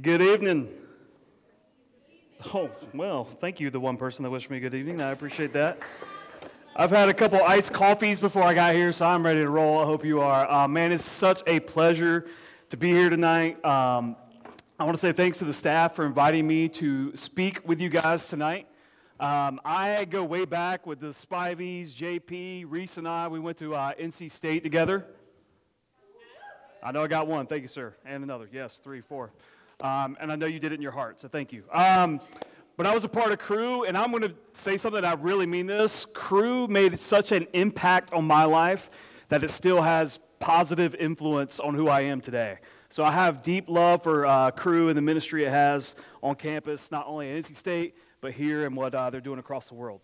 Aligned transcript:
Good 0.00 0.22
evening. 0.22 0.72
Oh, 2.54 2.70
well, 2.94 3.24
thank 3.24 3.60
you, 3.60 3.68
the 3.68 3.78
one 3.78 3.98
person 3.98 4.22
that 4.22 4.30
wished 4.30 4.48
me 4.48 4.58
good 4.58 4.72
evening. 4.72 5.02
I 5.02 5.10
appreciate 5.10 5.52
that. 5.52 5.80
I've 6.74 6.90
had 6.90 7.10
a 7.10 7.14
couple 7.14 7.42
iced 7.42 7.74
coffees 7.74 8.18
before 8.18 8.42
I 8.42 8.54
got 8.54 8.74
here, 8.74 8.90
so 8.92 9.04
I'm 9.04 9.22
ready 9.22 9.40
to 9.40 9.50
roll. 9.50 9.80
I 9.80 9.84
hope 9.84 10.02
you 10.02 10.22
are. 10.22 10.50
Uh, 10.50 10.66
man, 10.66 10.92
it's 10.92 11.04
such 11.04 11.42
a 11.46 11.60
pleasure 11.60 12.26
to 12.70 12.78
be 12.78 12.88
here 12.88 13.10
tonight. 13.10 13.62
Um, 13.66 14.16
I 14.78 14.84
want 14.84 14.96
to 14.96 15.00
say 15.00 15.12
thanks 15.12 15.38
to 15.40 15.44
the 15.44 15.52
staff 15.52 15.94
for 15.94 16.06
inviting 16.06 16.46
me 16.46 16.70
to 16.70 17.14
speak 17.14 17.60
with 17.68 17.78
you 17.78 17.90
guys 17.90 18.28
tonight. 18.28 18.68
Um, 19.20 19.60
I 19.62 20.06
go 20.06 20.24
way 20.24 20.46
back 20.46 20.86
with 20.86 21.00
the 21.00 21.08
Spiveys, 21.08 21.92
JP, 21.92 22.64
Reese, 22.66 22.96
and 22.96 23.06
I. 23.06 23.28
We 23.28 23.40
went 23.40 23.58
to 23.58 23.74
uh, 23.74 23.92
NC 24.00 24.30
State 24.30 24.62
together. 24.62 25.04
I 26.82 26.92
know 26.92 27.02
I 27.02 27.08
got 27.08 27.26
one. 27.26 27.46
Thank 27.46 27.60
you, 27.60 27.68
sir. 27.68 27.94
And 28.06 28.24
another. 28.24 28.48
Yes, 28.50 28.78
three, 28.78 29.02
four. 29.02 29.32
Um, 29.82 30.16
and 30.20 30.30
I 30.30 30.36
know 30.36 30.46
you 30.46 30.60
did 30.60 30.70
it 30.72 30.76
in 30.76 30.82
your 30.82 30.92
heart, 30.92 31.20
so 31.20 31.26
thank 31.26 31.52
you. 31.52 31.64
Um, 31.72 32.20
but 32.76 32.86
I 32.86 32.94
was 32.94 33.04
a 33.04 33.08
part 33.08 33.32
of 33.32 33.40
Cru, 33.40 33.82
and 33.82 33.98
I'm 33.98 34.10
going 34.10 34.22
to 34.22 34.32
say 34.52 34.76
something 34.76 35.04
I 35.04 35.14
really 35.14 35.44
mean 35.44 35.66
this. 35.66 36.06
Cru 36.14 36.68
made 36.68 36.98
such 36.98 37.32
an 37.32 37.48
impact 37.52 38.12
on 38.12 38.24
my 38.24 38.44
life 38.44 38.88
that 39.28 39.42
it 39.42 39.50
still 39.50 39.82
has 39.82 40.20
positive 40.38 40.94
influence 40.94 41.58
on 41.58 41.74
who 41.74 41.88
I 41.88 42.02
am 42.02 42.20
today. 42.20 42.58
So 42.90 43.04
I 43.04 43.10
have 43.10 43.42
deep 43.42 43.68
love 43.68 44.04
for 44.04 44.24
uh, 44.24 44.52
Cru 44.52 44.88
and 44.88 44.96
the 44.96 45.02
ministry 45.02 45.44
it 45.44 45.50
has 45.50 45.96
on 46.22 46.36
campus, 46.36 46.90
not 46.90 47.06
only 47.06 47.30
at 47.30 47.44
NC 47.44 47.56
State, 47.56 47.96
but 48.20 48.32
here 48.32 48.64
and 48.64 48.76
what 48.76 48.94
uh, 48.94 49.10
they're 49.10 49.20
doing 49.20 49.40
across 49.40 49.68
the 49.68 49.74
world. 49.74 50.00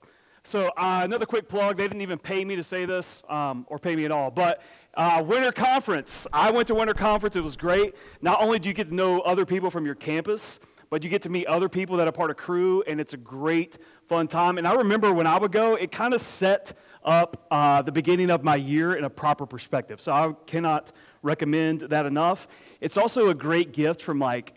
So 0.48 0.69
uh, 0.79 1.02
another 1.05 1.27
quick 1.27 1.47
plug. 1.47 1.77
They 1.77 1.83
didn't 1.83 2.01
even 2.01 2.16
pay 2.16 2.43
me 2.43 2.56
to 2.56 2.65
say 2.65 2.87
this, 2.87 3.23
um, 3.29 3.66
or 3.69 3.79
pay 3.79 3.95
me 3.95 4.06
at 4.06 4.11
all. 4.11 4.30
But 4.30 4.62
uh, 4.95 5.23
winter 5.23 5.52
conference. 5.52 6.27
I 6.33 6.51
went 6.51 6.69
to 6.69 6.75
winter 6.75 6.95
conference. 6.95 7.37
It 7.37 7.43
was 7.43 7.55
great. 7.55 7.95
Not 8.23 8.41
only 8.41 8.59
do 8.59 8.70
you 8.70 8.75
get 8.75 8.89
to 8.89 8.95
know 8.95 9.20
other 9.20 9.45
people 9.45 9.69
from 9.69 9.84
your 9.84 9.95
campus, 9.95 10.59
but 10.89 11.05
you 11.05 11.11
get 11.11 11.20
to 11.23 11.29
meet 11.29 11.47
other 11.48 11.69
people 11.69 11.98
that 11.98 12.09
are 12.09 12.12
part 12.12 12.30
of 12.30 12.39
Cru, 12.39 12.83
and 12.87 12.98
it's 12.98 13.12
a 13.12 13.19
great, 13.19 13.77
fun 14.09 14.27
time. 14.27 14.56
And 14.56 14.67
I 14.67 14.72
remember 14.72 15.12
when 15.12 15.27
I 15.27 15.37
would 15.37 15.53
go, 15.53 15.75
it 15.75 15.92
kind 15.92 16.14
of 16.14 16.22
set 16.22 16.72
up 17.05 17.47
uh, 17.50 17.83
the 17.83 17.92
beginning 17.92 18.31
of 18.31 18.42
my 18.42 18.56
year 18.56 18.94
in 18.94 19.05
a 19.05 19.11
proper 19.11 19.44
perspective. 19.44 20.00
So 20.00 20.12
I 20.12 20.33
cannot 20.47 20.92
recommend 21.22 21.81
that 21.83 22.06
enough. 22.06 22.48
It's 22.81 22.97
also 22.97 23.28
a 23.28 23.34
great 23.34 23.75
gift 23.75 24.00
from 24.00 24.19
like 24.19 24.55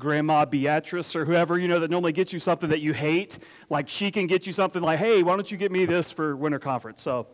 Grandma 0.00 0.44
Beatrice 0.44 1.14
or 1.14 1.24
whoever, 1.24 1.58
you 1.58 1.68
know, 1.68 1.78
that 1.78 1.90
normally 1.90 2.12
gets 2.12 2.32
you 2.32 2.40
something 2.40 2.70
that 2.70 2.80
you 2.80 2.92
hate. 2.92 3.38
Like 3.68 3.88
she 3.88 4.10
can 4.10 4.26
get 4.26 4.46
you 4.46 4.52
something 4.52 4.82
like, 4.82 4.98
hey, 4.98 5.22
why 5.22 5.36
don't 5.36 5.50
you 5.50 5.56
get 5.56 5.70
me 5.70 5.84
this 5.84 6.10
for 6.10 6.34
winter 6.34 6.58
conference? 6.58 7.02
So 7.02 7.28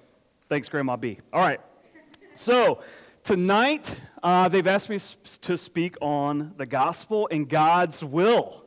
thanks, 0.51 0.69
Grandma 0.69 0.97
B. 0.97 1.19
All 1.33 1.41
right. 1.41 1.61
So, 2.35 2.81
tonight, 3.25 3.97
uh, 4.23 4.49
they've 4.49 4.67
asked 4.67 4.91
me 4.91 4.99
to 5.41 5.57
speak 5.57 5.97
on 6.03 6.53
the 6.59 6.67
gospel 6.67 7.29
and 7.31 7.49
God's 7.49 8.05
will. 8.05 8.67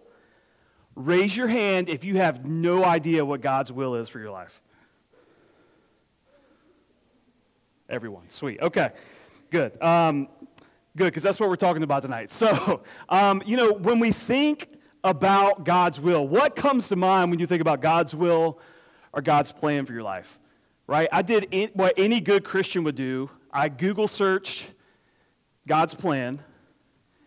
Raise 0.96 1.38
your 1.38 1.48
hand 1.48 1.88
if 1.88 2.04
you 2.04 2.18
have 2.18 2.46
no 2.46 2.84
idea 2.84 3.24
what 3.24 3.42
God's 3.42 3.72
will 3.72 3.94
is 3.94 4.10
for 4.10 4.20
your 4.20 4.32
life. 4.32 4.60
Everyone, 7.88 8.28
sweet. 8.30 8.60
Okay, 8.60 8.92
good. 9.52 9.80
Um, 9.82 10.30
good, 10.98 11.06
because 11.06 11.24
that's 11.24 11.40
what 11.40 11.50
we're 11.50 11.56
talking 11.56 11.84
about 11.84 12.02
tonight. 12.02 12.30
So, 12.40 12.82
um, 13.10 13.42
you 13.46 13.58
know, 13.58 13.74
when 13.74 14.00
we 14.00 14.12
think 14.12 14.70
about 15.04 15.64
God's 15.64 16.00
will, 16.00 16.28
what 16.28 16.56
comes 16.56 16.90
to 16.90 16.96
mind 16.96 17.32
when 17.32 17.40
you 17.40 17.48
think 17.48 17.62
about 17.62 17.82
God's 17.82 18.16
will 18.16 18.60
or 19.14 19.22
God's 19.22 19.52
plan 19.52 19.86
for 19.86 19.94
your 19.94 20.04
life? 20.04 20.40
Right? 20.88 21.08
I 21.12 21.22
did 21.22 21.72
what 21.74 21.94
any 21.98 22.20
good 22.20 22.44
Christian 22.44 22.84
would 22.84 22.96
do 22.96 23.30
I 23.52 23.70
Google 23.70 24.08
searched 24.08 24.72
God's 25.68 25.94
plan 25.94 26.40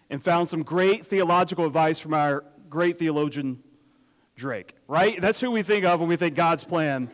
and 0.09 0.23
found 0.23 0.49
some 0.49 0.63
great 0.63 1.07
theological 1.07 1.67
advice 1.67 1.99
from 1.99 2.15
our 2.15 2.45
great 2.69 2.99
theologian 2.99 3.63
Drake, 4.35 4.75
right? 4.89 5.21
That's 5.21 5.41
who 5.41 5.51
we 5.51 5.63
think 5.63 5.85
of 5.85 6.01
when 6.01 6.09
we 6.09 6.17
think 6.17 6.35
God's 6.35 6.65
plan. 6.65 7.11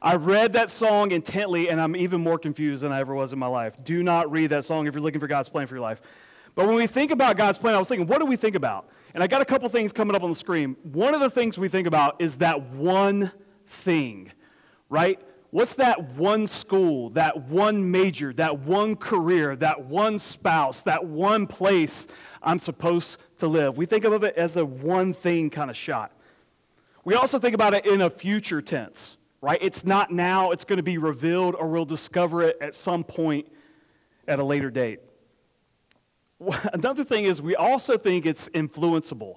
I 0.00 0.14
read 0.14 0.52
that 0.52 0.70
song 0.70 1.10
intently, 1.10 1.68
and 1.68 1.80
I'm 1.80 1.96
even 1.96 2.20
more 2.20 2.38
confused 2.38 2.82
than 2.82 2.92
I 2.92 3.00
ever 3.00 3.14
was 3.14 3.32
in 3.32 3.38
my 3.38 3.48
life. 3.48 3.82
Do 3.82 4.02
not 4.02 4.30
read 4.30 4.50
that 4.50 4.64
song 4.64 4.86
if 4.86 4.94
you're 4.94 5.02
looking 5.02 5.20
for 5.20 5.26
God's 5.26 5.48
plan 5.48 5.66
for 5.66 5.74
your 5.74 5.82
life. 5.82 6.00
But 6.54 6.66
when 6.66 6.76
we 6.76 6.86
think 6.86 7.10
about 7.10 7.36
God's 7.36 7.58
plan, 7.58 7.74
I 7.74 7.78
was 7.78 7.88
thinking, 7.88 8.06
what 8.06 8.20
do 8.20 8.26
we 8.26 8.36
think 8.36 8.54
about? 8.54 8.88
And 9.14 9.22
I 9.22 9.26
got 9.26 9.42
a 9.42 9.44
couple 9.44 9.68
things 9.68 9.92
coming 9.92 10.14
up 10.14 10.22
on 10.22 10.30
the 10.30 10.36
screen. 10.36 10.76
One 10.82 11.14
of 11.14 11.20
the 11.20 11.30
things 11.30 11.58
we 11.58 11.68
think 11.68 11.86
about 11.86 12.20
is 12.20 12.36
that 12.36 12.62
one 12.70 13.32
thing, 13.66 14.32
right? 14.88 15.20
What's 15.50 15.74
that 15.76 16.14
one 16.14 16.46
school, 16.46 17.10
that 17.10 17.48
one 17.48 17.90
major, 17.90 18.32
that 18.34 18.60
one 18.60 18.96
career, 18.96 19.56
that 19.56 19.84
one 19.86 20.18
spouse, 20.18 20.82
that 20.82 21.06
one 21.06 21.46
place 21.46 22.06
I'm 22.42 22.58
supposed 22.58 23.18
to 23.38 23.48
live? 23.48 23.76
We 23.76 23.86
think 23.86 24.04
of 24.04 24.22
it 24.22 24.36
as 24.36 24.56
a 24.56 24.64
one 24.64 25.14
thing 25.14 25.50
kind 25.50 25.70
of 25.70 25.76
shot. 25.76 26.12
We 27.04 27.14
also 27.14 27.38
think 27.38 27.54
about 27.54 27.74
it 27.74 27.86
in 27.86 28.02
a 28.02 28.10
future 28.10 28.60
tense, 28.60 29.16
right? 29.40 29.58
It's 29.60 29.84
not 29.84 30.12
now, 30.12 30.50
it's 30.50 30.64
going 30.64 30.78
to 30.78 30.82
be 30.82 30.98
revealed, 30.98 31.54
or 31.54 31.68
we'll 31.68 31.84
discover 31.84 32.42
it 32.42 32.56
at 32.60 32.74
some 32.74 33.04
point 33.04 33.46
at 34.26 34.38
a 34.38 34.44
later 34.44 34.70
date. 34.70 35.00
Another 36.72 37.04
thing 37.04 37.24
is, 37.24 37.40
we 37.40 37.56
also 37.56 37.96
think 37.96 38.26
it's 38.26 38.48
influenceable, 38.50 39.36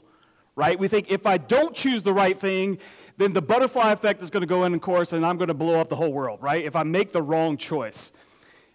right? 0.55 0.77
We 0.77 0.87
think 0.87 1.11
if 1.11 1.25
I 1.25 1.37
don't 1.37 1.75
choose 1.75 2.03
the 2.03 2.13
right 2.13 2.39
thing, 2.39 2.79
then 3.17 3.33
the 3.33 3.41
butterfly 3.41 3.91
effect 3.91 4.21
is 4.21 4.29
going 4.29 4.41
to 4.41 4.47
go 4.47 4.63
in, 4.63 4.73
of 4.73 4.81
course, 4.81 5.13
and 5.13 5.25
I'm 5.25 5.37
going 5.37 5.49
to 5.49 5.53
blow 5.53 5.79
up 5.79 5.89
the 5.89 5.95
whole 5.95 6.11
world, 6.11 6.41
right? 6.41 6.63
If 6.63 6.75
I 6.75 6.83
make 6.83 7.11
the 7.11 7.21
wrong 7.21 7.57
choice. 7.57 8.11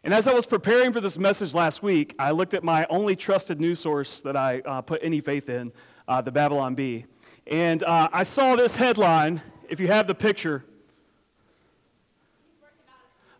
And 0.04 0.15
as 0.15 0.28
I 0.28 0.32
was 0.32 0.47
preparing 0.47 0.92
for 0.92 1.00
this 1.00 1.19
message 1.19 1.53
last 1.53 1.82
week, 1.82 2.15
I 2.19 2.31
looked 2.31 2.54
at 2.54 2.62
my 2.62 2.86
only 2.88 3.16
trusted 3.16 3.60
news 3.60 3.81
source 3.81 4.20
that 4.20 4.36
I 4.36 4.60
uh, 4.60 4.81
put 4.82 5.00
any 5.03 5.20
faith 5.20 5.48
in, 5.48 5.72
uh, 6.06 6.20
the 6.20 6.31
Babylon 6.31 6.76
Bee. 6.76 7.06
And 7.48 7.82
uh, 7.82 8.09
I 8.12 8.22
saw 8.22 8.54
this 8.54 8.76
headline. 8.76 9.42
If 9.69 9.81
you 9.81 9.88
have 9.88 10.06
the 10.06 10.15
picture. 10.15 10.65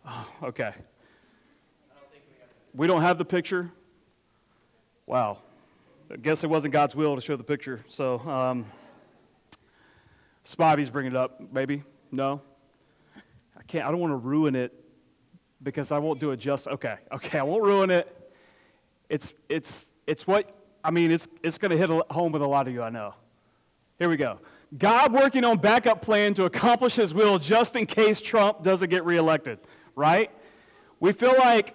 Oh, 0.07 0.27
okay. 0.45 0.73
We 2.75 2.87
don't 2.87 3.03
have 3.03 3.19
the 3.19 3.25
picture? 3.25 3.71
Wow. 5.07 5.39
I 6.11 6.17
guess 6.17 6.45
it 6.45 6.51
wasn't 6.51 6.73
God's 6.73 6.95
will 6.95 7.15
to 7.17 7.21
show 7.21 7.37
the 7.37 7.45
picture. 7.45 7.85
So. 7.89 8.21
Um, 8.21 8.67
Spivey's 10.47 10.91
bringing 10.91 11.13
it 11.13 11.17
up, 11.17 11.41
maybe? 11.53 11.83
No? 12.13 12.41
I 13.59 13.63
can't, 13.67 13.85
I 13.85 13.91
don't 13.91 13.99
want 13.99 14.13
to 14.13 14.17
ruin 14.17 14.55
it 14.55 14.73
because 15.63 15.91
I 15.91 15.99
won't 15.99 16.21
do 16.21 16.31
it 16.31 16.37
just, 16.37 16.69
okay, 16.69 16.97
okay, 17.11 17.39
I 17.39 17.43
won't 17.43 17.65
ruin 17.65 17.91
it. 17.91 18.33
It's, 19.09 19.35
it's, 19.49 19.87
it's 20.07 20.25
what, 20.27 20.53
I 20.85 20.93
mean, 20.93 21.11
it's, 21.11 21.27
it's 21.43 21.59
going 21.59 21.73
to 21.73 21.77
hit 21.77 21.91
home 22.13 22.31
with 22.31 22.43
a 22.43 22.47
lot 22.47 22.69
of 22.69 22.75
you, 22.75 22.83
I 22.83 22.91
know. 22.91 23.15
Here 23.99 24.09
we 24.09 24.17
go. 24.17 24.39
God 24.79 25.13
working 25.13 25.43
on 25.43 25.59
backup 25.59 26.01
plan 26.01 26.35
to 26.35 26.45
accomplish 26.45 26.95
his 26.95 27.13
will 27.13 27.39
just 27.41 27.75
in 27.75 27.87
case 27.87 28.21
Trump 28.21 28.63
doesn't 28.63 28.89
get 28.89 29.05
reelected, 29.05 29.59
right? 29.97 30.31
We 31.01 31.13
feel 31.13 31.35
like 31.37 31.75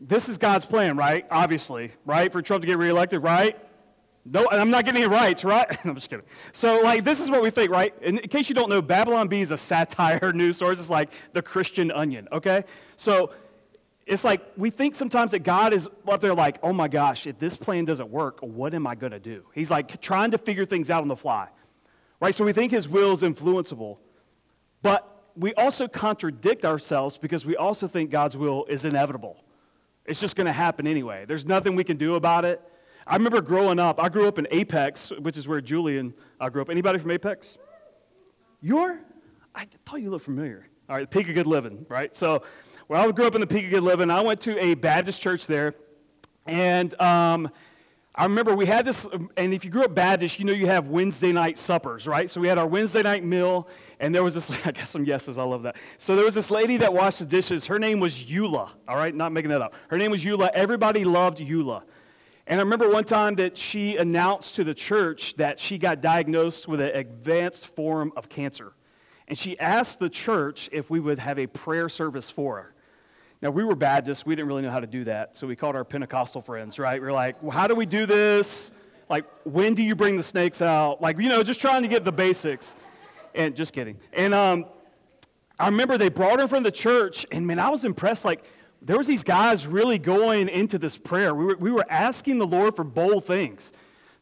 this 0.00 0.28
is 0.28 0.38
God's 0.38 0.64
plan, 0.64 0.96
right? 0.96 1.26
Obviously, 1.30 1.92
right? 2.04 2.32
For 2.32 2.42
Trump 2.42 2.62
to 2.62 2.66
get 2.66 2.78
reelected, 2.78 3.22
right? 3.22 3.56
No, 4.24 4.46
and 4.48 4.60
I'm 4.60 4.70
not 4.70 4.84
getting 4.84 5.02
it 5.02 5.08
right, 5.08 5.42
right? 5.44 5.78
I'm 5.84 5.94
just 5.94 6.10
kidding. 6.10 6.26
So, 6.52 6.80
like, 6.80 7.04
this 7.04 7.20
is 7.20 7.30
what 7.30 7.42
we 7.42 7.50
think, 7.50 7.70
right? 7.70 7.94
In, 8.02 8.18
in 8.18 8.28
case 8.28 8.48
you 8.48 8.54
don't 8.54 8.68
know, 8.68 8.82
Babylon 8.82 9.28
Bee 9.28 9.40
is 9.40 9.50
a 9.50 9.58
satire 9.58 10.32
news 10.34 10.58
source. 10.58 10.78
It's 10.78 10.90
like 10.90 11.10
the 11.32 11.42
Christian 11.42 11.90
onion, 11.90 12.28
okay? 12.32 12.64
So, 12.96 13.32
it's 14.06 14.24
like 14.24 14.42
we 14.56 14.70
think 14.70 14.94
sometimes 14.94 15.30
that 15.30 15.40
God 15.40 15.72
is 15.72 15.88
up 16.08 16.20
there, 16.20 16.34
like, 16.34 16.58
oh 16.62 16.72
my 16.72 16.88
gosh, 16.88 17.26
if 17.26 17.38
this 17.38 17.56
plan 17.56 17.84
doesn't 17.84 18.10
work, 18.10 18.40
what 18.40 18.74
am 18.74 18.86
I 18.86 18.94
going 18.94 19.12
to 19.12 19.20
do? 19.20 19.44
He's 19.54 19.70
like 19.70 20.00
trying 20.00 20.32
to 20.32 20.38
figure 20.38 20.66
things 20.66 20.90
out 20.90 21.02
on 21.02 21.08
the 21.08 21.16
fly, 21.16 21.48
right? 22.20 22.34
So, 22.34 22.44
we 22.44 22.52
think 22.52 22.72
his 22.72 22.88
will 22.88 23.12
is 23.12 23.22
influenceable. 23.22 23.98
But 24.82 25.19
we 25.36 25.54
also 25.54 25.88
contradict 25.88 26.64
ourselves 26.64 27.18
because 27.18 27.46
we 27.46 27.56
also 27.56 27.86
think 27.86 28.10
God's 28.10 28.36
will 28.36 28.64
is 28.66 28.84
inevitable. 28.84 29.42
It's 30.04 30.20
just 30.20 30.36
going 30.36 30.46
to 30.46 30.52
happen 30.52 30.86
anyway. 30.86 31.24
There's 31.26 31.44
nothing 31.44 31.76
we 31.76 31.84
can 31.84 31.96
do 31.96 32.14
about 32.14 32.44
it. 32.44 32.60
I 33.06 33.16
remember 33.16 33.40
growing 33.40 33.78
up, 33.78 34.02
I 34.02 34.08
grew 34.08 34.28
up 34.28 34.38
in 34.38 34.46
Apex, 34.50 35.10
which 35.20 35.36
is 35.36 35.48
where 35.48 35.60
Julian 35.60 36.14
uh, 36.40 36.48
grew 36.48 36.62
up. 36.62 36.70
Anybody 36.70 36.98
from 36.98 37.10
Apex? 37.10 37.58
You're? 38.60 38.98
I 39.54 39.66
thought 39.84 40.00
you 40.00 40.10
looked 40.10 40.24
familiar. 40.24 40.66
All 40.88 40.96
right, 40.96 41.10
the 41.10 41.18
Peak 41.18 41.28
of 41.28 41.34
Good 41.34 41.46
Living, 41.46 41.86
right? 41.88 42.14
So, 42.14 42.42
well, 42.88 43.08
I 43.08 43.12
grew 43.12 43.26
up 43.26 43.34
in 43.34 43.40
the 43.40 43.46
Peak 43.46 43.64
of 43.64 43.70
Good 43.70 43.82
Living. 43.82 44.10
I 44.10 44.20
went 44.20 44.40
to 44.42 44.58
a 44.62 44.74
Baptist 44.74 45.22
church 45.22 45.46
there, 45.46 45.74
and 46.46 47.00
um, 47.00 47.50
I 48.14 48.24
remember 48.24 48.56
we 48.56 48.66
had 48.66 48.84
this, 48.84 49.06
um, 49.12 49.30
and 49.36 49.54
if 49.54 49.64
you 49.64 49.70
grew 49.70 49.84
up 49.84 49.94
Baptist, 49.94 50.40
you 50.40 50.44
know 50.44 50.52
you 50.52 50.66
have 50.66 50.88
Wednesday 50.88 51.30
night 51.30 51.56
suppers, 51.56 52.08
right? 52.08 52.28
So 52.28 52.40
we 52.40 52.48
had 52.48 52.58
our 52.58 52.66
Wednesday 52.66 53.02
night 53.02 53.24
meal, 53.24 53.68
and 54.00 54.12
there 54.12 54.24
was 54.24 54.34
this, 54.34 54.50
I 54.66 54.72
got 54.72 54.88
some 54.88 55.04
yeses, 55.04 55.38
I 55.38 55.44
love 55.44 55.62
that. 55.62 55.76
So 55.96 56.16
there 56.16 56.24
was 56.24 56.34
this 56.34 56.50
lady 56.50 56.76
that 56.78 56.92
washed 56.92 57.20
the 57.20 57.24
dishes. 57.24 57.66
Her 57.66 57.78
name 57.78 58.00
was 58.00 58.24
Eula, 58.24 58.70
all 58.88 58.96
right? 58.96 59.14
Not 59.14 59.32
making 59.32 59.50
that 59.50 59.62
up. 59.62 59.74
Her 59.88 59.96
name 59.96 60.10
was 60.10 60.24
Eula. 60.24 60.50
Everybody 60.52 61.04
loved 61.04 61.38
Eula. 61.38 61.82
And 62.48 62.58
I 62.58 62.64
remember 62.64 62.90
one 62.90 63.04
time 63.04 63.36
that 63.36 63.56
she 63.56 63.96
announced 63.96 64.56
to 64.56 64.64
the 64.64 64.74
church 64.74 65.36
that 65.36 65.60
she 65.60 65.78
got 65.78 66.00
diagnosed 66.00 66.66
with 66.66 66.80
an 66.80 66.90
advanced 66.96 67.68
form 67.68 68.12
of 68.16 68.28
cancer. 68.28 68.72
And 69.28 69.38
she 69.38 69.56
asked 69.60 70.00
the 70.00 70.10
church 70.10 70.68
if 70.72 70.90
we 70.90 70.98
would 70.98 71.20
have 71.20 71.38
a 71.38 71.46
prayer 71.46 71.88
service 71.88 72.28
for 72.28 72.56
her. 72.56 72.74
Now, 73.42 73.50
we 73.50 73.64
were 73.64 73.74
Baptists. 73.74 74.26
We 74.26 74.36
didn't 74.36 74.48
really 74.48 74.62
know 74.62 74.70
how 74.70 74.80
to 74.80 74.86
do 74.86 75.04
that. 75.04 75.36
So 75.36 75.46
we 75.46 75.56
called 75.56 75.74
our 75.74 75.84
Pentecostal 75.84 76.42
friends, 76.42 76.78
right? 76.78 77.00
We 77.00 77.08
are 77.08 77.12
like, 77.12 77.42
well, 77.42 77.52
how 77.52 77.66
do 77.66 77.74
we 77.74 77.86
do 77.86 78.04
this? 78.04 78.70
Like, 79.08 79.24
when 79.44 79.74
do 79.74 79.82
you 79.82 79.94
bring 79.94 80.16
the 80.16 80.22
snakes 80.22 80.60
out? 80.60 81.00
Like, 81.00 81.18
you 81.18 81.28
know, 81.28 81.42
just 81.42 81.60
trying 81.60 81.82
to 81.82 81.88
get 81.88 82.04
the 82.04 82.12
basics. 82.12 82.76
And 83.34 83.56
just 83.56 83.72
kidding. 83.72 83.98
And 84.12 84.34
um, 84.34 84.66
I 85.58 85.66
remember 85.66 85.96
they 85.96 86.08
brought 86.08 86.40
her 86.40 86.48
from 86.48 86.64
the 86.64 86.72
church, 86.72 87.24
and 87.30 87.46
man, 87.46 87.58
I 87.58 87.70
was 87.70 87.84
impressed. 87.84 88.24
Like, 88.24 88.44
there 88.82 88.98
was 88.98 89.06
these 89.06 89.24
guys 89.24 89.66
really 89.66 89.98
going 89.98 90.48
into 90.48 90.78
this 90.78 90.98
prayer. 90.98 91.34
We 91.34 91.44
were, 91.44 91.56
we 91.56 91.70
were 91.70 91.86
asking 91.88 92.38
the 92.38 92.46
Lord 92.46 92.76
for 92.76 92.84
bold 92.84 93.24
things. 93.24 93.72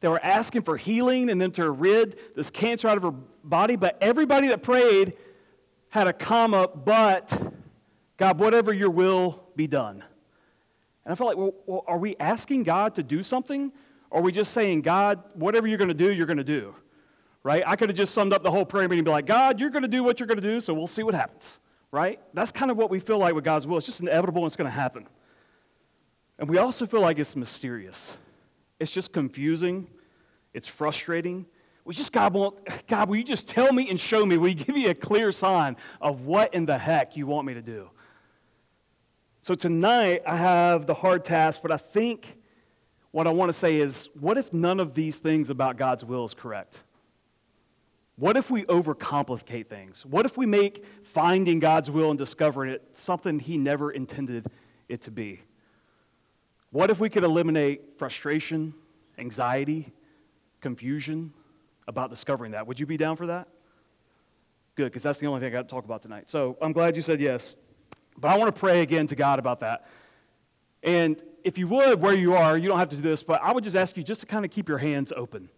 They 0.00 0.08
were 0.08 0.24
asking 0.24 0.62
for 0.62 0.76
healing 0.76 1.30
and 1.30 1.40
then 1.40 1.50
to 1.52 1.70
rid 1.70 2.18
this 2.36 2.50
cancer 2.50 2.86
out 2.86 2.96
of 2.96 3.02
her 3.02 3.10
body. 3.10 3.76
But 3.76 3.98
everybody 4.00 4.48
that 4.48 4.62
prayed 4.62 5.14
had 5.90 6.06
a 6.06 6.12
comma, 6.12 6.68
but 6.68 7.32
God, 8.18 8.38
whatever 8.38 8.72
your 8.72 8.90
will 8.90 9.42
be 9.56 9.66
done. 9.66 10.04
And 11.04 11.12
I 11.12 11.14
felt 11.14 11.36
like, 11.36 11.54
well, 11.66 11.84
are 11.86 11.96
we 11.96 12.16
asking 12.20 12.64
God 12.64 12.96
to 12.96 13.02
do 13.02 13.22
something? 13.22 13.72
Or 14.10 14.20
are 14.20 14.22
we 14.22 14.32
just 14.32 14.52
saying, 14.52 14.82
God, 14.82 15.22
whatever 15.34 15.66
you're 15.66 15.78
going 15.78 15.88
to 15.88 15.94
do, 15.94 16.12
you're 16.12 16.26
going 16.26 16.36
to 16.36 16.44
do? 16.44 16.74
Right? 17.42 17.62
I 17.66 17.76
could 17.76 17.88
have 17.88 17.96
just 17.96 18.12
summed 18.12 18.32
up 18.32 18.42
the 18.42 18.50
whole 18.50 18.66
prayer 18.66 18.88
meeting 18.88 18.98
and 18.98 19.06
be 19.06 19.10
like, 19.10 19.26
God, 19.26 19.60
you're 19.60 19.70
going 19.70 19.82
to 19.82 19.88
do 19.88 20.02
what 20.02 20.20
you're 20.20 20.26
going 20.26 20.40
to 20.40 20.46
do, 20.46 20.60
so 20.60 20.74
we'll 20.74 20.86
see 20.86 21.02
what 21.02 21.14
happens. 21.14 21.60
Right? 21.90 22.20
That's 22.34 22.52
kind 22.52 22.70
of 22.70 22.76
what 22.76 22.90
we 22.90 23.00
feel 23.00 23.18
like 23.18 23.34
with 23.34 23.44
God's 23.44 23.66
will. 23.66 23.78
It's 23.78 23.86
just 23.86 24.00
inevitable 24.00 24.42
and 24.42 24.48
it's 24.48 24.56
going 24.56 24.70
to 24.70 24.76
happen. 24.76 25.06
And 26.38 26.48
we 26.48 26.58
also 26.58 26.86
feel 26.86 27.00
like 27.00 27.18
it's 27.18 27.34
mysterious. 27.34 28.16
It's 28.78 28.90
just 28.90 29.12
confusing. 29.12 29.88
It's 30.52 30.68
frustrating. 30.68 31.46
We 31.84 31.94
just, 31.94 32.12
God, 32.12 32.34
won't, 32.34 32.56
God, 32.86 33.08
will 33.08 33.16
you 33.16 33.24
just 33.24 33.48
tell 33.48 33.72
me 33.72 33.88
and 33.88 33.98
show 33.98 34.26
me? 34.26 34.36
Will 34.36 34.48
you 34.48 34.54
give 34.54 34.74
me 34.74 34.86
a 34.86 34.94
clear 34.94 35.32
sign 35.32 35.76
of 36.00 36.22
what 36.22 36.52
in 36.52 36.66
the 36.66 36.76
heck 36.76 37.16
you 37.16 37.26
want 37.26 37.46
me 37.46 37.54
to 37.54 37.62
do? 37.62 37.88
So 39.42 39.54
tonight, 39.54 40.22
I 40.26 40.36
have 40.36 40.86
the 40.86 40.94
hard 40.94 41.24
task, 41.24 41.62
but 41.62 41.70
I 41.70 41.76
think 41.76 42.38
what 43.10 43.26
I 43.26 43.30
want 43.30 43.48
to 43.48 43.52
say 43.52 43.80
is 43.80 44.08
what 44.18 44.36
if 44.36 44.52
none 44.52 44.80
of 44.80 44.94
these 44.94 45.18
things 45.18 45.50
about 45.50 45.76
God's 45.76 46.04
will 46.04 46.24
is 46.24 46.34
correct? 46.34 46.82
What 48.16 48.36
if 48.36 48.50
we 48.50 48.64
overcomplicate 48.64 49.68
things? 49.68 50.04
What 50.04 50.26
if 50.26 50.36
we 50.36 50.44
make 50.44 50.84
finding 51.04 51.60
God's 51.60 51.90
will 51.90 52.10
and 52.10 52.18
discovering 52.18 52.70
it 52.72 52.82
something 52.92 53.38
He 53.38 53.56
never 53.56 53.92
intended 53.92 54.46
it 54.88 55.02
to 55.02 55.10
be? 55.10 55.40
What 56.70 56.90
if 56.90 56.98
we 56.98 57.08
could 57.08 57.22
eliminate 57.22 57.96
frustration, 57.96 58.74
anxiety, 59.18 59.92
confusion 60.60 61.32
about 61.86 62.10
discovering 62.10 62.52
that? 62.52 62.66
Would 62.66 62.80
you 62.80 62.86
be 62.86 62.96
down 62.96 63.16
for 63.16 63.28
that? 63.28 63.48
Good, 64.74 64.86
because 64.86 65.02
that's 65.02 65.18
the 65.18 65.26
only 65.26 65.40
thing 65.40 65.48
I 65.48 65.52
got 65.52 65.68
to 65.68 65.74
talk 65.74 65.84
about 65.84 66.02
tonight. 66.02 66.28
So 66.28 66.58
I'm 66.60 66.72
glad 66.72 66.96
you 66.96 67.02
said 67.02 67.20
yes. 67.20 67.56
But 68.18 68.28
I 68.28 68.36
want 68.36 68.54
to 68.54 68.58
pray 68.58 68.82
again 68.82 69.06
to 69.08 69.16
God 69.16 69.38
about 69.38 69.60
that. 69.60 69.86
And 70.82 71.22
if 71.44 71.58
you 71.58 71.68
would, 71.68 72.00
where 72.00 72.14
you 72.14 72.34
are, 72.34 72.56
you 72.56 72.68
don't 72.68 72.78
have 72.78 72.88
to 72.90 72.96
do 72.96 73.02
this, 73.02 73.22
but 73.22 73.40
I 73.42 73.52
would 73.52 73.64
just 73.64 73.76
ask 73.76 73.96
you 73.96 74.02
just 74.02 74.20
to 74.20 74.26
kind 74.26 74.44
of 74.44 74.50
keep 74.50 74.68
your 74.68 74.78
hands 74.78 75.12
open, 75.16 75.48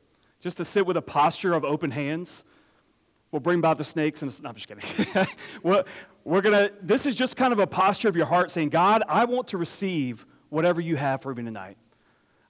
just 0.40 0.56
to 0.58 0.64
sit 0.64 0.86
with 0.86 0.96
a 0.96 1.02
posture 1.02 1.54
of 1.54 1.64
open 1.64 1.90
hands. 1.90 2.44
We'll 3.32 3.40
bring 3.40 3.58
about 3.58 3.78
the 3.78 3.84
snakes 3.84 4.22
and 4.22 4.42
no, 4.42 4.48
I'm 4.50 4.54
just 4.56 4.68
kidding. 4.68 5.26
we're, 5.62 5.84
we're 6.24 6.40
gonna. 6.40 6.70
This 6.82 7.06
is 7.06 7.14
just 7.14 7.36
kind 7.36 7.52
of 7.52 7.58
a 7.58 7.66
posture 7.66 8.08
of 8.08 8.16
your 8.16 8.26
heart, 8.26 8.50
saying, 8.50 8.70
"God, 8.70 9.02
I 9.08 9.24
want 9.24 9.48
to 9.48 9.58
receive 9.58 10.26
whatever 10.48 10.80
you 10.80 10.96
have 10.96 11.22
for 11.22 11.34
me 11.34 11.44
tonight. 11.44 11.78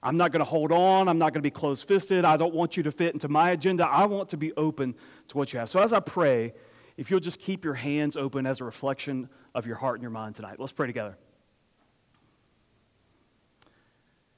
I'm 0.03 0.17
not 0.17 0.33
to 0.33 0.43
hold 0.43 0.71
on. 0.71 1.07
I'm 1.07 1.19
not 1.19 1.33
to 1.35 1.41
be 1.41 1.51
close 1.51 1.83
fisted. 1.83 2.25
I 2.25 2.35
don't 2.35 2.53
want 2.53 2.75
you 2.75 2.83
to 2.83 2.91
fit 2.91 3.13
into 3.13 3.29
my 3.29 3.51
agenda. 3.51 3.87
I 3.87 4.05
want 4.05 4.29
to 4.29 4.37
be 4.37 4.51
open 4.53 4.95
to 5.27 5.37
what 5.37 5.53
you 5.53 5.59
have. 5.59 5.69
So 5.69 5.79
as 5.79 5.93
I 5.93 5.99
pray, 5.99 6.53
if 6.97 7.11
you'll 7.11 7.19
just 7.19 7.39
keep 7.39 7.63
your 7.63 7.75
hands 7.75 8.17
open 8.17 8.47
as 8.47 8.61
a 8.61 8.63
reflection 8.63 9.29
of 9.53 9.65
your 9.65 9.75
heart 9.75 9.95
and 9.95 10.01
your 10.01 10.11
mind 10.11 10.35
tonight, 10.35 10.59
let's 10.59 10.71
pray 10.71 10.87
together. 10.87 11.17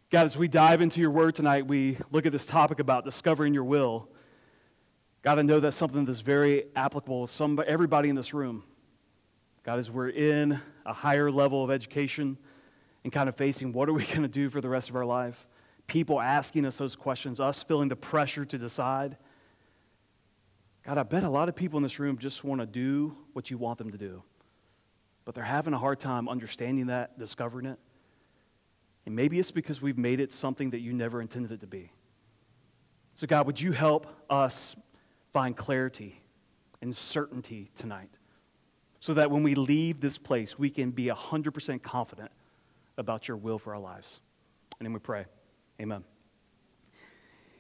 God, 0.10 0.26
as 0.26 0.38
we 0.38 0.48
dive 0.48 0.82
into 0.82 1.02
your 1.02 1.10
word 1.10 1.34
tonight, 1.34 1.66
we 1.66 1.98
look 2.12 2.26
at 2.26 2.32
this 2.32 2.46
topic 2.46 2.80
about 2.80 3.04
discovering 3.04 3.54
your 3.54 3.64
will. 3.64 4.10
God, 5.24 5.40
I 5.40 5.42
know 5.42 5.60
that's 5.60 5.76
something 5.78 6.06
that's 6.06 6.20
very 6.20 6.66
applicable 6.76 7.26
to 7.26 7.64
everybody 7.66 8.10
in 8.10 8.16
this 8.16 8.34
room. 8.34 8.64
God, 9.64 9.80
as 9.80 9.90
we're 9.90 10.10
in 10.10 10.60
a 10.86 10.94
higher 10.94 11.32
level 11.32 11.64
of 11.64 11.72
education 11.72 12.38
and 13.04 13.12
kind 13.12 13.30
of 13.30 13.36
facing 13.36 13.74
what 13.74 13.90
are 13.90 13.94
we 13.94 14.06
going 14.08 14.22
to 14.22 14.28
do 14.28 14.50
for 14.50 14.62
the 14.62 14.70
rest 14.70 14.90
of 14.90 14.96
our 14.96 15.06
life, 15.06 15.48
people 15.88 16.20
asking 16.20 16.66
us 16.66 16.78
those 16.78 16.96
questions, 16.96 17.40
us 17.40 17.64
feeling 17.64 17.88
the 17.88 17.96
pressure 17.96 18.46
to 18.46 18.58
decide. 18.58 19.18
God, 20.86 20.98
I 20.98 21.04
bet 21.04 21.24
a 21.24 21.30
lot 21.30 21.50
of 21.50 21.56
people 21.56 21.78
in 21.78 21.84
this 21.84 21.98
room 21.98 22.18
just 22.18 22.44
want 22.44 22.62
to 22.62 22.68
do 22.68 23.16
what 23.32 23.50
you 23.50 23.58
want 23.58 23.78
them 23.78 23.92
to 23.92 23.98
do, 23.98 24.22
but 25.26 25.36
they're 25.36 25.44
having 25.44 25.74
a 25.74 25.78
hard 25.78 26.00
time 26.00 26.28
understanding 26.28 26.88
that, 26.88 27.18
discovering 27.18 27.66
it. 27.66 27.80
And 29.06 29.16
maybe 29.16 29.40
it's 29.40 29.52
because 29.52 29.82
we've 29.82 29.98
made 29.98 30.20
it 30.20 30.32
something 30.32 30.70
that 30.72 30.80
you 30.80 30.94
never 30.94 31.22
intended 31.22 31.52
it 31.52 31.62
to 31.62 31.68
be. 31.68 31.92
So, 33.16 33.28
God, 33.28 33.46
would 33.46 33.60
you 33.60 33.72
help 33.74 34.08
us 34.30 34.76
find 35.34 35.56
clarity 35.56 36.22
and 36.82 36.96
certainty 36.96 37.70
tonight 37.76 38.18
so 39.00 39.14
that 39.14 39.30
when 39.30 39.44
we 39.44 39.56
leave 39.56 40.00
this 40.00 40.18
place, 40.18 40.58
we 40.58 40.70
can 40.70 40.92
be 40.92 41.06
100% 41.06 41.84
confident 41.84 42.32
about 42.98 43.28
your 43.28 43.38
will 43.38 43.60
for 43.60 43.74
our 43.76 43.80
lives? 43.80 44.22
And 44.80 44.86
then 44.86 44.94
we 44.94 45.00
pray. 45.00 45.26
Amen. 45.82 46.04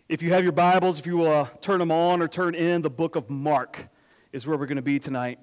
If 0.09 0.21
you 0.21 0.33
have 0.33 0.43
your 0.43 0.51
Bibles, 0.51 0.99
if 0.99 1.05
you 1.05 1.17
will 1.17 1.31
uh, 1.31 1.47
turn 1.61 1.79
them 1.79 1.91
on 1.91 2.21
or 2.21 2.27
turn 2.27 2.55
in, 2.55 2.81
the 2.81 2.89
book 2.89 3.15
of 3.15 3.29
Mark 3.29 3.87
is 4.31 4.47
where 4.47 4.57
we're 4.57 4.65
going 4.65 4.75
to 4.77 4.81
be 4.81 4.99
tonight. 4.99 5.39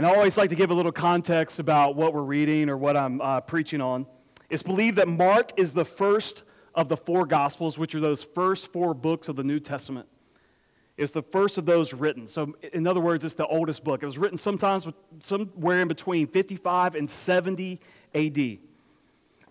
And 0.00 0.06
I 0.06 0.14
always 0.14 0.38
like 0.38 0.48
to 0.48 0.56
give 0.56 0.70
a 0.70 0.74
little 0.74 0.92
context 0.92 1.58
about 1.58 1.94
what 1.94 2.14
we're 2.14 2.22
reading 2.22 2.70
or 2.70 2.78
what 2.78 2.96
I'm 2.96 3.20
uh, 3.20 3.42
preaching 3.42 3.82
on. 3.82 4.06
It's 4.48 4.62
believed 4.62 4.96
that 4.96 5.08
Mark 5.08 5.52
is 5.58 5.74
the 5.74 5.84
first 5.84 6.42
of 6.74 6.88
the 6.88 6.96
four 6.96 7.26
Gospels, 7.26 7.76
which 7.76 7.94
are 7.94 8.00
those 8.00 8.22
first 8.22 8.72
four 8.72 8.94
books 8.94 9.28
of 9.28 9.36
the 9.36 9.44
New 9.44 9.60
Testament. 9.60 10.08
It's 10.96 11.12
the 11.12 11.20
first 11.20 11.58
of 11.58 11.66
those 11.66 11.92
written. 11.92 12.28
So, 12.28 12.56
in 12.72 12.86
other 12.86 12.98
words, 12.98 13.26
it's 13.26 13.34
the 13.34 13.46
oldest 13.46 13.84
book. 13.84 14.02
It 14.02 14.06
was 14.06 14.16
written 14.16 14.38
sometimes 14.38 14.88
somewhere 15.18 15.82
in 15.82 15.88
between 15.88 16.28
55 16.28 16.94
and 16.94 17.10
70 17.10 17.78
AD. 18.14 18.34
The 18.34 18.58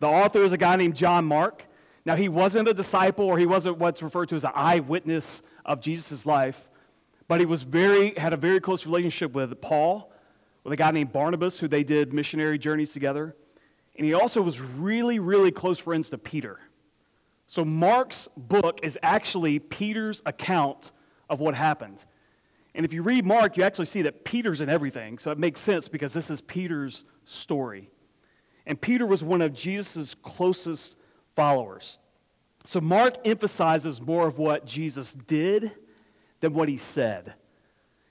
author 0.02 0.44
is 0.44 0.52
a 0.52 0.58
guy 0.58 0.78
named 0.78 0.96
John 0.96 1.26
Mark. 1.26 1.64
Now, 2.06 2.16
he 2.16 2.28
wasn't 2.28 2.68
a 2.68 2.74
disciple 2.74 3.26
or 3.26 3.38
he 3.38 3.46
wasn't 3.46 3.78
what's 3.78 4.02
referred 4.02 4.30
to 4.30 4.36
as 4.36 4.46
an 4.46 4.54
eyewitness 4.56 5.44
of 5.64 5.80
Jesus' 5.80 6.26
life, 6.26 6.68
but 7.28 7.40
he 7.40 7.46
was 7.46 7.62
very, 7.62 8.16
had 8.16 8.34
a 8.34 8.38
very 8.38 8.60
close 8.60 8.88
relationship 8.88 9.34
with 9.34 9.62
Paul, 9.62 10.09
with 10.64 10.74
a 10.74 10.76
guy 10.76 10.92
named 10.92 11.12
Barnabas, 11.12 11.60
who 11.60 11.68
they 11.68 11.84
did 11.84 12.14
missionary 12.14 12.58
journeys 12.58 12.92
together. 12.92 13.36
And 13.96 14.06
he 14.06 14.14
also 14.14 14.42
was 14.42 14.62
really, 14.62 15.20
really 15.20 15.52
close 15.52 15.80
friends 15.80 16.10
to 16.10 16.18
Peter. 16.18 16.60
So, 17.48 17.66
Mark's 17.66 18.28
book 18.38 18.80
is 18.84 18.98
actually 19.02 19.60
Peter's 19.60 20.22
account 20.26 20.92
of 21.30 21.40
what 21.40 21.56
happened. 21.56 22.06
And 22.76 22.86
if 22.86 22.94
you 22.94 23.02
read 23.02 23.26
Mark, 23.26 23.58
you 23.58 23.64
actually 23.64 23.88
see 23.88 24.04
that 24.04 24.24
Peter's 24.24 24.62
in 24.62 24.70
everything. 24.70 25.18
So, 25.18 25.32
it 25.32 25.38
makes 25.38 25.60
sense 25.60 25.88
because 25.88 26.14
this 26.14 26.30
is 26.30 26.42
Peter's 26.42 27.04
story. 27.26 27.90
And 28.66 28.80
Peter 28.80 29.06
was 29.06 29.24
one 29.24 29.42
of 29.42 29.54
Jesus' 29.54 30.14
closest 30.14 30.96
followers. 31.36 31.98
So 32.66 32.82
Mark 32.82 33.16
emphasizes 33.26 34.02
more 34.02 34.28
of 34.28 34.38
what 34.38 34.66
Jesus 34.66 35.14
did 35.14 35.72
than 36.40 36.54
what 36.54 36.70
he 36.70 36.78
said. 36.78 37.34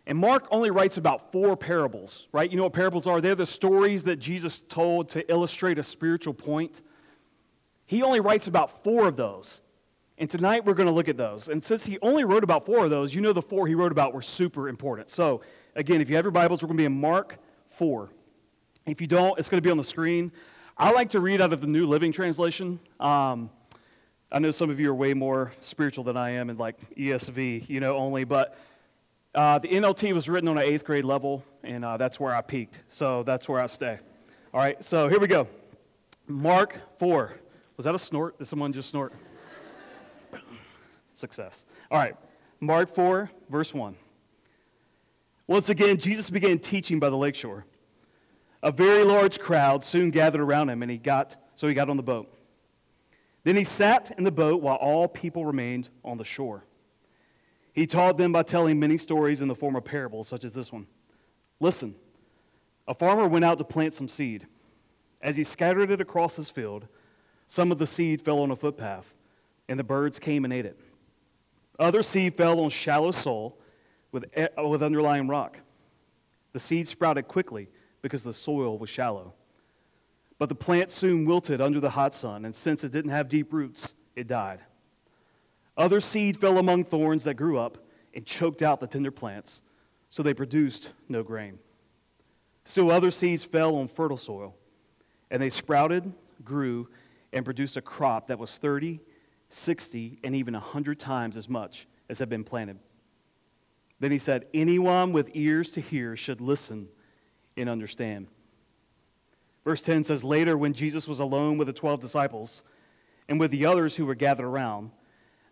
And 0.09 0.17
Mark 0.17 0.49
only 0.51 0.71
writes 0.71 0.97
about 0.97 1.33
four 1.33 1.55
parables, 1.55 2.29
right? 2.33 2.51
You 2.51 2.57
know 2.57 2.63
what 2.63 2.73
parables 2.73 3.07
are? 3.07 3.21
They're 3.21 3.35
the 3.35 3.45
stories 3.45 4.05
that 4.05 4.17
Jesus 4.17 4.63
told 4.71 5.11
to 5.11 5.31
illustrate 5.31 5.79
a 5.79 5.83
spiritual 5.83 6.33
point. 6.33 6.81
He 7.85 8.03
only 8.03 8.19
writes 8.19 8.47
about 8.47 8.83
four 8.83 9.07
of 9.07 9.17
those. 9.17 9.61
And 10.17 10.31
tonight 10.31 10.65
we're 10.65 10.73
going 10.73 10.89
to 10.89 10.95
look 10.95 11.11
at 11.11 11.19
those. 11.19 11.49
And 11.49 11.63
since 11.63 11.85
he 11.85 11.99
only 12.01 12.25
wrote 12.25 12.43
about 12.43 12.65
four 12.65 12.87
of 12.87 12.91
those, 12.91 13.15
you 13.15 13.21
know 13.21 13.35
the 13.35 13.43
four 13.43 13.67
he 13.67 13.75
wrote 13.75 13.93
about 13.93 14.15
were 14.15 14.23
super 14.23 14.71
important. 14.71 15.11
So, 15.11 15.43
again, 15.77 16.01
if 16.01 16.09
you 16.09 16.17
have 16.17 16.25
your 16.25 16.33
Bibles, 16.33 16.63
we're 16.63 16.69
going 16.69 16.79
to 16.79 16.83
be 16.83 16.87
in 16.87 16.99
Mark 16.99 17.37
4. 17.69 18.09
If 18.87 19.03
you 19.03 19.07
don't, 19.07 19.39
it's 19.39 19.51
going 19.51 19.63
to 19.63 19.67
be 19.67 19.71
on 19.71 19.77
the 19.77 19.85
screen. 19.85 20.33
I 20.79 20.91
like 20.91 21.11
to 21.11 21.21
read 21.21 21.43
out 21.43 21.53
of 21.53 21.61
the 21.61 21.67
New 21.67 21.87
Living 21.87 22.13
Translation. 22.13 22.81
Um, 22.99 23.51
I 24.33 24.39
know 24.39 24.53
some 24.53 24.71
of 24.71 24.81
you 24.81 24.91
are 24.91 24.95
way 24.95 25.13
more 25.13 25.53
spiritual 25.61 26.03
than 26.03 26.17
I 26.17 26.31
am 26.31 26.49
in 26.49 26.57
like 26.57 26.79
ESV, 26.97 27.69
you 27.69 27.81
know, 27.81 27.95
only, 27.95 28.25
but 28.25 28.57
uh, 29.35 29.59
the 29.59 29.69
NLT 29.69 30.13
was 30.13 30.29
written 30.29 30.49
on 30.49 30.57
an 30.57 30.65
eighth 30.65 30.85
grade 30.85 31.05
level, 31.05 31.45
and 31.63 31.85
uh, 31.85 31.97
that's 31.97 32.19
where 32.19 32.35
I 32.35 32.41
peaked. 32.41 32.81
So 32.89 33.23
that's 33.23 33.49
where 33.49 33.61
I 33.61 33.67
stay. 33.67 33.99
All 34.55 34.61
right, 34.61 34.83
so 34.83 35.09
here 35.09 35.21
we 35.21 35.27
go. 35.27 35.47
Mark 36.27 36.79
4. 36.99 37.35
Was 37.77 37.85
that 37.85 37.95
a 37.95 37.99
snort? 37.99 38.39
Did 38.39 38.47
someone 38.47 38.73
just 38.73 38.91
snort? 38.91 39.13
Success. 41.15 41.67
All 41.91 41.99
right, 41.99 42.17
Mark 42.61 42.95
4, 42.95 43.31
verse 43.49 43.73
1. 43.73 43.95
Once 45.47 45.71
again, 45.71 45.97
Jesus 45.97 46.29
began 46.29 46.59
teaching 46.59 46.99
by 46.99 47.09
the 47.09 47.17
lakeshore. 47.17 47.65
A 48.63 48.73
very 48.73 49.05
large 49.05 49.39
crowd 49.39 49.85
soon 49.85 50.11
gathered 50.11 50.41
around 50.41 50.69
him, 50.69 50.83
and 50.83 50.91
he 50.91 50.99
got, 50.99 51.37
so 51.55 51.69
he 51.69 51.75
got 51.75 51.89
on 51.89 51.97
the 51.97 52.03
boat. 52.03 52.35
Then 53.45 53.57
he 53.57 53.65
sat 53.65 54.13
in 54.19 54.25
the 54.25 54.33
boat 54.33 54.61
while 54.61 54.77
all 54.77 55.07
people 55.07 55.47
remained 55.47 55.89
on 56.05 56.19
the 56.19 56.25
shore. 56.25 56.65
He 57.73 57.87
taught 57.87 58.17
them 58.19 58.33
by 58.33 58.43
telling 58.43 58.79
many 58.79 58.99
stories 58.99 59.41
in 59.41 59.49
the 59.49 59.55
form 59.55 59.77
of 59.77 59.85
parables, 59.85 60.29
such 60.29 60.45
as 60.45 60.53
this 60.53 60.73
one. 60.73 60.87
Listen, 61.61 61.95
a 62.87 62.95
farmer 62.95 63.29
went 63.29 63.45
out 63.45 63.59
to 63.59 63.65
plant 63.65 63.95
some 63.95 64.09
seed. 64.09 64.47
As 65.23 65.37
he 65.37 65.45
scattered 65.45 65.91
it 65.91 66.01
across 66.01 66.37
his 66.37 66.51
field, 66.51 66.89
some 67.47 67.73
of 67.73 67.79
the 67.79 67.87
seed 67.87 68.23
fell 68.23 68.41
on 68.41 68.51
a 68.51 68.57
footpath, 68.57 69.15
and 69.69 69.79
the 69.79 69.85
birds 69.85 70.19
came 70.19 70.45
and 70.45 70.53
ate 70.53 70.67
it. 70.67 70.79
Other 71.79 72.03
seed 72.03 72.37
fell 72.37 72.61
on 72.61 72.71
shallow 72.71 73.11
soil 73.11 73.57
with, 74.11 74.25
eh, 74.35 74.49
with 74.63 74.83
underlying 74.83 75.29
rock. 75.29 75.59
The 76.53 76.61
seed 76.61 76.89
sprouted 76.89 77.29
quickly 77.29 77.69
because 78.03 78.23
the 78.23 78.33
soil 78.33 78.79
was 78.79 78.91
shallow. 78.91 79.35
But 80.39 80.49
the 80.49 80.55
plant 80.55 80.91
soon 80.91 81.25
wilted 81.25 81.61
under 81.61 81.81
the 81.81 81.91
hot 81.91 82.15
sun, 82.15 82.45
and 82.45 82.55
since 82.55 82.85
it 82.85 82.93
didn't 82.93 83.11
have 83.11 83.29
deep 83.29 83.53
roots, 83.53 83.95
it 84.15 84.27
died. 84.27 84.61
Other 85.79 86.01
seed 86.01 86.41
fell 86.41 86.59
among 86.59 86.85
thorns 86.85 87.23
that 87.25 87.35
grew 87.35 87.57
up 87.57 87.79
and 88.13 88.27
choked 88.27 88.63
out 88.63 88.81
the 88.81 88.89
tender 88.89 89.13
plants, 89.13 89.63
so 90.11 90.25
they 90.25 90.35
produced 90.35 90.91
no 91.09 91.23
grain. 91.23 91.61
Still, 92.65 92.91
other 92.91 93.13
seeds 93.13 93.45
fell 93.45 93.77
on 93.77 93.87
fertile 93.87 94.17
soil, 94.17 94.57
and 95.31 95.41
they 95.41 95.49
sprouted, 95.49 96.13
grew, 96.45 96.89
and 97.33 97.45
produced 97.45 97.77
a 97.77 97.81
crop 97.81 98.27
that 98.27 98.41
was 98.41 98.59
30, 98.59 99.01
60, 99.49 100.19
and 100.25 100.35
even 100.35 100.55
100 100.55 100.99
times 100.99 101.37
as 101.37 101.49
much 101.49 101.87
as 102.09 102.19
had 102.19 102.29
been 102.29 102.45
planted. 102.45 102.79
Then 104.01 104.11
he 104.11 104.19
said, 104.19 104.47
Anyone 104.53 105.13
with 105.13 105.31
ears 105.35 105.71
to 105.73 105.81
hear 105.81 106.17
should 106.17 106.41
listen 106.41 106.89
and 107.57 107.69
understand. 107.69 108.27
Verse 109.65 109.83
10 109.83 110.05
says, 110.05 110.25
Later, 110.25 110.57
when 110.57 110.73
Jesus 110.73 111.07
was 111.07 111.21
alone 111.21 111.57
with 111.57 111.67
the 111.67 111.73
12 111.73 112.01
disciples 112.01 112.63
and 113.29 113.39
with 113.39 113.51
the 113.51 113.65
others 113.65 113.97
who 113.97 114.07
were 114.07 114.15
gathered 114.15 114.47
around, 114.47 114.91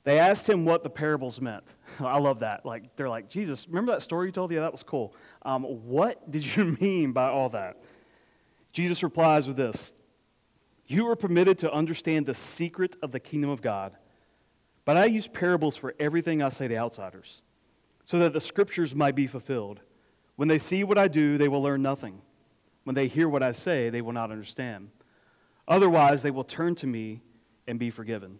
they 0.06 0.20
asked 0.20 0.48
him 0.48 0.64
what 0.64 0.84
the 0.84 0.88
parables 0.88 1.40
meant. 1.40 1.74
I 2.00 2.20
love 2.20 2.38
that. 2.38 2.64
Like, 2.64 2.94
they're 2.94 3.08
like, 3.08 3.28
Jesus, 3.28 3.66
remember 3.66 3.90
that 3.90 4.02
story 4.02 4.28
you 4.28 4.32
told? 4.32 4.52
Yeah, 4.52 4.60
that 4.60 4.70
was 4.70 4.84
cool. 4.84 5.12
Um, 5.42 5.64
what 5.64 6.30
did 6.30 6.56
you 6.56 6.64
mean 6.80 7.10
by 7.10 7.28
all 7.28 7.48
that? 7.50 7.82
Jesus 8.72 9.02
replies 9.02 9.48
with 9.48 9.56
this 9.56 9.92
You 10.86 11.08
are 11.08 11.16
permitted 11.16 11.58
to 11.58 11.72
understand 11.72 12.24
the 12.24 12.34
secret 12.34 12.94
of 13.02 13.10
the 13.10 13.18
kingdom 13.18 13.50
of 13.50 13.60
God, 13.60 13.96
but 14.84 14.96
I 14.96 15.06
use 15.06 15.26
parables 15.26 15.76
for 15.76 15.92
everything 15.98 16.40
I 16.40 16.50
say 16.50 16.68
to 16.68 16.78
outsiders 16.78 17.42
so 18.04 18.20
that 18.20 18.32
the 18.32 18.40
scriptures 18.40 18.94
might 18.94 19.16
be 19.16 19.26
fulfilled. 19.26 19.80
When 20.36 20.46
they 20.46 20.58
see 20.58 20.84
what 20.84 20.98
I 20.98 21.08
do, 21.08 21.36
they 21.36 21.48
will 21.48 21.62
learn 21.62 21.82
nothing. 21.82 22.22
When 22.84 22.94
they 22.94 23.08
hear 23.08 23.28
what 23.28 23.42
I 23.42 23.50
say, 23.50 23.90
they 23.90 24.02
will 24.02 24.12
not 24.12 24.30
understand. 24.30 24.90
Otherwise, 25.66 26.22
they 26.22 26.30
will 26.30 26.44
turn 26.44 26.76
to 26.76 26.86
me 26.86 27.22
and 27.66 27.76
be 27.76 27.90
forgiven. 27.90 28.38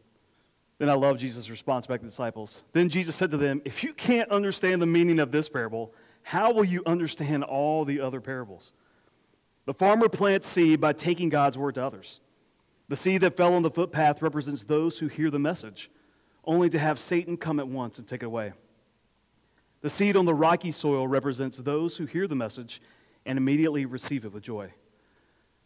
Then 0.79 0.91
I 0.91 0.95
love 0.95 1.19
Jesus' 1.19 1.49
response 1.49 1.87
back 1.87 2.01
to 2.01 2.05
the 2.05 2.11
disciples. 2.11 2.63
Then 2.73 2.89
Jesus 2.89 3.17
said 3.17 3.31
to 3.31 3.37
them, 3.37 3.63
If 3.65 3.83
you 3.83 3.95
can't 3.95 4.31
understand 4.31 4.83
the 4.83 4.87
meaning 4.87 5.19
of 5.19 5.33
this 5.33 5.49
parable, 5.49 5.95
how 6.23 6.53
will 6.53 6.65
you 6.65 6.83
understand 6.85 7.45
all 7.45 7.85
the 7.85 8.01
other 8.01 8.21
parables? 8.21 8.73
The 9.65 9.75
farmer 9.75 10.09
plants 10.09 10.47
seed 10.47 10.81
by 10.81 10.93
taking 10.93 11.29
God's 11.29 11.57
word 11.57 11.77
to 11.77 11.85
others. 11.85 12.21
The 12.89 12.97
seed 12.97 13.23
that 13.23 13.37
fell 13.37 13.55
on 13.55 13.63
the 13.63 13.71
footpath 13.71 14.23
represents 14.23 14.65
those 14.65 14.99
who 14.99 15.09
hear 15.09 15.31
the 15.31 15.39
message, 15.39 15.91
only 16.45 16.69
to 16.69 16.79
have 16.79 16.99
Satan 16.99 17.37
come 17.37 17.59
at 17.59 17.67
once 17.67 17.99
and 17.99 18.07
take 18.07 18.23
it 18.23 18.27
away. 18.27 18.53
The 19.81 19.91
seed 19.91 20.17
on 20.17 20.25
the 20.25 20.35
rocky 20.35 20.71
soil 20.71 21.09
represents 21.09 21.59
those 21.59 21.97
who 21.97 22.07
hear 22.07 22.29
the 22.29 22.37
message 22.37 22.81
and 23.25 23.39
immediately 23.39 23.87
receive 23.87 24.25
it 24.25 24.33
with 24.33 24.43
joy. 24.43 24.73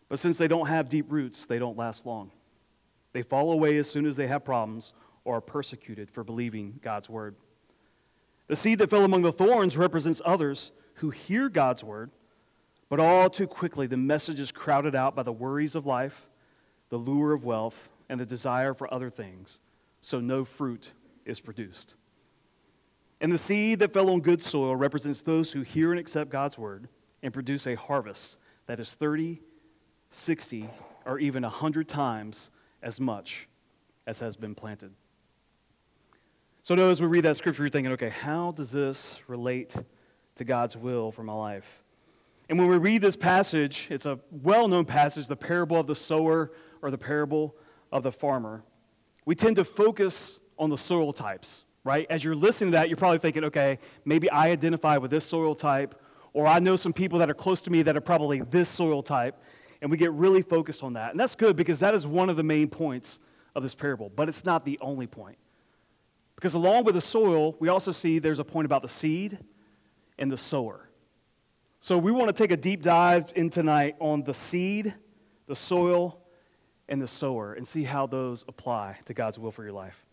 But 0.09 0.19
since 0.19 0.39
they 0.39 0.49
don't 0.49 0.67
have 0.67 0.89
deep 0.89 1.11
roots, 1.11 1.47
they 1.47 1.59
don't 1.59 1.77
last 1.77 2.07
long. 2.07 2.33
They 3.13 3.23
fall 3.23 3.53
away 3.53 3.77
as 3.79 3.91
soon 3.91 4.07
as 4.07 4.17
they 4.17 4.27
have 4.27 4.45
problems 4.45 4.93
or 5.25 5.37
are 5.37 5.41
persecuted 5.41 6.11
for 6.11 6.25
believing 6.25 6.81
God's 6.83 7.09
word. 7.09 7.37
The 8.49 8.57
seed 8.57 8.79
that 8.79 8.91
fell 8.91 9.05
among 9.05 9.23
the 9.23 9.33
thorns 9.33 9.77
represents 9.77 10.21
others 10.25 10.73
who 10.95 11.11
hear 11.11 11.49
God's 11.49 11.85
word, 11.85 12.11
but 12.89 13.01
all 13.01 13.31
too 13.31 13.47
quickly 13.47 13.87
the 13.87 13.97
message 13.97 14.41
is 14.41 14.53
crowded 14.53 14.95
out 14.95 15.15
by 15.15 15.23
the 15.23 15.33
worries 15.33 15.75
of 15.75 15.87
life, 15.87 16.29
the 16.89 16.97
lure 16.97 17.33
of 17.33 17.45
wealth, 17.45 17.91
and 18.09 18.21
the 18.21 18.27
desire 18.27 18.75
for 18.75 18.93
other 18.93 19.09
things, 19.09 19.61
so 20.01 20.21
no 20.21 20.45
fruit 20.45 20.93
is 21.25 21.41
produced. 21.41 21.95
And 23.21 23.31
the 23.31 23.39
seed 23.39 23.79
that 23.81 23.93
fell 23.93 24.11
on 24.11 24.21
good 24.21 24.43
soil 24.43 24.75
represents 24.75 25.23
those 25.23 25.53
who 25.53 25.63
hear 25.63 25.93
and 25.93 26.01
accept 26.01 26.31
God's 26.31 26.59
word 26.59 26.89
and 27.23 27.33
produce 27.33 27.67
a 27.67 27.75
harvest 27.77 28.39
that 28.67 28.81
is 28.81 28.95
30, 28.95 29.41
60, 30.09 30.71
or 31.05 31.19
even 31.19 31.43
100 31.43 31.89
times 31.89 32.51
as 32.83 33.01
much 33.01 33.49
as 34.07 34.21
has 34.21 34.37
been 34.37 34.55
planted. 34.55 34.93
So, 36.63 36.75
now 36.75 36.89
as 36.89 37.01
we 37.01 37.07
read 37.07 37.25
that 37.25 37.37
scripture, 37.37 37.63
you're 37.63 37.71
thinking, 37.71 37.93
okay, 37.93 38.11
how 38.11 38.53
does 38.53 38.71
this 38.71 39.21
relate 39.27 39.77
to 40.37 40.45
God's 40.45 40.77
will 40.77 41.11
for 41.11 41.23
my 41.23 41.33
life? 41.33 41.83
And 42.49 42.59
when 42.59 42.69
we 42.69 42.79
read 42.79 43.01
this 43.01 43.17
passage, 43.17 43.87
it's 43.91 44.07
a 44.07 44.19
well 44.31 44.69
known 44.69 44.85
passage, 44.85 45.27
the 45.27 45.37
parable 45.37 45.79
of 45.79 45.87
the 45.87 45.95
sower 45.95 46.53
or 46.83 46.91
the 46.91 46.99
parable 46.99 47.55
of 47.93 48.03
the 48.03 48.13
farmer. 48.13 48.63
We 49.25 49.35
tend 49.35 49.57
to 49.57 49.65
focus 49.65 50.41
on 50.59 50.71
the 50.71 50.79
soil 50.79 51.13
types 51.13 51.65
right? 51.85 52.07
As 52.11 52.23
you're 52.23 52.37
listening 52.37 52.73
to 52.73 52.77
that, 52.77 52.89
you're 52.89 52.97
probably 52.97 53.19
thinking, 53.19 53.45
okay, 53.45 53.79
maybe 54.05 54.31
I 54.31 54.51
identify 54.51 54.99
with 54.99 55.11
this 55.11 55.25
soil 55.25 55.55
type, 55.55 55.95
or 56.33 56.47
I 56.47 56.59
know 56.59 56.77
some 56.77 56.93
people 56.93 57.19
that 57.21 57.31
are 57.31 57.35
close 57.35 57.63
to 57.63 57.71
me 57.71 57.83
that 57.83 57.97
are 57.97 58.01
probably 58.01 58.41
this 58.43 58.69
soil 58.69 59.03
type, 59.03 59.43
and 59.81 59.91
we 59.91 59.97
get 59.97 60.13
really 60.13 60.43
focused 60.43 60.83
on 60.83 60.95
that. 60.95 61.11
And 61.11 61.21
that's 61.21 61.35
good 61.35 61.57
because 61.57 61.79
that 61.81 61.95
is 61.95 62.07
one 62.07 62.29
of 62.29 62.37
the 62.37 62.43
main 62.43 62.69
points 62.69 63.19
of 63.55 63.63
this 63.63 63.75
parable, 63.75 64.11
but 64.15 64.29
it's 64.29 64.45
not 64.45 64.65
the 64.65 64.79
only 64.81 65.07
point. 65.07 65.39
Because 66.37 66.55
along 66.55 66.85
with 66.85 66.95
the 66.95 67.01
soil, 67.01 67.57
we 67.59 67.69
also 67.69 67.93
see 67.93 68.19
there's 68.19 68.39
a 68.39 68.45
point 68.45 68.67
about 68.67 68.83
the 68.83 68.89
seed 68.89 69.39
and 70.19 70.31
the 70.31 70.37
sower. 70.37 70.89
So 71.81 71.99
we 71.99 72.13
want 72.13 72.29
to 72.29 72.33
take 72.33 72.51
a 72.51 72.57
deep 72.57 72.83
dive 72.83 73.33
in 73.37 73.51
tonight 73.51 73.97
on 74.01 74.23
the 74.23 74.35
seed, 74.35 74.95
the 75.47 75.55
soil, 75.55 76.21
and 76.89 77.01
the 77.01 77.09
sower 77.09 77.55
and 77.55 77.67
see 77.67 77.85
how 77.85 78.07
those 78.07 78.45
apply 78.49 78.99
to 79.07 79.15
God's 79.15 79.39
will 79.39 79.53
for 79.53 79.63
your 79.63 79.73
life. 79.73 80.05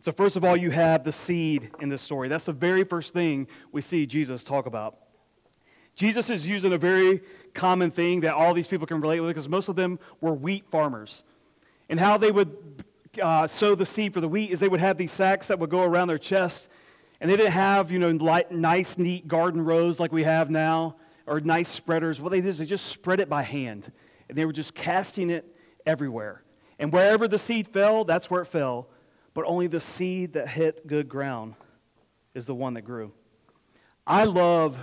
So, 0.00 0.10
first 0.10 0.36
of 0.36 0.44
all, 0.44 0.56
you 0.56 0.70
have 0.70 1.04
the 1.04 1.12
seed 1.12 1.70
in 1.80 1.88
this 1.88 2.02
story. 2.02 2.28
That's 2.28 2.44
the 2.44 2.52
very 2.52 2.82
first 2.82 3.12
thing 3.12 3.46
we 3.70 3.80
see 3.80 4.06
Jesus 4.06 4.42
talk 4.42 4.66
about. 4.66 4.98
Jesus 5.94 6.30
is 6.30 6.48
using 6.48 6.72
a 6.72 6.78
very 6.78 7.22
common 7.54 7.90
thing 7.90 8.20
that 8.20 8.34
all 8.34 8.54
these 8.54 8.68
people 8.68 8.86
can 8.86 9.00
relate 9.00 9.20
with 9.20 9.30
because 9.30 9.48
most 9.48 9.68
of 9.68 9.76
them 9.76 9.98
were 10.20 10.32
wheat 10.32 10.66
farmers. 10.70 11.24
And 11.88 12.00
how 12.00 12.16
they 12.16 12.30
would 12.30 12.84
uh, 13.20 13.46
sow 13.46 13.74
the 13.74 13.84
seed 13.84 14.14
for 14.14 14.20
the 14.20 14.28
wheat 14.28 14.50
is 14.50 14.60
they 14.60 14.68
would 14.68 14.80
have 14.80 14.96
these 14.96 15.12
sacks 15.12 15.48
that 15.48 15.58
would 15.58 15.70
go 15.70 15.82
around 15.82 16.08
their 16.08 16.18
chest. 16.18 16.68
And 17.20 17.30
they 17.30 17.36
didn't 17.36 17.52
have, 17.52 17.92
you 17.92 17.98
know, 17.98 18.10
light, 18.10 18.50
nice, 18.50 18.96
neat 18.98 19.28
garden 19.28 19.64
rows 19.64 20.00
like 20.00 20.12
we 20.12 20.22
have 20.22 20.50
now 20.50 20.96
or 21.26 21.40
nice 21.40 21.68
spreaders. 21.68 22.20
What 22.20 22.30
they 22.30 22.40
did 22.40 22.48
is 22.48 22.58
they 22.58 22.66
just 22.66 22.86
spread 22.86 23.20
it 23.20 23.28
by 23.28 23.42
hand. 23.42 23.92
And 24.28 24.36
they 24.36 24.44
were 24.44 24.52
just 24.52 24.74
casting 24.74 25.30
it 25.30 25.44
everywhere. 25.84 26.42
And 26.78 26.92
wherever 26.92 27.28
the 27.28 27.38
seed 27.38 27.68
fell, 27.68 28.04
that's 28.04 28.30
where 28.30 28.42
it 28.42 28.46
fell 28.46 28.88
but 29.34 29.44
only 29.46 29.66
the 29.66 29.80
seed 29.80 30.34
that 30.34 30.48
hit 30.48 30.86
good 30.86 31.08
ground 31.08 31.54
is 32.34 32.46
the 32.46 32.54
one 32.54 32.74
that 32.74 32.82
grew. 32.82 33.12
I 34.06 34.24
love 34.24 34.78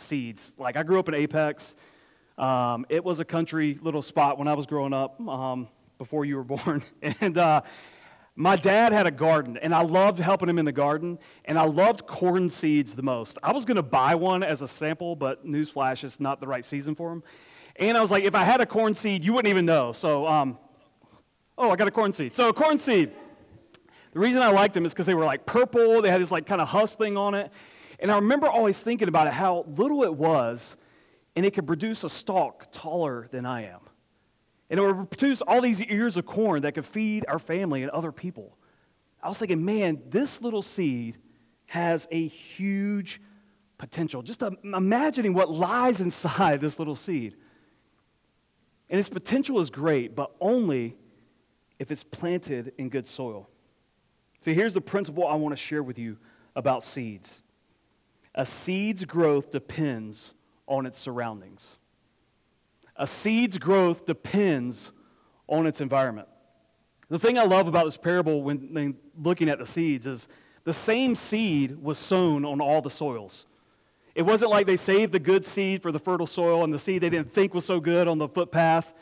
seeds. 0.00 0.52
Like, 0.58 0.76
I 0.76 0.82
grew 0.82 0.98
up 0.98 1.08
in 1.08 1.14
Apex. 1.14 1.76
Um, 2.38 2.86
it 2.88 3.04
was 3.04 3.20
a 3.20 3.24
country 3.24 3.78
little 3.82 4.02
spot 4.02 4.38
when 4.38 4.48
I 4.48 4.54
was 4.54 4.66
growing 4.66 4.92
up 4.92 5.20
um, 5.20 5.68
before 5.98 6.24
you 6.24 6.36
were 6.36 6.44
born. 6.56 6.82
and 7.02 7.36
uh, 7.36 7.62
my 8.36 8.56
dad 8.56 8.92
had 8.92 9.06
a 9.06 9.10
garden, 9.10 9.58
and 9.58 9.74
I 9.74 9.82
loved 9.82 10.18
helping 10.18 10.48
him 10.48 10.58
in 10.58 10.64
the 10.64 10.72
garden, 10.72 11.18
and 11.44 11.58
I 11.58 11.66
loved 11.66 12.06
corn 12.06 12.48
seeds 12.48 12.94
the 12.94 13.02
most. 13.02 13.36
I 13.42 13.52
was 13.52 13.64
going 13.64 13.76
to 13.76 13.82
buy 13.82 14.14
one 14.14 14.42
as 14.42 14.62
a 14.62 14.68
sample, 14.68 15.14
but 15.14 15.46
newsflash, 15.46 16.04
it's 16.04 16.18
not 16.18 16.40
the 16.40 16.46
right 16.46 16.64
season 16.64 16.94
for 16.94 17.10
them. 17.10 17.22
And 17.76 17.98
I 17.98 18.00
was 18.00 18.10
like, 18.10 18.24
if 18.24 18.34
I 18.34 18.44
had 18.44 18.60
a 18.60 18.66
corn 18.66 18.94
seed, 18.94 19.24
you 19.24 19.34
wouldn't 19.34 19.50
even 19.50 19.66
know. 19.66 19.92
So, 19.92 20.26
um, 20.26 20.58
oh, 21.58 21.70
I 21.70 21.76
got 21.76 21.88
a 21.88 21.90
corn 21.90 22.12
seed. 22.12 22.34
So, 22.34 22.48
a 22.48 22.52
corn 22.52 22.78
seed. 22.78 23.10
The 24.12 24.18
reason 24.18 24.42
I 24.42 24.50
liked 24.50 24.74
them 24.74 24.84
is 24.84 24.92
because 24.92 25.06
they 25.06 25.14
were 25.14 25.24
like 25.24 25.46
purple, 25.46 26.02
they 26.02 26.10
had 26.10 26.20
this 26.20 26.32
like 26.32 26.46
kind 26.46 26.60
of 26.60 26.68
husk 26.68 26.98
thing 26.98 27.16
on 27.16 27.34
it. 27.34 27.52
And 28.00 28.10
I 28.10 28.16
remember 28.16 28.48
always 28.48 28.78
thinking 28.78 29.08
about 29.08 29.26
it, 29.26 29.34
how 29.34 29.66
little 29.76 30.02
it 30.02 30.14
was, 30.14 30.76
and 31.36 31.44
it 31.44 31.52
could 31.52 31.66
produce 31.66 32.02
a 32.02 32.10
stalk 32.10 32.68
taller 32.72 33.28
than 33.30 33.46
I 33.46 33.66
am. 33.66 33.80
And 34.70 34.80
it 34.80 34.82
would 34.82 35.10
produce 35.10 35.42
all 35.42 35.60
these 35.60 35.82
ears 35.82 36.16
of 36.16 36.26
corn 36.26 36.62
that 36.62 36.74
could 36.74 36.86
feed 36.86 37.24
our 37.28 37.38
family 37.38 37.82
and 37.82 37.90
other 37.90 38.12
people. 38.12 38.56
I 39.22 39.28
was 39.28 39.38
thinking, 39.38 39.64
man, 39.64 40.00
this 40.08 40.40
little 40.40 40.62
seed 40.62 41.18
has 41.66 42.08
a 42.10 42.26
huge 42.26 43.20
potential. 43.78 44.22
Just 44.22 44.42
imagining 44.62 45.34
what 45.34 45.50
lies 45.50 46.00
inside 46.00 46.60
this 46.60 46.78
little 46.78 46.96
seed. 46.96 47.36
And 48.88 48.98
its 48.98 49.08
potential 49.08 49.60
is 49.60 49.70
great, 49.70 50.16
but 50.16 50.32
only 50.40 50.96
if 51.78 51.90
it's 51.90 52.02
planted 52.02 52.72
in 52.78 52.88
good 52.88 53.06
soil. 53.06 53.48
See, 54.40 54.54
here's 54.54 54.74
the 54.74 54.80
principle 54.80 55.26
I 55.26 55.34
want 55.34 55.52
to 55.52 55.56
share 55.56 55.82
with 55.82 55.98
you 55.98 56.16
about 56.56 56.82
seeds 56.82 57.42
a 58.34 58.46
seed's 58.46 59.04
growth 59.04 59.50
depends 59.50 60.34
on 60.66 60.86
its 60.86 60.98
surroundings, 60.98 61.78
a 62.96 63.06
seed's 63.06 63.58
growth 63.58 64.06
depends 64.06 64.92
on 65.48 65.66
its 65.66 65.80
environment. 65.80 66.28
The 67.08 67.18
thing 67.18 67.38
I 67.38 67.44
love 67.44 67.66
about 67.66 67.86
this 67.86 67.96
parable 67.96 68.42
when 68.42 68.96
looking 69.20 69.48
at 69.48 69.58
the 69.58 69.66
seeds 69.66 70.06
is 70.06 70.28
the 70.62 70.72
same 70.72 71.16
seed 71.16 71.82
was 71.82 71.98
sown 71.98 72.44
on 72.44 72.60
all 72.60 72.80
the 72.80 72.90
soils. 72.90 73.46
It 74.14 74.22
wasn't 74.22 74.50
like 74.50 74.66
they 74.66 74.76
saved 74.76 75.12
the 75.12 75.18
good 75.18 75.44
seed 75.44 75.82
for 75.82 75.90
the 75.90 75.98
fertile 75.98 76.26
soil 76.26 76.62
and 76.62 76.72
the 76.72 76.78
seed 76.78 77.02
they 77.02 77.10
didn't 77.10 77.32
think 77.32 77.54
was 77.54 77.64
so 77.64 77.80
good 77.80 78.06
on 78.06 78.18
the 78.18 78.28
footpath. 78.28 78.92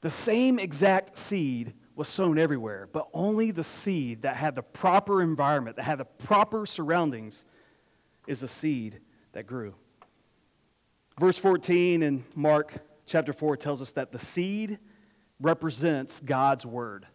The 0.00 0.10
same 0.10 0.58
exact 0.58 1.18
seed 1.18 1.74
was 1.94 2.08
sown 2.08 2.38
everywhere, 2.38 2.88
but 2.92 3.08
only 3.12 3.50
the 3.50 3.64
seed 3.64 4.22
that 4.22 4.36
had 4.36 4.54
the 4.54 4.62
proper 4.62 5.22
environment, 5.22 5.76
that 5.76 5.84
had 5.84 5.98
the 5.98 6.04
proper 6.04 6.66
surroundings, 6.66 7.44
is 8.26 8.42
a 8.42 8.48
seed 8.48 9.00
that 9.32 9.46
grew. 9.46 9.74
Verse 11.18 11.38
14 11.38 12.02
in 12.02 12.24
Mark 12.34 12.74
chapter 13.06 13.32
4 13.32 13.56
tells 13.56 13.80
us 13.80 13.90
that 13.92 14.12
the 14.12 14.18
seed 14.18 14.78
represents 15.40 16.20
God's 16.20 16.66
word. 16.66 17.06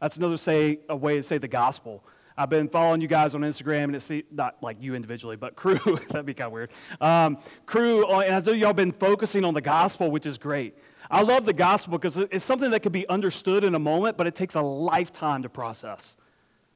That's 0.00 0.16
another 0.16 0.36
say, 0.36 0.80
a 0.88 0.96
way 0.96 1.16
to 1.16 1.22
say 1.22 1.38
the 1.38 1.48
gospel. 1.48 2.04
I've 2.36 2.48
been 2.48 2.68
following 2.68 3.00
you 3.00 3.08
guys 3.08 3.34
on 3.34 3.42
Instagram, 3.42 3.84
and 3.84 3.96
it's 3.96 4.10
not 4.30 4.62
like 4.62 4.80
you 4.80 4.94
individually, 4.94 5.36
but 5.36 5.54
Cru. 5.56 5.78
that'd 6.08 6.26
be 6.26 6.34
kind 6.34 6.46
of 6.46 6.52
weird. 6.52 6.72
Um, 7.00 7.38
Cru, 7.66 8.06
uh, 8.06 8.20
and 8.20 8.34
I 8.34 8.40
know 8.40 8.52
y'all 8.52 8.72
been 8.72 8.92
focusing 8.92 9.44
on 9.44 9.54
the 9.54 9.60
gospel, 9.60 10.10
which 10.10 10.26
is 10.26 10.38
great. 10.38 10.76
I 11.10 11.22
love 11.22 11.44
the 11.44 11.52
gospel 11.52 11.98
because 11.98 12.16
it's 12.16 12.44
something 12.44 12.70
that 12.70 12.80
can 12.80 12.92
be 12.92 13.06
understood 13.08 13.64
in 13.64 13.74
a 13.74 13.78
moment, 13.78 14.16
but 14.16 14.26
it 14.26 14.34
takes 14.34 14.54
a 14.54 14.62
lifetime 14.62 15.42
to 15.42 15.48
process, 15.48 16.16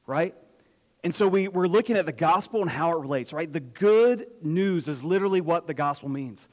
right? 0.05 0.35
And 1.07 1.15
so 1.15 1.25
we, 1.25 1.47
we're 1.47 1.67
looking 1.67 1.95
at 1.95 2.05
the 2.05 2.11
gospel 2.11 2.61
and 2.61 2.69
how 2.69 2.91
it 2.91 2.99
relates, 2.99 3.31
right? 3.31 3.49
The 3.49 3.61
good 3.61 4.27
news 4.41 4.89
is 4.89 5.05
literally 5.05 5.39
what 5.39 5.65
the 5.65 5.73
gospel 5.73 6.09
means. 6.09 6.49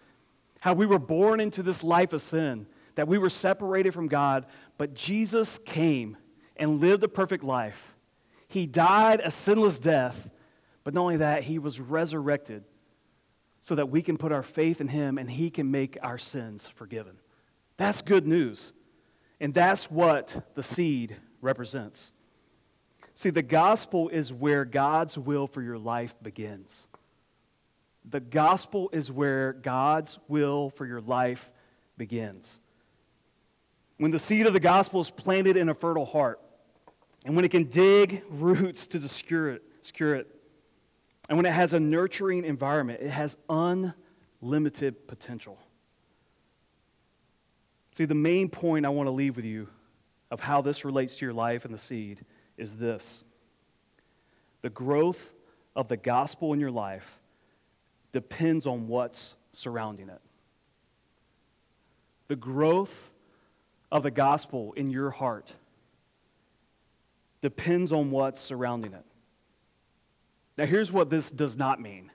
How 0.61 0.75
we 0.75 0.87
were 0.87 1.01
born 1.01 1.41
into 1.41 1.61
this 1.61 1.83
life 1.83 2.13
of 2.13 2.23
sin, 2.23 2.69
that 2.95 3.09
we 3.09 3.19
were 3.19 3.31
separated 3.31 3.93
from 3.93 4.07
God, 4.07 4.47
but 4.79 4.95
Jesus 4.95 5.59
came 5.59 6.17
and 6.57 6.81
lived 6.81 7.03
a 7.03 7.09
perfect 7.09 7.43
life 7.43 7.95
he 8.55 8.67
died 8.67 9.21
a 9.25 9.33
sinless 9.33 9.81
death, 9.81 10.31
but 10.85 10.95
not 10.95 11.01
only 11.01 11.17
that, 11.17 11.43
he 11.43 11.59
was 11.59 11.81
resurrected 11.81 12.63
so 13.63 13.75
that 13.75 13.89
we 13.89 14.01
can 14.01 14.17
put 14.17 14.31
our 14.31 14.45
faith 14.45 14.81
in 14.81 14.87
him 14.87 15.19
and 15.19 15.29
he 15.29 15.51
can 15.51 15.73
make 15.73 15.99
our 16.05 16.19
sins 16.19 16.69
forgiven. 16.69 17.17
That's 17.79 18.01
good 18.01 18.29
news. 18.29 18.73
And 19.41 19.53
that's 19.53 19.91
what 19.91 20.53
the 20.55 20.63
seed 20.63 21.17
represents. 21.41 22.13
See, 23.15 23.31
the 23.31 23.43
gospel 23.43 24.09
is 24.09 24.33
where 24.33 24.65
God's 24.65 25.17
will 25.17 25.47
for 25.47 25.63
your 25.63 25.79
life 25.79 26.17
begins. 26.21 26.89
The 28.05 28.21
gospel 28.21 28.91
is 28.93 29.11
where 29.11 29.53
God's 29.53 30.19
will 30.27 30.71
for 30.71 30.85
your 30.85 31.01
life 31.01 31.53
begins. 31.97 32.61
When 33.99 34.11
the 34.11 34.19
seed 34.19 34.47
of 34.47 34.53
the 34.53 34.61
gospel 34.61 35.01
is 35.01 35.11
planted 35.11 35.57
in 35.57 35.69
a 35.69 35.75
fertile 35.75 36.05
heart, 36.05 36.41
and 37.25 37.37
when 37.37 37.45
it 37.45 37.53
can 37.53 37.65
dig 37.65 38.25
roots 38.29 38.89
to 38.89 39.09
secure 39.09 39.51
it, 39.51 39.63
secure 39.81 40.17
it, 40.17 40.27
and 41.29 41.39
when 41.39 41.47
it 41.47 41.53
has 41.53 41.73
a 41.73 41.81
nurturing 41.81 42.45
environment, 42.45 43.01
it 43.01 43.11
has 43.11 43.37
unlimited 43.49 45.07
potential. 45.07 45.59
See, 47.93 48.05
the 48.07 48.15
main 48.15 48.49
point 48.49 48.85
I 48.85 48.89
want 48.89 49.07
to 49.07 49.13
leave 49.13 49.37
with 49.37 49.45
you 49.45 49.69
of 50.33 50.41
how 50.41 50.61
this 50.61 50.85
relates 50.85 51.17
to 51.17 51.25
your 51.25 51.33
life 51.33 51.65
and 51.65 51.73
the 51.73 51.79
seed 51.79 52.25
is 52.57 52.77
this 52.77 53.25
the 54.63 54.71
growth 54.71 55.33
of 55.77 55.89
the 55.89 55.97
gospel 55.97 56.53
in 56.53 56.61
your 56.61 56.71
life 56.71 57.21
depends 58.13 58.67
on 58.67 58.89
what's 58.89 59.37
surrounding 59.53 60.09
it. 60.09 60.21
The 62.29 62.37
growth 62.37 63.11
of 63.91 64.03
the 64.03 64.11
gospel 64.11 64.73
in 64.77 64.91
your 64.91 65.11
heart 65.11 65.53
depends 67.41 67.93
on 67.93 68.11
what's 68.11 68.41
surrounding 68.41 68.93
it. 68.93 69.05
Now, 70.57 70.67
here's 70.67 70.91
what 70.91 71.11
this 71.11 71.31
does 71.31 71.57
not 71.57 71.81
mean 71.81 72.11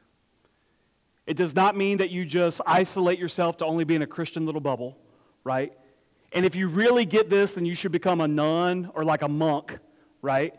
it 1.27 1.37
does 1.37 1.53
not 1.53 1.77
mean 1.77 1.97
that 1.97 2.09
you 2.09 2.25
just 2.25 2.59
isolate 2.65 3.19
yourself 3.19 3.57
to 3.57 3.65
only 3.65 3.83
being 3.83 4.01
a 4.01 4.07
Christian 4.07 4.47
little 4.47 4.61
bubble, 4.61 4.97
right? 5.43 5.71
And 6.31 6.43
if 6.43 6.55
you 6.55 6.67
really 6.67 7.05
get 7.05 7.29
this, 7.29 7.51
then 7.51 7.65
you 7.65 7.75
should 7.75 7.91
become 7.91 8.19
a 8.19 8.27
nun 8.27 8.89
or 8.95 9.05
like 9.05 9.21
a 9.21 9.27
monk, 9.27 9.77
right? 10.21 10.55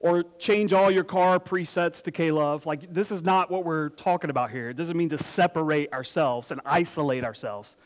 Or 0.00 0.24
change 0.38 0.72
all 0.72 0.90
your 0.90 1.04
car 1.04 1.38
presets 1.38 2.02
to 2.02 2.10
K 2.10 2.30
Love. 2.30 2.66
Like, 2.66 2.92
this 2.92 3.10
is 3.10 3.22
not 3.22 3.50
what 3.50 3.64
we're 3.64 3.88
talking 3.90 4.30
about 4.30 4.50
here. 4.50 4.68
It 4.68 4.76
doesn't 4.76 4.96
mean 4.96 5.08
to 5.10 5.18
separate 5.18 5.92
ourselves 5.92 6.50
and 6.50 6.60
isolate 6.64 7.24
ourselves. 7.24 7.76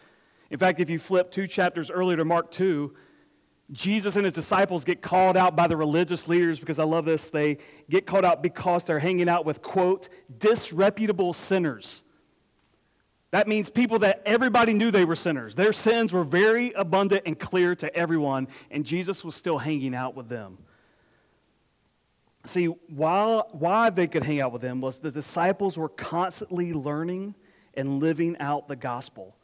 In 0.50 0.58
fact, 0.58 0.80
if 0.80 0.90
you 0.90 0.98
flip 0.98 1.30
two 1.30 1.46
chapters 1.46 1.90
earlier 1.90 2.16
to 2.16 2.24
Mark 2.24 2.50
2, 2.50 2.92
Jesus 3.72 4.16
and 4.16 4.24
his 4.24 4.32
disciples 4.32 4.84
get 4.84 5.00
called 5.00 5.36
out 5.36 5.54
by 5.54 5.68
the 5.68 5.76
religious 5.76 6.26
leaders 6.26 6.58
because 6.58 6.80
I 6.80 6.84
love 6.84 7.04
this. 7.04 7.30
They 7.30 7.58
get 7.88 8.04
called 8.04 8.24
out 8.24 8.42
because 8.42 8.82
they're 8.82 8.98
hanging 8.98 9.28
out 9.28 9.44
with, 9.44 9.62
quote, 9.62 10.08
disreputable 10.38 11.32
sinners. 11.32 12.02
That 13.30 13.46
means 13.46 13.70
people 13.70 14.00
that 14.00 14.22
everybody 14.26 14.72
knew 14.72 14.90
they 14.90 15.04
were 15.04 15.14
sinners. 15.14 15.54
Their 15.54 15.72
sins 15.72 16.12
were 16.12 16.24
very 16.24 16.72
abundant 16.72 17.22
and 17.26 17.38
clear 17.38 17.76
to 17.76 17.94
everyone, 17.94 18.48
and 18.72 18.84
Jesus 18.84 19.24
was 19.24 19.36
still 19.36 19.58
hanging 19.58 19.94
out 19.94 20.16
with 20.16 20.28
them. 20.28 20.58
See, 22.46 22.66
while, 22.66 23.48
why 23.52 23.90
they 23.90 24.06
could 24.06 24.22
hang 24.22 24.40
out 24.40 24.52
with 24.52 24.62
them 24.62 24.80
was 24.80 24.98
the 24.98 25.10
disciples 25.10 25.76
were 25.76 25.90
constantly 25.90 26.72
learning 26.72 27.34
and 27.74 28.00
living 28.00 28.36
out 28.40 28.66
the 28.66 28.76
gospel 28.76 29.36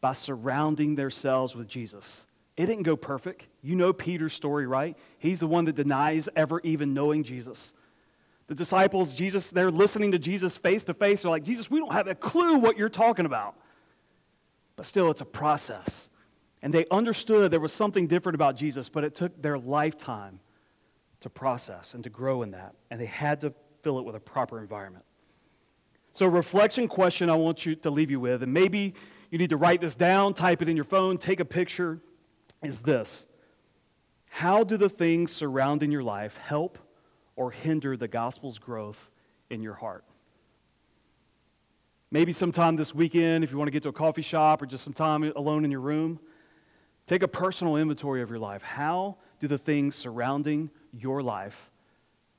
by 0.00 0.12
surrounding 0.12 0.96
themselves 0.96 1.54
with 1.54 1.68
Jesus. 1.68 2.26
It 2.56 2.66
didn't 2.66 2.82
go 2.82 2.96
perfect. 2.96 3.46
You 3.62 3.76
know 3.76 3.92
Peter's 3.92 4.32
story, 4.32 4.66
right? 4.66 4.96
He's 5.18 5.40
the 5.40 5.46
one 5.46 5.64
that 5.66 5.76
denies 5.76 6.28
ever 6.34 6.60
even 6.60 6.92
knowing 6.92 7.22
Jesus. 7.22 7.72
The 8.48 8.54
disciples, 8.54 9.14
Jesus, 9.14 9.48
they're 9.48 9.70
listening 9.70 10.12
to 10.12 10.18
Jesus 10.18 10.56
face 10.56 10.82
to 10.84 10.94
face. 10.94 11.22
They're 11.22 11.30
like, 11.30 11.44
Jesus, 11.44 11.70
we 11.70 11.78
don't 11.78 11.92
have 11.92 12.08
a 12.08 12.16
clue 12.16 12.56
what 12.56 12.76
you're 12.76 12.88
talking 12.88 13.26
about. 13.26 13.54
But 14.74 14.86
still, 14.86 15.10
it's 15.10 15.20
a 15.20 15.26
process. 15.26 16.10
And 16.60 16.74
they 16.74 16.84
understood 16.90 17.50
there 17.50 17.60
was 17.60 17.72
something 17.72 18.08
different 18.08 18.34
about 18.34 18.56
Jesus, 18.56 18.88
but 18.88 19.04
it 19.04 19.14
took 19.14 19.40
their 19.40 19.58
lifetime 19.58 20.40
to 21.20 21.30
process 21.30 21.94
and 21.94 22.02
to 22.04 22.10
grow 22.10 22.42
in 22.42 22.50
that. 22.52 22.74
And 22.90 23.00
they 23.00 23.06
had 23.06 23.40
to 23.42 23.52
fill 23.82 23.98
it 23.98 24.04
with 24.04 24.14
a 24.14 24.20
proper 24.20 24.58
environment. 24.58 25.04
So, 26.12 26.26
reflection 26.26 26.88
question 26.88 27.30
I 27.30 27.34
want 27.36 27.64
you 27.64 27.74
to 27.76 27.90
leave 27.90 28.10
you 28.10 28.18
with, 28.18 28.42
and 28.42 28.52
maybe 28.52 28.94
you 29.30 29.38
need 29.38 29.50
to 29.50 29.56
write 29.56 29.80
this 29.80 29.94
down, 29.94 30.34
type 30.34 30.60
it 30.60 30.68
in 30.68 30.76
your 30.76 30.84
phone, 30.84 31.18
take 31.18 31.40
a 31.40 31.44
picture 31.44 32.00
is 32.62 32.80
this 32.82 33.26
How 34.28 34.64
do 34.64 34.76
the 34.76 34.88
things 34.88 35.32
surrounding 35.32 35.90
your 35.90 36.02
life 36.02 36.36
help 36.36 36.78
or 37.36 37.50
hinder 37.50 37.96
the 37.96 38.08
gospel's 38.08 38.58
growth 38.58 39.10
in 39.48 39.62
your 39.62 39.74
heart? 39.74 40.04
Maybe 42.10 42.32
sometime 42.32 42.74
this 42.74 42.92
weekend, 42.92 43.44
if 43.44 43.52
you 43.52 43.58
want 43.58 43.68
to 43.68 43.72
get 43.72 43.84
to 43.84 43.88
a 43.88 43.92
coffee 43.92 44.22
shop 44.22 44.62
or 44.62 44.66
just 44.66 44.82
some 44.82 44.92
time 44.92 45.22
alone 45.36 45.64
in 45.64 45.70
your 45.70 45.80
room, 45.80 46.18
take 47.06 47.22
a 47.22 47.28
personal 47.28 47.76
inventory 47.76 48.20
of 48.20 48.30
your 48.30 48.40
life. 48.40 48.62
How 48.62 49.16
do 49.38 49.46
the 49.46 49.58
things 49.58 49.94
surrounding 49.94 50.70
your 50.92 51.22
life 51.22 51.70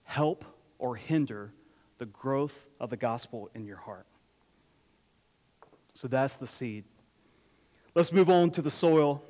help 0.03 0.45
or 0.79 0.95
hinder 0.95 1.53
the 1.97 2.05
growth 2.05 2.67
of 2.79 2.89
the 2.89 2.97
gospel 2.97 3.49
in 3.53 3.65
your 3.65 3.77
heart? 3.77 4.05
So 5.93 6.07
that's 6.07 6.35
the 6.35 6.47
seed. 6.47 6.85
Let's 7.93 8.11
move 8.11 8.29
on 8.29 8.51
to 8.51 8.61
the 8.61 8.71
soil 8.71 9.23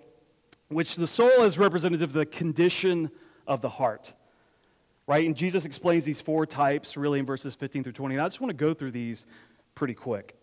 which 0.72 0.96
the 0.96 1.08
soil 1.08 1.44
is 1.44 1.58
representative 1.58 2.10
of 2.10 2.14
the 2.14 2.26
condition 2.26 3.12
of 3.46 3.62
the 3.62 3.70
heart. 3.70 4.14
Right? 5.06 5.26
And 5.26 5.36
Jesus 5.36 5.66
explains 5.66 6.06
these 6.06 6.22
four 6.22 6.46
types 6.46 6.96
really 6.96 7.20
in 7.20 7.26
verses 7.26 7.56
15 7.56 7.84
through 7.84 7.92
20. 7.94 8.16
And 8.16 8.24
I 8.24 8.28
just 8.28 8.40
want 8.40 8.50
to 8.50 8.56
go 8.56 8.74
through 8.74 8.92
these 8.92 9.26
pretty 9.76 9.94
quick. 9.94 10.36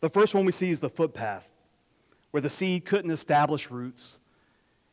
The 0.00 0.08
first 0.08 0.34
one 0.34 0.44
we 0.44 0.52
see 0.52 0.70
is 0.70 0.78
the 0.78 0.88
footpath, 0.88 1.50
where 2.30 2.40
the 2.40 2.48
seed 2.48 2.84
couldn't 2.84 3.10
establish 3.10 3.70
roots 3.70 4.18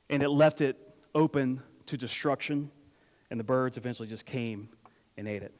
and 0.09 0.23
it 0.23 0.29
left 0.29 0.61
it 0.61 0.77
open 1.13 1.61
to 1.85 1.97
destruction, 1.97 2.71
and 3.29 3.39
the 3.39 3.43
birds 3.43 3.77
eventually 3.77 4.07
just 4.07 4.25
came 4.25 4.69
and 5.17 5.27
ate 5.27 5.43
it. 5.43 5.53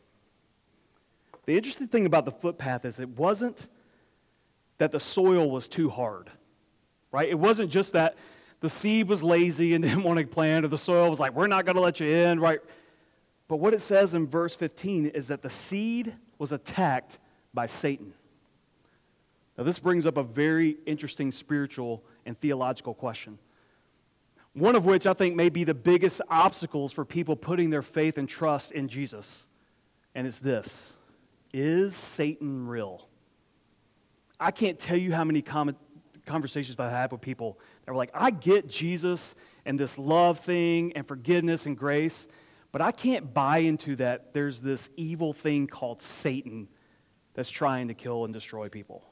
The 1.45 1.56
interesting 1.56 1.88
thing 1.88 2.06
about 2.06 2.25
the 2.25 2.32
footpath 2.32 2.86
is 2.86 2.99
it 2.99 3.10
wasn't 3.10 3.67
that 4.78 4.91
the 4.91 4.99
soil 4.99 5.49
was 5.49 5.67
too 5.67 5.89
hard, 5.89 6.32
right? 7.12 7.30
It 7.30 7.39
wasn't 7.39 7.71
just 7.71 7.93
that 7.93 8.15
the 8.62 8.69
seed 8.69 9.08
was 9.08 9.23
lazy 9.23 9.73
and 9.73 9.84
didn't 9.84 10.04
want 10.04 10.19
to 10.19 10.25
plant, 10.25 10.65
or 10.65 10.69
the 10.69 10.78
soil 10.78 11.10
was 11.10 11.19
like, 11.19 11.34
we're 11.34 11.47
not 11.47 11.65
going 11.65 11.75
to 11.75 11.82
let 11.82 11.99
you 11.99 12.08
in, 12.08 12.39
right? 12.39 12.60
But 13.47 13.58
what 13.58 13.73
it 13.73 13.82
says 13.82 14.13
in 14.13 14.28
verse 14.28 14.56
15 14.56 15.08
is 15.08 15.28
that 15.28 15.41
the 15.41 15.49
seed 15.49 16.15
was 16.39 16.51
attacked 16.51 17.19
by 17.54 17.67
Satan. 17.67 18.13
Now, 19.58 19.63
this 19.63 19.80
brings 19.80 20.06
up 20.06 20.17
a 20.17 20.23
very 20.23 20.78
interesting 20.86 21.32
spiritual 21.32 22.04
and 22.25 22.38
theological 22.39 22.93
question. 22.93 23.38
One 24.56 24.76
of 24.76 24.86
which 24.86 25.06
I 25.06 25.13
think 25.13 25.36
may 25.36 25.50
be 25.50 25.65
the 25.65 25.74
biggest 25.74 26.22
obstacles 26.30 26.94
for 26.94 27.04
people 27.04 27.36
putting 27.36 27.72
their 27.72 27.82
faith 27.82 28.18
and 28.18 28.28
trust 28.28 28.72
in 28.72 28.88
Jesus. 28.88 29.50
And 30.15 30.26
it's 30.26 30.39
this 30.39 30.96
Is 31.54 31.94
Satan 31.94 32.65
real? 32.65 33.10
I 34.39 34.52
can't 34.52 34.80
tell 34.80 34.98
you 34.98 35.13
how 35.13 35.26
many 35.26 35.41
conversations 35.41 36.80
I've 36.80 36.91
had 36.91 37.12
with 37.12 37.20
people 37.20 37.60
that 37.84 37.91
were 37.91 37.98
like, 37.98 38.12
I 38.13 38.32
get 38.32 38.68
Jesus 38.68 39.36
and 39.65 39.78
this 39.78 39.98
love 39.98 40.39
thing 40.39 40.94
and 40.94 41.06
forgiveness 41.06 41.65
and 41.65 41.78
grace, 41.78 42.28
but 42.72 42.82
I 42.82 42.91
can't 42.91 43.34
buy 43.34 43.60
into 43.60 43.98
that 43.98 44.34
there's 44.34 44.62
this 44.62 44.89
evil 44.96 45.34
thing 45.34 45.68
called 45.68 46.02
Satan 46.02 46.70
that's 47.34 47.50
trying 47.50 47.89
to 47.89 47.94
kill 47.94 48.24
and 48.24 48.34
destroy 48.34 48.70
people. 48.70 49.04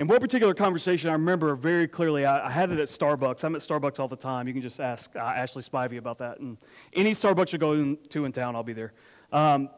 In 0.00 0.06
one 0.06 0.18
particular 0.18 0.54
conversation, 0.54 1.10
I 1.10 1.12
remember 1.12 1.54
very 1.54 1.86
clearly, 1.86 2.24
I, 2.24 2.46
I, 2.46 2.50
had 2.50 2.70
it 2.70 2.78
at 2.78 2.88
Starbucks. 2.88 3.44
I'm 3.44 3.54
at 3.54 3.60
Starbucks 3.60 4.00
all 4.00 4.08
the 4.08 4.16
time. 4.16 4.48
You 4.48 4.54
can 4.54 4.62
just 4.62 4.80
ask 4.80 5.14
uh, 5.14 5.18
Ashley 5.18 5.62
Spivey 5.62 5.98
about 5.98 6.16
that. 6.20 6.40
And 6.40 6.56
any 6.94 7.12
Starbucks 7.12 7.52
you 7.52 7.58
go 7.58 7.74
in, 7.74 7.98
to 8.08 8.24
in 8.24 8.32
town, 8.32 8.56
I'll 8.56 8.62
be 8.62 8.72
there. 8.72 8.94
Um, 9.30 9.68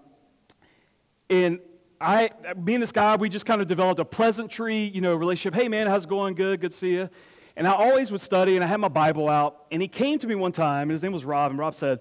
and 1.29 1.59
I, 2.01 2.31
me 2.57 2.75
and 2.75 2.83
this 2.85 2.93
guy, 2.93 3.17
we 3.17 3.31
just 3.31 3.47
kind 3.47 3.61
of 3.61 3.67
developed 3.67 3.99
a 3.99 4.05
pleasantry, 4.05 4.93
you 4.95 5.01
know, 5.01 5.17
relationship. 5.17 5.61
Hey, 5.61 5.67
man, 5.67 5.89
how's 5.89 6.05
it 6.05 6.09
going? 6.09 6.37
Good, 6.37 6.61
good 6.61 6.71
to 6.71 6.79
see 6.79 6.93
you. 6.93 7.11
And 7.57 7.67
I 7.67 7.73
always 7.73 8.13
would 8.13 8.21
study, 8.21 8.55
and 8.55 8.63
I 8.63 8.69
had 8.69 8.79
my 8.79 8.87
Bible 8.87 9.29
out. 9.29 9.67
And 9.73 9.83
he 9.83 9.89
came 9.89 10.21
to 10.21 10.29
me 10.29 10.37
one 10.37 10.53
time, 10.53 10.83
and 10.83 10.93
his 10.93 11.03
name 11.03 11.13
was 11.13 11.25
Rob. 11.25 11.51
And 11.51 11.59
Rob 11.59 11.75
said, 11.75 11.99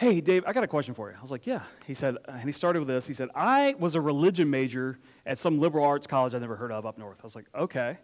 Hey, 0.00 0.22
Dave, 0.22 0.44
I 0.46 0.54
got 0.54 0.64
a 0.64 0.66
question 0.66 0.94
for 0.94 1.10
you. 1.10 1.16
I 1.18 1.20
was 1.20 1.30
like, 1.30 1.46
Yeah. 1.46 1.60
He 1.86 1.92
said, 1.92 2.16
and 2.26 2.44
he 2.44 2.52
started 2.52 2.78
with 2.78 2.88
this. 2.88 3.06
He 3.06 3.12
said, 3.12 3.28
I 3.34 3.74
was 3.78 3.94
a 3.94 4.00
religion 4.00 4.48
major 4.48 4.98
at 5.26 5.36
some 5.36 5.60
liberal 5.60 5.84
arts 5.84 6.06
college 6.06 6.34
I 6.34 6.38
never 6.38 6.56
heard 6.56 6.72
of 6.72 6.86
up 6.86 6.96
north. 6.96 7.18
I 7.20 7.24
was 7.24 7.36
like, 7.36 7.44
Okay. 7.54 7.98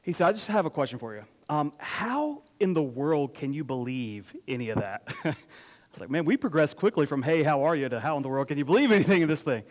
He 0.00 0.12
said, 0.12 0.28
I 0.28 0.32
just 0.32 0.48
have 0.48 0.64
a 0.64 0.70
question 0.70 0.98
for 0.98 1.14
you. 1.14 1.24
Um, 1.50 1.74
how 1.76 2.44
in 2.60 2.72
the 2.72 2.82
world 2.82 3.34
can 3.34 3.52
you 3.52 3.62
believe 3.62 4.34
any 4.48 4.70
of 4.70 4.78
that? 4.78 5.02
I 5.24 5.34
was 5.92 6.00
like, 6.00 6.08
Man, 6.08 6.24
we 6.24 6.38
progressed 6.38 6.78
quickly 6.78 7.04
from, 7.04 7.22
Hey, 7.22 7.42
how 7.42 7.64
are 7.64 7.76
you 7.76 7.90
to 7.90 8.00
how 8.00 8.16
in 8.16 8.22
the 8.22 8.30
world 8.30 8.48
can 8.48 8.56
you 8.56 8.64
believe 8.64 8.90
anything 8.90 9.20
in 9.20 9.28
this 9.28 9.42
thing? 9.42 9.64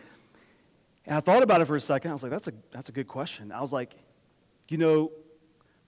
And 1.06 1.16
I 1.16 1.20
thought 1.20 1.42
about 1.42 1.60
it 1.60 1.64
for 1.64 1.74
a 1.74 1.80
second. 1.80 2.12
I 2.12 2.14
was 2.14 2.22
like, 2.22 2.30
That's 2.30 2.46
a, 2.46 2.52
that's 2.70 2.88
a 2.88 2.92
good 2.92 3.08
question. 3.08 3.50
I 3.50 3.62
was 3.62 3.72
like, 3.72 3.96
You 4.68 4.78
know, 4.78 5.10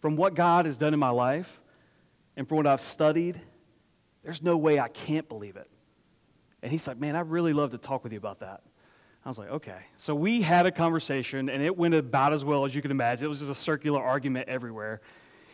from 0.00 0.16
what 0.16 0.34
God 0.34 0.66
has 0.66 0.76
done 0.76 0.94
in 0.94 0.98
my 0.98 1.10
life 1.10 1.60
and 2.36 2.48
from 2.48 2.56
what 2.56 2.66
I've 2.66 2.80
studied, 2.80 3.40
there's 4.24 4.42
no 4.42 4.56
way 4.56 4.80
I 4.80 4.88
can't 4.88 5.28
believe 5.28 5.56
it. 5.56 5.70
And 6.62 6.72
he's 6.72 6.88
like, 6.88 6.98
Man, 6.98 7.14
I'd 7.14 7.30
really 7.30 7.52
love 7.52 7.70
to 7.72 7.78
talk 7.78 8.02
with 8.02 8.12
you 8.12 8.18
about 8.18 8.40
that. 8.40 8.62
I 9.24 9.28
was 9.28 9.38
like, 9.38 9.50
Okay. 9.50 9.78
So 9.96 10.14
we 10.14 10.42
had 10.42 10.66
a 10.66 10.72
conversation, 10.72 11.48
and 11.48 11.62
it 11.62 11.76
went 11.76 11.94
about 11.94 12.32
as 12.32 12.44
well 12.44 12.64
as 12.64 12.74
you 12.74 12.82
can 12.82 12.90
imagine. 12.90 13.26
It 13.26 13.28
was 13.28 13.40
just 13.40 13.50
a 13.50 13.54
circular 13.54 14.02
argument 14.02 14.48
everywhere. 14.48 15.00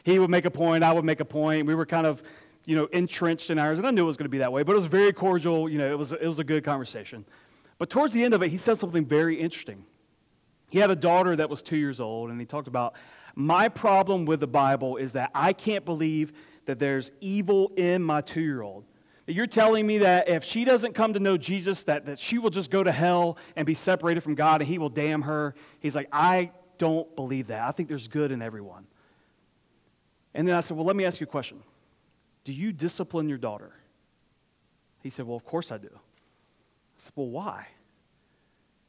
He 0.05 0.19
would 0.19 0.31
make 0.31 0.45
a 0.45 0.51
point, 0.51 0.83
I 0.83 0.93
would 0.93 1.05
make 1.05 1.21
a 1.21 1.25
point. 1.25 1.67
We 1.67 1.75
were 1.75 1.85
kind 1.85 2.07
of, 2.07 2.23
you 2.65 2.77
know, 2.77 2.87
entrenched 2.87 3.51
in 3.51 3.59
ours, 3.59 3.79
and 3.79 3.87
I 3.87 3.91
knew 3.91 4.03
it 4.03 4.07
was 4.07 4.17
going 4.17 4.25
to 4.27 4.31
be 4.31 4.39
that 4.39 4.53
way, 4.53 4.63
but 4.63 4.73
it 4.73 4.77
was 4.77 4.87
very 4.87 5.13
cordial. 5.13 5.69
You 5.69 5.79
know, 5.79 5.91
it 5.91 5.99
was, 5.99 6.13
it 6.13 6.27
was 6.27 6.39
a 6.39 6.45
good 6.45 6.65
conversation. 6.65 7.27
But 7.77 7.91
towards 7.91 8.15
the 8.15 8.25
end 8.25 8.35
of 8.35 8.43
it, 8.43 8.51
he 8.51 8.57
said 8.57 8.79
something 8.79 9.05
very 9.05 9.39
interesting. 9.39 9.85
He 10.71 10.79
had 10.79 10.91
a 10.91 10.97
daughter 10.97 11.35
that 11.35 11.51
was 11.51 11.63
two 11.63 11.77
years 11.77 12.01
old, 12.01 12.31
and 12.31 12.39
he 12.39 12.47
talked 12.47 12.69
about 12.69 12.95
my 13.35 13.69
problem 13.69 14.25
with 14.25 14.41
the 14.41 14.47
Bible 14.47 14.97
is 14.97 15.13
that 15.13 15.31
I 15.35 15.53
can't 15.53 15.85
believe 15.85 16.33
that 16.67 16.79
there's 16.79 17.11
evil 17.21 17.73
in 17.77 18.03
my 18.03 18.21
two 18.21 18.41
year 18.41 18.63
old. 18.63 18.85
You're 19.27 19.47
telling 19.47 19.87
me 19.87 19.99
that 19.99 20.29
if 20.29 20.43
she 20.45 20.65
doesn't 20.65 20.95
come 20.95 21.13
to 21.13 21.21
know 21.21 21.37
Jesus, 21.37 21.83
that, 21.85 22.07
that 22.07 22.19
she 22.19 22.39
will 22.39 22.51
just 22.51 22.71
go 22.71 22.83
to 22.83 22.91
hell 22.91 23.39
and 23.55 23.65
be 23.65 23.75
separated 23.75 24.23
from 24.23 24.35
God 24.35 24.61
and 24.61 24.69
he 24.69 24.79
will 24.79 24.89
damn 24.89 25.23
her. 25.23 25.55
He's 25.79 25.95
like, 25.95 26.09
I 26.13 26.51
don't 26.79 27.15
believe 27.15 27.49
that. 27.49 27.63
I 27.63 27.71
think 27.71 27.89
there's 27.89 28.09
good 28.09 28.33
in 28.33 28.43
everyone. 28.43 28.87
And 30.35 30.49
then 30.49 30.57
I 30.57 30.61
said, 30.61 30.77
Well, 30.77 30.87
let 30.87 30.97
me 30.97 31.05
ask 31.05 31.21
you 31.21 31.25
a 31.25 31.31
question. 31.31 31.63
Do 32.45 32.53
you 32.53 32.73
discipline 32.73 33.29
your 33.29 33.39
daughter? 33.39 33.73
He 35.03 35.11
said, 35.11 35.27
Well, 35.27 35.37
of 35.37 35.45
course 35.45 35.71
I 35.71 35.79
do. 35.79 35.91
I 35.93 35.99
said, 36.97 37.13
Well, 37.15 37.29
why? 37.29 37.69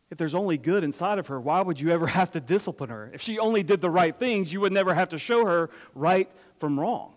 If 0.09 0.17
there's 0.17 0.35
only 0.35 0.57
good 0.57 0.83
inside 0.83 1.19
of 1.19 1.27
her, 1.27 1.39
why 1.39 1.61
would 1.61 1.79
you 1.79 1.89
ever 1.89 2.07
have 2.19 2.31
to 2.31 2.39
discipline 2.39 2.89
her? 2.89 3.11
If 3.13 3.21
she 3.21 3.39
only 3.39 3.63
did 3.63 3.81
the 3.81 3.89
right 3.89 4.17
things, 4.17 4.51
you 4.51 4.61
would 4.61 4.73
never 4.73 4.93
have 4.93 5.09
to 5.09 5.17
show 5.17 5.45
her 5.45 5.69
right 5.95 6.31
from 6.59 6.79
wrong. 6.79 7.13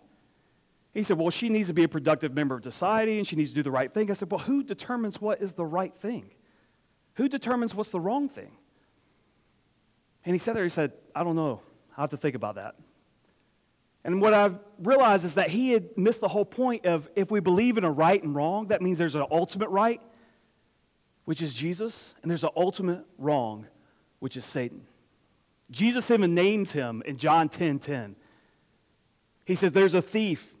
He 0.95 1.03
said, 1.03 1.17
Well, 1.17 1.29
she 1.29 1.49
needs 1.49 1.67
to 1.67 1.73
be 1.73 1.83
a 1.83 1.89
productive 1.89 2.33
member 2.33 2.55
of 2.55 2.63
society 2.63 3.17
and 3.17 3.27
she 3.27 3.35
needs 3.35 3.49
to 3.49 3.55
do 3.55 3.61
the 3.61 3.69
right 3.69 3.93
thing. 3.93 4.09
I 4.09 4.13
said, 4.13 4.31
Well, 4.31 4.39
who 4.39 4.63
determines 4.63 5.19
what 5.21 5.41
is 5.41 5.51
the 5.51 5.65
right 5.65 5.93
thing? 5.93 6.31
Who 7.15 7.27
determines 7.27 7.75
what's 7.75 7.89
the 7.89 7.99
wrong 7.99 8.29
thing? 8.29 8.51
And 10.23 10.33
he 10.33 10.39
said 10.39 10.55
there, 10.55 10.63
he 10.63 10.69
said, 10.69 10.93
I 11.13 11.23
don't 11.23 11.35
know. 11.35 11.59
I'll 11.97 12.03
have 12.03 12.11
to 12.11 12.17
think 12.17 12.33
about 12.33 12.55
that. 12.55 12.75
And 14.05 14.21
what 14.21 14.33
I 14.33 14.51
realized 14.79 15.25
is 15.25 15.33
that 15.33 15.49
he 15.49 15.71
had 15.71 15.97
missed 15.97 16.21
the 16.21 16.27
whole 16.29 16.45
point 16.45 16.85
of 16.85 17.09
if 17.15 17.29
we 17.29 17.41
believe 17.41 17.77
in 17.77 17.83
a 17.83 17.91
right 17.91 18.21
and 18.21 18.33
wrong, 18.33 18.67
that 18.67 18.81
means 18.81 18.97
there's 18.97 19.15
an 19.15 19.25
ultimate 19.29 19.69
right, 19.69 20.01
which 21.25 21.41
is 21.41 21.53
Jesus, 21.53 22.15
and 22.21 22.31
there's 22.31 22.43
an 22.43 22.51
ultimate 22.55 23.03
wrong, 23.17 23.67
which 24.19 24.37
is 24.37 24.45
Satan. 24.45 24.87
Jesus 25.71 26.09
even 26.09 26.33
names 26.33 26.71
him 26.71 27.03
in 27.05 27.17
John 27.17 27.49
10 27.49 27.79
10. 27.79 28.15
He 29.43 29.55
says, 29.55 29.73
There's 29.73 29.93
a 29.93 30.01
thief 30.01 30.54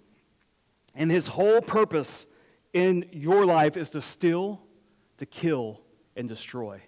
and 0.95 1.11
his 1.11 1.27
whole 1.27 1.61
purpose 1.61 2.27
in 2.73 3.05
your 3.11 3.45
life 3.45 3.77
is 3.77 3.89
to 3.91 4.01
steal, 4.01 4.61
to 5.17 5.25
kill, 5.25 5.81
and 6.15 6.27
destroy. 6.27 6.81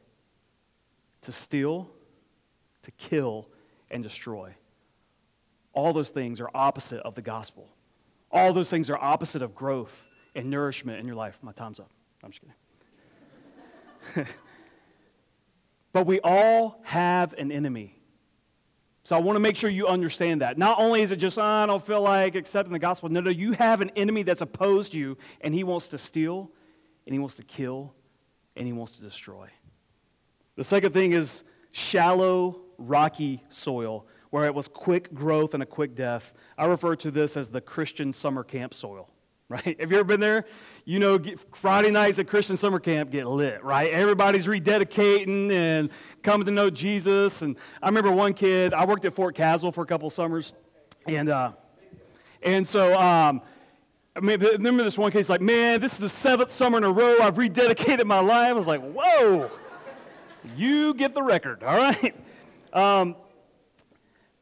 To 1.21 1.31
steal, 1.31 1.89
to 2.83 2.91
kill, 2.91 3.49
and 3.91 4.01
destroy. 4.01 4.55
All 5.73 5.93
those 5.93 6.09
things 6.09 6.41
are 6.41 6.49
opposite 6.53 7.01
of 7.01 7.15
the 7.15 7.21
gospel. 7.21 7.69
All 8.31 8.53
those 8.53 8.69
things 8.69 8.89
are 8.89 8.97
opposite 8.97 9.41
of 9.41 9.53
growth 9.53 10.05
and 10.35 10.49
nourishment 10.49 10.99
in 10.99 11.05
your 11.05 11.15
life. 11.15 11.37
My 11.41 11.51
time's 11.51 11.79
up. 11.79 11.91
I'm 12.23 12.31
just 12.31 12.41
kidding. 14.15 14.27
but 15.93 16.05
we 16.05 16.19
all 16.21 16.81
have 16.83 17.33
an 17.33 17.51
enemy. 17.51 17.96
So 19.07 19.15
I 19.15 19.19
want 19.19 19.37
to 19.37 19.39
make 19.39 19.55
sure 19.55 19.69
you 19.69 19.87
understand 19.87 20.41
that. 20.41 20.57
Not 20.57 20.81
only 20.81 21.01
is 21.01 21.13
it 21.13 21.15
just, 21.15 21.39
oh, 21.39 21.41
I 21.41 21.65
don't 21.65 21.81
feel 21.81 22.01
like 22.01 22.35
accepting 22.35 22.73
the 22.73 22.77
gospel. 22.77 23.07
No, 23.07 23.21
no, 23.21 23.29
you 23.29 23.53
have 23.53 23.79
an 23.79 23.89
enemy 23.95 24.23
that's 24.23 24.41
opposed 24.41 24.93
you, 24.93 25.17
and 25.39 25.53
he 25.53 25.63
wants 25.63 25.87
to 25.87 25.97
steal, 25.97 26.51
and 27.05 27.13
he 27.13 27.19
wants 27.19 27.35
to 27.35 27.43
kill, 27.43 27.93
and 28.57 28.67
he 28.67 28.73
wants 28.73 28.97
to 28.97 29.01
destroy. 29.01 29.47
The 30.57 30.65
second 30.65 30.91
thing 30.91 31.13
is 31.13 31.45
shallow, 31.71 32.59
rocky 32.77 33.45
soil, 33.47 34.05
where 34.29 34.43
it 34.43 34.53
was 34.53 34.67
quick 34.67 35.13
growth 35.13 35.53
and 35.53 35.63
a 35.63 35.65
quick 35.65 35.95
death. 35.95 36.33
I 36.57 36.65
refer 36.65 36.97
to 36.97 37.09
this 37.09 37.37
as 37.37 37.47
the 37.47 37.61
Christian 37.61 38.11
summer 38.11 38.43
camp 38.43 38.73
soil 38.73 39.09
right? 39.49 39.79
Have 39.79 39.91
you 39.91 39.97
ever 39.97 40.03
been 40.03 40.19
there? 40.19 40.45
You 40.85 40.99
know, 40.99 41.19
Friday 41.53 41.91
nights 41.91 42.19
at 42.19 42.27
Christian 42.27 42.57
summer 42.57 42.79
camp 42.79 43.11
get 43.11 43.27
lit, 43.27 43.63
right? 43.63 43.91
Everybody's 43.91 44.45
rededicating 44.45 45.51
and 45.51 45.89
coming 46.21 46.45
to 46.45 46.51
know 46.51 46.69
Jesus. 46.69 47.41
And 47.41 47.57
I 47.81 47.87
remember 47.87 48.11
one 48.11 48.33
kid, 48.33 48.73
I 48.73 48.85
worked 48.85 49.05
at 49.05 49.13
Fort 49.13 49.35
Caswell 49.35 49.71
for 49.71 49.83
a 49.83 49.85
couple 49.85 50.09
summers, 50.09 50.53
and, 51.05 51.29
uh, 51.29 51.53
and 52.41 52.67
so, 52.67 52.99
um, 52.99 53.41
I 54.15 54.19
mean, 54.19 54.39
remember 54.39 54.83
this 54.83 54.97
one 54.97 55.11
case 55.11 55.29
like, 55.29 55.41
man, 55.41 55.79
this 55.79 55.93
is 55.93 55.99
the 55.99 56.09
seventh 56.09 56.51
summer 56.51 56.77
in 56.77 56.83
a 56.83 56.91
row 56.91 57.17
I've 57.21 57.35
rededicated 57.35 58.05
my 58.05 58.19
life. 58.19 58.49
I 58.49 58.53
was 58.53 58.67
like, 58.67 58.81
whoa, 58.81 59.49
you 60.57 60.93
get 60.93 61.13
the 61.13 61.23
record, 61.23 61.63
all 61.63 61.77
right? 61.77 62.15
Um, 62.73 63.15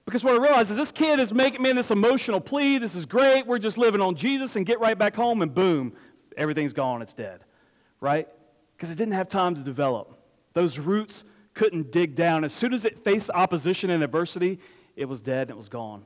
because 0.06 0.24
what 0.24 0.36
I 0.36 0.38
realized 0.38 0.72
is 0.72 0.78
this 0.78 0.92
kid 0.92 1.20
is 1.20 1.34
making 1.34 1.62
me 1.62 1.72
this 1.72 1.92
emotional 1.92 2.40
plea. 2.40 2.78
This 2.78 2.96
is 2.96 3.06
great. 3.06 3.48
We're 3.48 3.60
just 3.60 3.78
living 3.78 4.02
on 4.02 4.16
Jesus 4.16 4.56
and 4.56 4.66
get 4.66 4.80
right 4.80 4.98
back 4.98 5.16
home, 5.16 5.42
and 5.42 5.54
boom, 5.54 5.94
everything's 6.38 6.74
gone. 6.74 7.02
It's 7.02 7.14
dead, 7.14 7.42
right? 8.00 8.28
Because 8.76 8.92
it 8.92 8.98
didn't 8.98 9.16
have 9.16 9.30
time 9.30 9.56
to 9.56 9.62
develop. 9.62 10.20
Those 10.54 10.78
roots 10.78 11.26
couldn't 11.54 11.92
dig 11.92 12.16
down. 12.16 12.44
As 12.44 12.54
soon 12.54 12.74
as 12.74 12.86
it 12.86 13.04
faced 13.04 13.32
opposition 13.34 13.90
and 13.90 14.04
adversity, 14.04 14.60
it 14.96 15.06
was 15.06 15.22
dead 15.22 15.44
and 15.44 15.52
it 15.52 15.58
was 15.58 15.70
gone. 15.70 16.06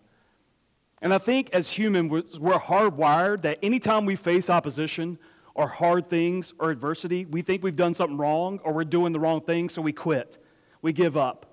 And 1.02 1.14
I 1.14 1.18
think 1.18 1.50
as 1.54 1.72
humans, 1.72 2.40
we're 2.40 2.54
hardwired 2.54 3.42
that 3.44 3.60
anytime 3.64 4.06
we 4.06 4.16
face 4.16 4.50
opposition 4.50 5.18
or 5.56 5.68
hard 5.68 6.10
things 6.10 6.54
or 6.60 6.72
adversity, 6.72 7.26
we 7.26 7.42
think 7.42 7.64
we've 7.64 7.76
done 7.76 7.94
something 7.94 8.18
wrong 8.18 8.60
or 8.64 8.74
we're 8.74 8.84
doing 8.84 9.14
the 9.14 9.20
wrong 9.20 9.42
thing, 9.42 9.70
so 9.70 9.82
we 9.82 9.94
quit. 9.94 10.38
We 10.82 10.94
give 10.94 11.18
up 11.18 11.49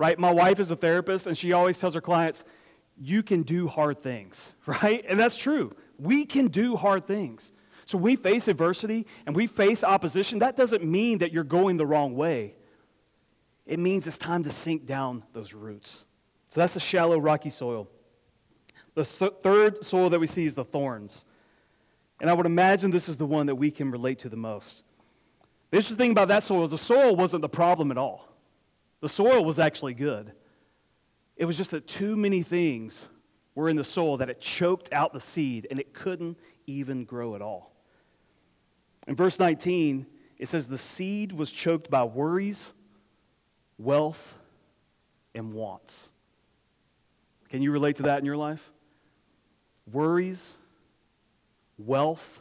right? 0.00 0.18
My 0.18 0.32
wife 0.32 0.58
is 0.60 0.70
a 0.70 0.76
therapist, 0.76 1.26
and 1.26 1.36
she 1.36 1.52
always 1.52 1.78
tells 1.78 1.92
her 1.92 2.00
clients, 2.00 2.42
you 2.98 3.22
can 3.22 3.42
do 3.42 3.68
hard 3.68 3.98
things, 3.98 4.50
right? 4.66 5.04
And 5.06 5.20
that's 5.20 5.36
true. 5.36 5.72
We 5.98 6.24
can 6.24 6.48
do 6.48 6.74
hard 6.74 7.06
things. 7.06 7.52
So 7.84 7.98
we 7.98 8.16
face 8.16 8.48
adversity 8.48 9.06
and 9.26 9.36
we 9.36 9.46
face 9.46 9.84
opposition. 9.84 10.38
That 10.38 10.56
doesn't 10.56 10.82
mean 10.82 11.18
that 11.18 11.32
you're 11.32 11.44
going 11.44 11.76
the 11.76 11.84
wrong 11.84 12.16
way. 12.16 12.54
It 13.66 13.78
means 13.78 14.06
it's 14.06 14.16
time 14.16 14.42
to 14.44 14.50
sink 14.50 14.86
down 14.86 15.22
those 15.34 15.52
roots. 15.52 16.06
So 16.48 16.60
that's 16.60 16.74
the 16.74 16.80
shallow, 16.80 17.18
rocky 17.18 17.50
soil. 17.50 17.86
The 18.94 19.04
so- 19.04 19.36
third 19.42 19.84
soil 19.84 20.08
that 20.10 20.20
we 20.20 20.26
see 20.26 20.46
is 20.46 20.54
the 20.54 20.64
thorns. 20.64 21.26
And 22.22 22.30
I 22.30 22.32
would 22.32 22.46
imagine 22.46 22.90
this 22.90 23.08
is 23.08 23.18
the 23.18 23.26
one 23.26 23.46
that 23.46 23.56
we 23.56 23.70
can 23.70 23.90
relate 23.90 24.20
to 24.20 24.30
the 24.30 24.36
most. 24.36 24.82
The 25.70 25.76
interesting 25.76 25.98
thing 25.98 26.12
about 26.12 26.28
that 26.28 26.42
soil 26.42 26.64
is 26.64 26.70
the 26.70 26.78
soil 26.78 27.14
wasn't 27.16 27.42
the 27.42 27.48
problem 27.50 27.90
at 27.90 27.98
all. 27.98 28.29
The 29.00 29.08
soil 29.08 29.44
was 29.44 29.58
actually 29.58 29.94
good. 29.94 30.32
It 31.36 31.46
was 31.46 31.56
just 31.56 31.70
that 31.70 31.86
too 31.86 32.16
many 32.16 32.42
things 32.42 33.06
were 33.54 33.68
in 33.68 33.76
the 33.76 33.84
soil 33.84 34.18
that 34.18 34.28
it 34.28 34.40
choked 34.40 34.92
out 34.92 35.12
the 35.12 35.20
seed 35.20 35.66
and 35.70 35.80
it 35.80 35.94
couldn't 35.94 36.38
even 36.66 37.04
grow 37.04 37.34
at 37.34 37.42
all. 37.42 37.72
In 39.08 39.16
verse 39.16 39.38
19, 39.38 40.06
it 40.38 40.48
says, 40.48 40.66
The 40.66 40.78
seed 40.78 41.32
was 41.32 41.50
choked 41.50 41.90
by 41.90 42.04
worries, 42.04 42.72
wealth, 43.78 44.36
and 45.34 45.52
wants. 45.52 46.08
Can 47.48 47.62
you 47.62 47.72
relate 47.72 47.96
to 47.96 48.02
that 48.04 48.18
in 48.18 48.24
your 48.24 48.36
life? 48.36 48.70
Worries, 49.90 50.54
wealth, 51.78 52.40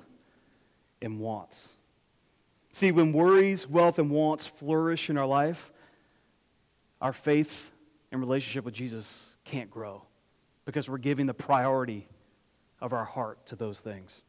and 1.02 1.20
wants. 1.20 1.74
See, 2.72 2.92
when 2.92 3.14
worries, 3.14 3.68
wealth, 3.68 3.98
and 3.98 4.12
wants 4.12 4.46
flourish 4.46 5.10
in 5.10 5.18
our 5.18 5.26
life, 5.26 5.72
our 7.02 7.14
faith 7.14 7.72
in 8.12 8.20
relationship 8.20 8.66
with 8.66 8.74
Jesus 8.74 9.36
can't 9.46 9.70
grow 9.70 10.04
because 10.66 10.90
we're 10.90 10.98
giving 10.98 11.26
the 11.26 11.34
priority 11.34 12.08
of 12.82 12.94
our 12.94 13.06
heart 13.06 13.46
to 13.48 13.56
those 13.56 13.80
things. 13.80 14.24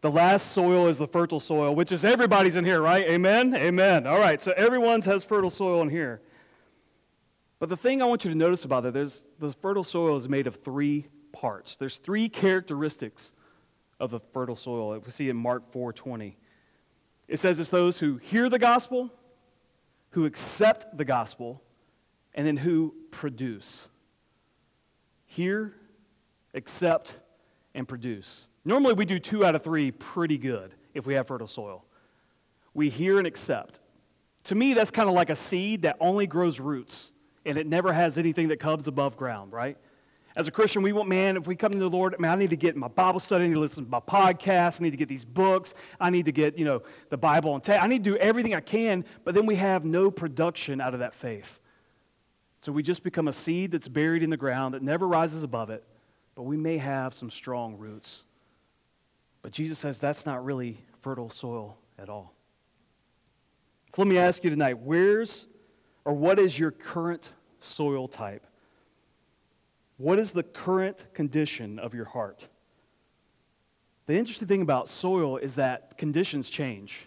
The 0.00 0.10
last 0.10 0.52
soil 0.52 0.88
is 0.88 0.96
the 0.96 1.06
fertile 1.06 1.40
soil, 1.40 1.74
which 1.74 1.92
is 1.92 2.04
everybody's 2.04 2.56
in 2.56 2.64
here, 2.64 2.80
right? 2.80 3.06
Amen? 3.06 3.54
Amen. 3.54 4.06
All 4.06 4.18
right, 4.18 4.40
so 4.40 4.52
everyone's 4.52 5.04
has 5.04 5.24
fertile 5.24 5.50
soil 5.50 5.82
in 5.82 5.90
here. 5.90 6.22
But 7.58 7.68
the 7.68 7.76
thing 7.76 8.00
I 8.00 8.06
want 8.06 8.24
you 8.24 8.30
to 8.30 8.36
notice 8.36 8.64
about 8.64 8.86
it, 8.86 8.94
there's 8.94 9.24
the 9.38 9.52
fertile 9.52 9.84
soil 9.84 10.16
is 10.16 10.26
made 10.26 10.46
of 10.46 10.56
three 10.56 11.06
parts. 11.32 11.76
There's 11.76 11.98
three 11.98 12.30
characteristics 12.30 13.34
of 14.00 14.10
the 14.10 14.20
fertile 14.32 14.56
soil. 14.56 14.98
We 14.98 15.10
see 15.10 15.28
in 15.28 15.36
Mark 15.36 15.70
4:20. 15.70 16.36
It 17.28 17.38
says 17.38 17.60
it's 17.60 17.68
those 17.68 18.00
who 18.00 18.16
hear 18.16 18.48
the 18.48 18.58
gospel, 18.58 19.12
who 20.10 20.24
accept 20.24 20.96
the 20.96 21.04
gospel, 21.04 21.62
and 22.34 22.46
then 22.46 22.56
who 22.56 22.94
produce. 23.10 23.88
Hear, 25.26 25.74
accept, 26.54 27.16
and 27.74 27.86
produce. 27.86 28.48
Normally, 28.64 28.94
we 28.94 29.04
do 29.04 29.18
two 29.18 29.44
out 29.44 29.54
of 29.54 29.62
three 29.62 29.90
pretty 29.90 30.38
good 30.38 30.74
if 30.94 31.06
we 31.06 31.14
have 31.14 31.26
fertile 31.26 31.46
soil. 31.46 31.84
We 32.74 32.88
hear 32.88 33.18
and 33.18 33.26
accept. 33.26 33.80
To 34.44 34.54
me, 34.54 34.74
that's 34.74 34.90
kind 34.90 35.08
of 35.08 35.14
like 35.14 35.30
a 35.30 35.36
seed 35.36 35.82
that 35.82 35.96
only 36.00 36.26
grows 36.26 36.60
roots 36.60 37.12
and 37.44 37.56
it 37.56 37.66
never 37.66 37.92
has 37.92 38.18
anything 38.18 38.48
that 38.48 38.60
comes 38.60 38.86
above 38.86 39.16
ground, 39.16 39.52
right? 39.52 39.76
As 40.36 40.46
a 40.46 40.50
Christian, 40.50 40.82
we 40.82 40.92
want, 40.92 41.08
man, 41.08 41.36
if 41.36 41.46
we 41.48 41.56
come 41.56 41.72
to 41.72 41.78
the 41.78 41.90
Lord, 41.90 42.18
man, 42.20 42.30
I 42.30 42.34
need 42.36 42.50
to 42.50 42.56
get 42.56 42.76
my 42.76 42.86
Bible 42.88 43.18
study, 43.18 43.44
I 43.44 43.48
need 43.48 43.54
to 43.54 43.60
listen 43.60 43.84
to 43.84 43.90
my 43.90 44.00
podcast, 44.00 44.80
I 44.80 44.84
need 44.84 44.92
to 44.92 44.96
get 44.96 45.08
these 45.08 45.24
books, 45.24 45.74
I 45.98 46.10
need 46.10 46.26
to 46.26 46.32
get, 46.32 46.56
you 46.56 46.64
know, 46.64 46.82
the 47.08 47.16
Bible 47.16 47.54
and 47.54 47.68
I 47.68 47.86
need 47.88 48.04
to 48.04 48.10
do 48.10 48.16
everything 48.16 48.54
I 48.54 48.60
can, 48.60 49.04
but 49.24 49.34
then 49.34 49.44
we 49.44 49.56
have 49.56 49.84
no 49.84 50.10
production 50.10 50.80
out 50.80 50.94
of 50.94 51.00
that 51.00 51.14
faith. 51.14 51.58
So 52.60 52.70
we 52.70 52.82
just 52.82 53.02
become 53.02 53.26
a 53.26 53.32
seed 53.32 53.72
that's 53.72 53.88
buried 53.88 54.22
in 54.22 54.30
the 54.30 54.36
ground 54.36 54.74
that 54.74 54.82
never 54.82 55.08
rises 55.08 55.42
above 55.42 55.70
it, 55.70 55.82
but 56.36 56.42
we 56.42 56.56
may 56.56 56.78
have 56.78 57.12
some 57.12 57.30
strong 57.30 57.76
roots. 57.76 58.24
But 59.42 59.52
Jesus 59.52 59.78
says 59.78 59.98
that's 59.98 60.26
not 60.26 60.44
really 60.44 60.84
fertile 61.02 61.30
soil 61.30 61.76
at 61.98 62.08
all. 62.08 62.34
So 63.94 64.02
let 64.02 64.08
me 64.08 64.18
ask 64.18 64.44
you 64.44 64.50
tonight 64.50 64.78
where's 64.78 65.48
or 66.04 66.12
what 66.12 66.38
is 66.38 66.56
your 66.56 66.70
current 66.70 67.32
soil 67.58 68.06
type? 68.06 68.46
What 70.00 70.18
is 70.18 70.32
the 70.32 70.42
current 70.42 71.08
condition 71.12 71.78
of 71.78 71.92
your 71.92 72.06
heart? 72.06 72.48
The 74.06 74.16
interesting 74.16 74.48
thing 74.48 74.62
about 74.62 74.88
soil 74.88 75.36
is 75.36 75.56
that 75.56 75.98
conditions 75.98 76.48
change. 76.48 77.06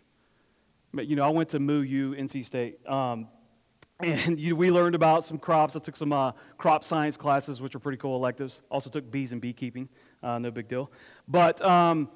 You 0.95 1.15
know, 1.15 1.23
I 1.23 1.29
went 1.29 1.49
to 1.49 1.60
Moo 1.60 1.82
U, 1.82 2.12
NC 2.12 2.45
State, 2.45 2.88
um, 2.88 3.29
and 3.99 4.39
you, 4.39 4.56
we 4.56 4.69
learned 4.69 4.93
about 4.93 5.25
some 5.25 5.39
crops. 5.39 5.75
I 5.75 5.79
took 5.79 5.95
some 5.95 6.13
uh, 6.13 6.34
crop 6.60 6.84
science 6.84 7.17
classes, 7.17 7.60
which 7.60 7.73
were 7.73 7.79
pretty 7.79 7.97
cool 7.97 8.15
electives. 8.15 8.62
Also 8.69 8.91
took 8.91 9.10
bees 9.10 9.32
and 9.32 9.41
beekeeping, 9.41 9.89
uh, 10.21 10.38
no 10.38 10.51
big 10.51 10.67
deal. 10.67 10.91
But 11.27 11.65
um, 11.65 12.10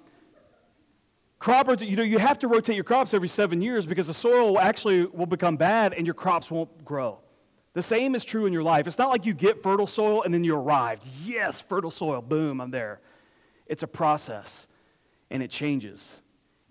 Croppers, 1.40 1.82
you 1.82 1.96
know, 1.96 2.04
you 2.04 2.20
have 2.20 2.38
to 2.38 2.48
rotate 2.48 2.76
your 2.76 2.84
crops 2.84 3.16
every 3.16 3.30
seven 3.30 3.64
years 3.64 3.88
because 3.88 4.06
the 4.06 4.14
soil 4.14 4.60
actually 4.60 5.08
will 5.08 5.26
become 5.26 5.58
bad 5.58 5.94
and 5.94 6.06
your 6.06 6.14
crops 6.14 6.52
won't 6.52 6.86
grow. 6.86 7.18
The 7.78 7.84
same 7.84 8.16
is 8.16 8.26
true 8.26 8.48
in 8.48 8.54
your 8.54 8.64
life. 8.64 8.88
It's 8.88 8.98
not 8.98 9.12
like 9.12 9.28
you 9.28 9.36
get 9.36 9.62
fertile 9.62 9.86
soil 9.86 10.24
and 10.24 10.34
then 10.34 10.44
you 10.44 10.56
arrive. 10.56 11.00
Yes, 11.24 11.62
fertile 11.62 11.92
soil, 11.92 12.24
boom, 12.24 12.60
I'm 12.60 12.72
there. 12.72 13.02
It's 13.68 13.84
a 13.84 13.88
process 13.88 14.66
and 15.30 15.44
it 15.44 15.52
changes. 15.52 16.20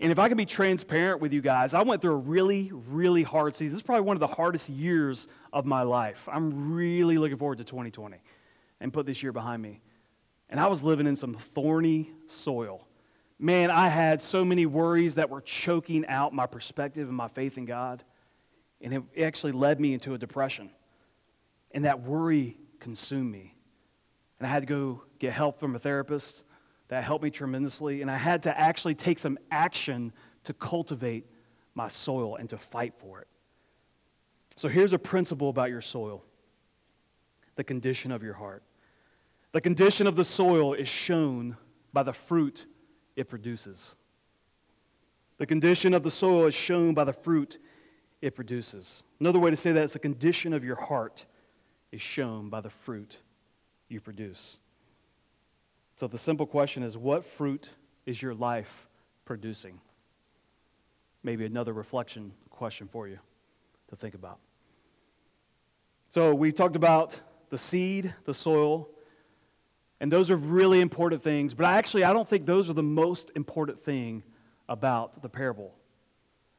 And 0.01 0.11
if 0.11 0.19
I 0.19 0.27
can 0.27 0.37
be 0.37 0.45
transparent 0.45 1.21
with 1.21 1.33
you 1.33 1.41
guys, 1.41 1.75
I 1.75 1.83
went 1.83 2.03
through 2.03 2.15
a 2.15 2.17
really, 2.17 2.73
really 2.89 3.23
hard 3.23 3.55
season. 3.55 3.75
This 3.75 3.83
is 3.83 3.87
probably 3.87 4.03
one 4.03 4.17
of 4.17 4.21
the 4.21 4.27
hardest 4.27 4.69
years 4.69 5.29
of 5.53 5.65
my 5.65 5.83
life. 5.83 6.29
I'm 6.29 6.75
really 6.75 7.19
looking 7.19 7.39
forward 7.39 7.59
to 7.59 7.65
2020 7.65 8.17
and 8.81 8.93
put 8.93 9.07
this 9.07 9.23
year 9.23 9.31
behind 9.31 9.63
me. 9.63 9.83
And 10.51 10.59
I 10.59 10.67
was 10.67 10.83
living 10.83 11.07
in 11.07 11.15
some 11.15 11.35
thorny 11.35 12.11
soil 12.27 12.85
man, 13.39 13.71
I 13.71 13.91
had 13.91 14.23
so 14.23 14.45
many 14.45 14.67
worries 14.67 15.17
that 15.17 15.31
were 15.31 15.41
choking 15.41 16.05
out 16.07 16.33
my 16.33 16.47
perspective 16.47 17.07
and 17.07 17.17
my 17.17 17.29
faith 17.29 17.59
in 17.59 17.65
God. 17.65 18.03
And 18.81 18.95
it 18.95 19.03
actually 19.23 19.53
led 19.53 19.79
me 19.79 19.95
into 19.95 20.15
a 20.15 20.19
depression. 20.19 20.71
And 21.77 21.85
that 21.85 22.01
worry 22.01 22.57
consumed 22.81 23.31
me. 23.31 23.55
And 24.39 24.47
I 24.47 24.51
had 24.51 24.63
to 24.63 24.67
go 24.67 25.03
get 25.19 25.35
help 25.35 25.61
from 25.61 25.77
a 25.77 25.79
therapist. 25.79 26.43
That 26.89 27.05
helped 27.05 27.23
me 27.23 27.31
tremendously. 27.31 28.01
And 28.01 28.11
I 28.11 28.17
had 28.17 28.45
to 28.45 28.59
actually 28.59 28.95
take 28.95 29.19
some 29.19 29.39
action 29.51 30.15
to 30.45 30.55
cultivate 30.55 31.27
my 31.75 31.89
soil 31.89 32.37
and 32.37 32.49
to 32.49 32.57
fight 32.57 32.95
for 32.97 33.21
it. 33.21 33.29
So 34.57 34.69
here's 34.69 34.95
a 34.95 34.99
principle 34.99 35.51
about 35.51 35.69
your 35.69 35.83
soil 35.83 36.25
the 37.57 37.65
condition 37.65 38.11
of 38.11 38.23
your 38.23 38.35
heart. 38.35 38.63
The 39.53 39.61
condition 39.61 40.07
of 40.07 40.17
the 40.17 40.25
soil 40.25 40.73
is 40.73 40.89
shown 40.89 41.59
by 41.93 42.03
the 42.05 42.13
fruit 42.15 42.67
it 43.17 43.29
produces. 43.29 43.97
The 45.37 45.47
condition 45.47 45.93
of 45.93 46.03
the 46.03 46.11
soil 46.11 46.47
is 46.47 46.55
shown 46.55 46.95
by 46.95 47.05
the 47.05 47.13
fruit 47.13 47.59
it 48.23 48.35
produces. 48.35 49.05
Another 49.21 49.39
way 49.39 49.51
to 49.51 49.57
say 49.57 49.73
that 49.73 49.85
is 49.85 49.93
the 49.93 49.99
condition 49.99 50.55
of 50.55 50.65
your 50.65 50.77
heart 50.77 51.27
is 51.93 52.03
shown 52.03 52.49
by 52.49 52.61
the 52.61 52.71
fruit 52.71 53.19
you 53.89 54.01
produce. 54.01 54.59
So 55.97 56.07
the 56.07 56.19
simple 56.19 56.47
question 56.47 56.83
is 56.83 56.97
what 56.97 57.25
fruit 57.25 57.71
is 58.05 58.21
your 58.21 58.35
life 58.35 58.89
producing? 59.25 59.81
Maybe 61.23 61.47
another 61.47 61.73
reflection 61.73 62.33
question 62.51 62.89
for 62.89 63.09
you 63.09 63.19
to 63.89 63.97
think 63.97 64.15
about. 64.15 64.39
So 66.09 66.35
we 66.35 66.53
talked 66.53 66.77
about 66.77 67.21
the 67.51 67.59
seed, 67.59 68.15
the 68.25 68.35
soil, 68.35 68.89
and 70.01 70.13
those 70.13 70.31
are 70.31 70.37
really 70.37 70.81
important 70.81 71.23
things, 71.23 71.55
but 71.55 71.67
actually, 71.67 72.05
I 72.05 72.13
don't 72.13 72.29
think 72.29 72.47
those 72.47 72.69
are 72.69 72.75
the 72.75 72.83
most 72.83 73.33
important 73.35 73.81
thing 73.81 74.23
about 74.69 75.23
the 75.23 75.29
parable. 75.29 75.75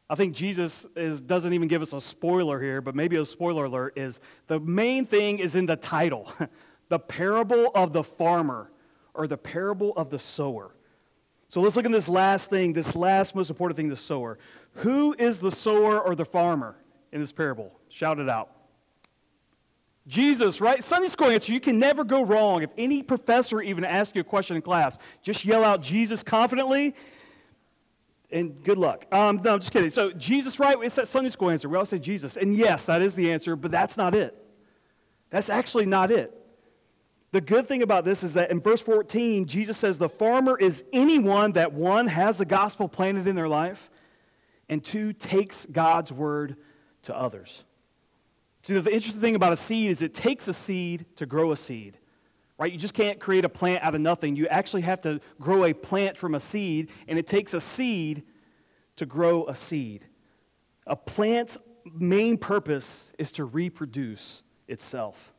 I 0.10 0.15
think 0.15 0.36
Jesus 0.36 0.86
is, 0.96 1.20
doesn't 1.20 1.52
even 1.54 1.67
give 1.67 1.82
us 1.82 1.91
a 1.91 2.00
spoiler 2.00 2.62
here, 2.62 2.82
but 2.82 2.96
maybe 2.96 3.17
a 3.17 3.26
spoiler 3.26 3.65
alert 3.65 3.98
is 3.98 4.20
the 4.48 4.60
main 4.60 5.06
thing 5.06 5.39
is 5.39 5.56
in 5.56 5.65
the 5.65 5.76
title 5.76 6.32
the 6.89 7.00
parable 7.00 7.72
of 7.76 7.91
the 7.91 8.04
farmer 8.04 8.72
or 9.13 9.28
the 9.28 9.38
parable 9.38 9.93
of 9.98 10.10
the 10.10 10.20
sower. 10.20 10.72
So 11.50 11.62
let's 11.62 11.76
look 11.76 11.86
at 11.86 11.91
this 11.91 12.08
last 12.08 12.50
thing, 12.50 12.74
this 12.74 12.96
last 12.96 13.36
most 13.36 13.50
important 13.50 13.78
thing 13.78 13.89
the 13.89 13.96
sower. 13.96 14.38
Who 14.76 15.15
is 15.17 15.39
the 15.39 15.52
sower 15.52 16.00
or 16.00 16.15
the 16.15 16.26
farmer 16.26 16.76
in 17.12 17.20
this 17.20 17.32
parable? 17.32 17.72
Shout 17.89 18.20
it 18.20 18.30
out. 18.30 18.52
Jesus, 20.08 20.62
right? 20.62 20.82
Sunday 20.82 21.10
school 21.10 21.28
answer, 21.28 21.52
you 21.52 21.60
can 21.60 21.80
never 21.80 22.06
go 22.06 22.24
wrong. 22.24 22.63
If 22.63 22.72
any 22.78 23.04
professor 23.04 23.62
even 23.62 23.84
asks 23.84 24.15
you 24.15 24.22
a 24.22 24.24
question 24.24 24.56
in 24.56 24.62
class, 24.62 24.98
just 25.22 25.43
yell 25.43 25.65
out 25.65 25.82
Jesus 25.82 26.24
confidently, 26.24 26.96
and 28.30 28.63
good 28.63 28.78
luck. 28.78 29.06
Um, 29.12 29.42
no, 29.44 29.54
I'm 29.54 29.60
just 29.60 29.72
kidding. 29.72 29.90
So, 29.90 30.12
Jesus, 30.12 30.60
right? 30.60 30.76
It's 30.82 30.96
that 30.96 31.08
Sunday 31.08 31.30
school 31.30 31.50
answer. 31.50 31.70
We 31.70 31.78
all 31.78 31.86
say 31.86 32.00
Jesus. 32.00 32.38
And 32.38 32.56
yes, 32.56 32.86
that 32.86 33.02
is 33.02 33.16
the 33.16 33.32
answer, 33.32 33.56
but 33.56 33.72
that's 33.72 33.98
not 33.98 34.13
it. 34.13 34.36
That's 35.30 35.50
actually 35.50 35.86
not 35.86 36.12
it. 36.12 36.34
The 37.32 37.42
good 37.42 37.68
thing 37.68 37.84
about 37.84 38.06
this 38.06 38.24
is 38.24 38.34
that 38.36 38.52
in 38.52 38.62
verse 38.62 38.82
14, 38.82 39.46
Jesus 39.46 39.78
says 39.78 39.98
the 39.98 40.10
farmer 40.10 40.58
is 40.58 40.86
anyone 40.94 41.54
that 41.54 41.74
one 41.74 42.08
has 42.08 42.38
the 42.38 42.46
gospel 42.46 42.88
planted 42.88 43.28
in 43.28 43.36
their 43.36 43.50
life, 43.50 43.90
and 44.70 44.84
two 44.84 45.13
takes 45.13 45.66
God's 45.66 46.12
word 46.12 46.56
to 47.04 47.16
others. 47.16 47.63
See, 48.63 48.78
the 48.78 48.94
interesting 48.94 49.22
thing 49.22 49.36
about 49.36 49.54
a 49.54 49.58
seed 49.58 49.92
is 49.92 50.02
it 50.02 50.13
takes 50.13 50.48
a 50.48 50.54
seed 50.54 51.06
to 51.18 51.26
grow 51.26 51.52
a 51.52 51.56
seed, 51.56 51.98
right? 52.58 52.72
You 52.72 52.78
just 52.78 52.93
can't 52.93 53.20
create 53.20 53.46
a 53.46 53.50
plant 53.50 53.84
out 53.84 53.96
of 53.96 54.02
nothing. 54.02 54.36
You 54.36 54.48
actually 54.48 54.82
have 54.82 55.02
to 55.02 55.20
grow 55.39 55.65
a 55.65 55.74
plant 55.74 56.17
from 56.17 56.36
a 56.36 56.39
seed, 56.39 56.89
and 57.08 57.17
it 57.20 57.28
takes 57.28 57.54
a 57.54 57.62
seed 57.62 58.24
to 58.96 59.06
grow 59.06 59.46
a 59.48 59.56
seed. 59.56 60.06
A 60.86 60.96
plant's 60.96 61.58
main 61.93 62.38
purpose 62.38 63.13
is 63.17 63.32
to 63.34 63.46
reproduce 63.46 64.43
itself. 64.67 65.34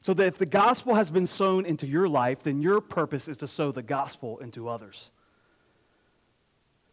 So 0.00 0.14
that 0.14 0.26
if 0.26 0.38
the 0.38 0.46
gospel 0.46 0.94
has 0.94 1.10
been 1.10 1.26
sown 1.26 1.66
into 1.66 1.86
your 1.86 2.08
life, 2.08 2.42
then 2.42 2.62
your 2.62 2.80
purpose 2.80 3.28
is 3.28 3.36
to 3.38 3.46
sow 3.46 3.72
the 3.72 3.82
gospel 3.82 4.38
into 4.38 4.68
others. 4.68 5.10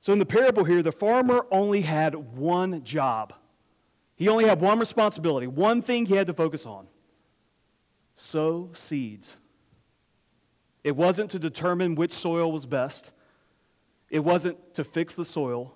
So 0.02 0.12
in 0.12 0.20
the 0.20 0.26
parable 0.26 0.64
here, 0.64 0.84
the 0.84 0.92
farmer 0.92 1.46
only 1.52 1.82
had 1.82 2.16
one 2.16 2.84
job 2.84 3.34
he 4.16 4.30
only 4.30 4.46
had 4.46 4.62
one 4.62 4.80
responsibility, 4.80 5.48
one 5.48 5.82
thing 5.82 6.06
he 6.06 6.16
had 6.16 6.28
to 6.28 6.34
focus 6.34 6.66
on 6.66 6.88
sow 8.16 8.70
seeds. 8.74 9.38
It 10.84 10.96
wasn't 10.96 11.32
to 11.32 11.40
determine 11.40 11.96
which 11.96 12.12
soil 12.12 12.52
was 12.52 12.66
best, 12.66 13.12
it 14.10 14.20
wasn't 14.20 14.74
to 14.76 14.84
fix 14.84 15.16
the 15.16 15.26
soil, 15.26 15.76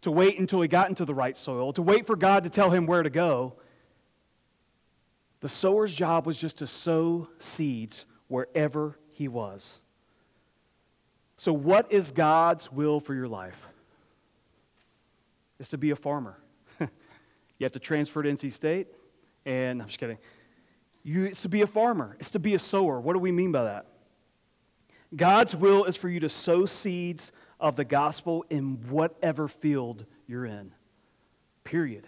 to 0.00 0.10
wait 0.10 0.38
until 0.38 0.60
he 0.60 0.68
got 0.68 0.88
into 0.88 1.04
the 1.04 1.14
right 1.14 1.36
soil, 1.36 1.72
to 1.74 1.82
wait 1.82 2.06
for 2.06 2.16
God 2.16 2.44
to 2.44 2.50
tell 2.50 2.70
him 2.70 2.86
where 2.86 3.02
to 3.02 3.10
go. 3.10 3.54
The 5.40 5.48
sower's 5.48 5.92
job 5.92 6.26
was 6.26 6.38
just 6.38 6.58
to 6.58 6.66
sow 6.66 7.28
seeds 7.38 8.06
wherever 8.28 8.98
he 9.10 9.28
was. 9.28 9.80
So, 11.36 11.52
what 11.52 11.90
is 11.90 12.12
God's 12.12 12.70
will 12.70 13.00
for 13.00 13.14
your 13.14 13.26
life? 13.28 13.68
Is 15.58 15.68
to 15.70 15.78
be 15.78 15.90
a 15.90 15.96
farmer. 15.96 16.38
You 17.58 17.66
have 17.66 17.72
to 17.74 17.78
transfer 17.78 18.20
to 18.24 18.28
NC 18.28 18.50
State. 18.50 18.88
And 19.46 19.80
I'm 19.80 19.86
just 19.86 20.00
kidding. 20.00 20.18
You, 21.02 21.24
it's 21.24 21.42
to 21.42 21.48
be 21.48 21.62
a 21.62 21.66
farmer, 21.66 22.16
it's 22.20 22.30
to 22.30 22.38
be 22.38 22.54
a 22.54 22.58
sower. 22.58 23.00
What 23.00 23.14
do 23.14 23.18
we 23.18 23.32
mean 23.32 23.52
by 23.52 23.64
that? 23.64 23.86
God's 25.14 25.54
will 25.54 25.84
is 25.84 25.96
for 25.96 26.08
you 26.08 26.20
to 26.20 26.28
sow 26.28 26.64
seeds 26.64 27.32
of 27.60 27.76
the 27.76 27.84
gospel 27.84 28.44
in 28.48 28.78
whatever 28.88 29.46
field 29.46 30.06
you're 30.26 30.46
in. 30.46 30.72
Period. 31.64 32.06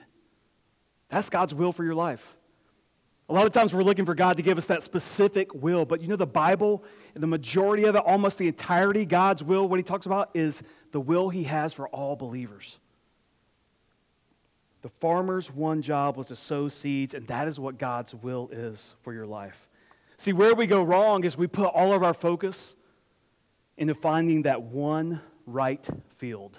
That's 1.08 1.30
God's 1.30 1.54
will 1.54 1.72
for 1.72 1.84
your 1.84 1.94
life. 1.94 2.36
A 3.28 3.32
lot 3.32 3.46
of 3.46 3.52
times 3.52 3.72
we're 3.72 3.82
looking 3.82 4.04
for 4.04 4.14
God 4.14 4.36
to 4.36 4.42
give 4.42 4.58
us 4.58 4.66
that 4.66 4.82
specific 4.82 5.54
will, 5.54 5.84
but 5.84 6.02
you 6.02 6.08
know, 6.08 6.16
the 6.16 6.26
Bible, 6.26 6.84
the 7.14 7.26
majority 7.26 7.84
of 7.84 7.94
it, 7.94 8.02
almost 8.04 8.36
the 8.36 8.48
entirety, 8.48 9.06
God's 9.06 9.42
will, 9.42 9.66
what 9.66 9.78
he 9.78 9.82
talks 9.82 10.04
about 10.06 10.30
is 10.34 10.62
the 10.92 11.00
will 11.00 11.30
he 11.30 11.44
has 11.44 11.72
for 11.72 11.88
all 11.88 12.16
believers. 12.16 12.78
The 14.84 14.90
farmer's 14.90 15.50
one 15.50 15.80
job 15.80 16.18
was 16.18 16.26
to 16.26 16.36
sow 16.36 16.68
seeds, 16.68 17.14
and 17.14 17.26
that 17.28 17.48
is 17.48 17.58
what 17.58 17.78
God's 17.78 18.14
will 18.14 18.50
is 18.52 18.94
for 19.00 19.14
your 19.14 19.24
life. 19.24 19.66
See, 20.18 20.34
where 20.34 20.54
we 20.54 20.66
go 20.66 20.82
wrong 20.82 21.24
is 21.24 21.38
we 21.38 21.46
put 21.46 21.68
all 21.68 21.94
of 21.94 22.02
our 22.02 22.12
focus 22.12 22.76
into 23.78 23.94
finding 23.94 24.42
that 24.42 24.60
one 24.60 25.22
right 25.46 25.88
field. 26.18 26.58